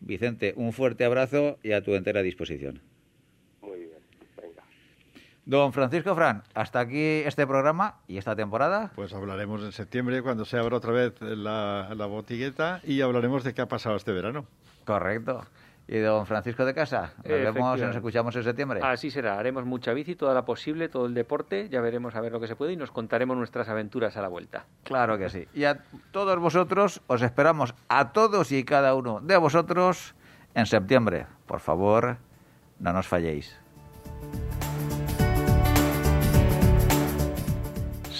Vicente, 0.00 0.54
un 0.56 0.72
fuerte 0.72 1.04
abrazo 1.04 1.58
y 1.62 1.72
a 1.72 1.82
tu 1.82 1.94
entera 1.94 2.22
disposición. 2.22 2.80
Don 5.50 5.72
Francisco 5.72 6.14
Fran, 6.14 6.44
hasta 6.54 6.78
aquí 6.78 7.22
este 7.26 7.44
programa 7.44 7.96
y 8.06 8.18
esta 8.18 8.36
temporada. 8.36 8.92
Pues 8.94 9.12
hablaremos 9.12 9.60
en 9.64 9.72
septiembre 9.72 10.22
cuando 10.22 10.44
se 10.44 10.56
abra 10.56 10.76
otra 10.76 10.92
vez 10.92 11.20
la, 11.20 12.06
botigueta 12.08 12.80
y 12.84 13.00
hablaremos 13.00 13.42
de 13.42 13.52
qué 13.52 13.60
ha 13.60 13.66
pasado 13.66 13.96
este 13.96 14.12
verano. 14.12 14.46
Correcto. 14.84 15.44
Y 15.88 15.98
don 15.98 16.24
Francisco 16.24 16.64
de 16.64 16.72
Casa, 16.72 17.14
nos 17.24 17.54
vemos 17.54 17.80
y 17.80 17.82
nos 17.82 17.96
escuchamos 17.96 18.36
en 18.36 18.44
septiembre. 18.44 18.78
Así 18.80 19.10
será, 19.10 19.40
haremos 19.40 19.64
mucha 19.64 19.92
bici, 19.92 20.14
toda 20.14 20.34
la 20.34 20.44
posible, 20.44 20.88
todo 20.88 21.06
el 21.06 21.14
deporte, 21.14 21.68
ya 21.68 21.80
veremos 21.80 22.14
a 22.14 22.20
ver 22.20 22.30
lo 22.30 22.38
que 22.38 22.46
se 22.46 22.54
puede 22.54 22.74
y 22.74 22.76
nos 22.76 22.92
contaremos 22.92 23.36
nuestras 23.36 23.68
aventuras 23.68 24.16
a 24.16 24.22
la 24.22 24.28
vuelta. 24.28 24.66
Claro 24.84 25.18
que 25.18 25.30
sí. 25.30 25.48
Y 25.52 25.64
a 25.64 25.82
todos 26.12 26.38
vosotros, 26.38 27.02
os 27.08 27.22
esperamos 27.22 27.74
a 27.88 28.12
todos 28.12 28.52
y 28.52 28.62
cada 28.62 28.94
uno 28.94 29.20
de 29.20 29.36
vosotros 29.36 30.14
en 30.54 30.66
septiembre. 30.66 31.26
Por 31.46 31.58
favor, 31.58 32.18
no 32.78 32.92
nos 32.92 33.08
falléis. 33.08 33.59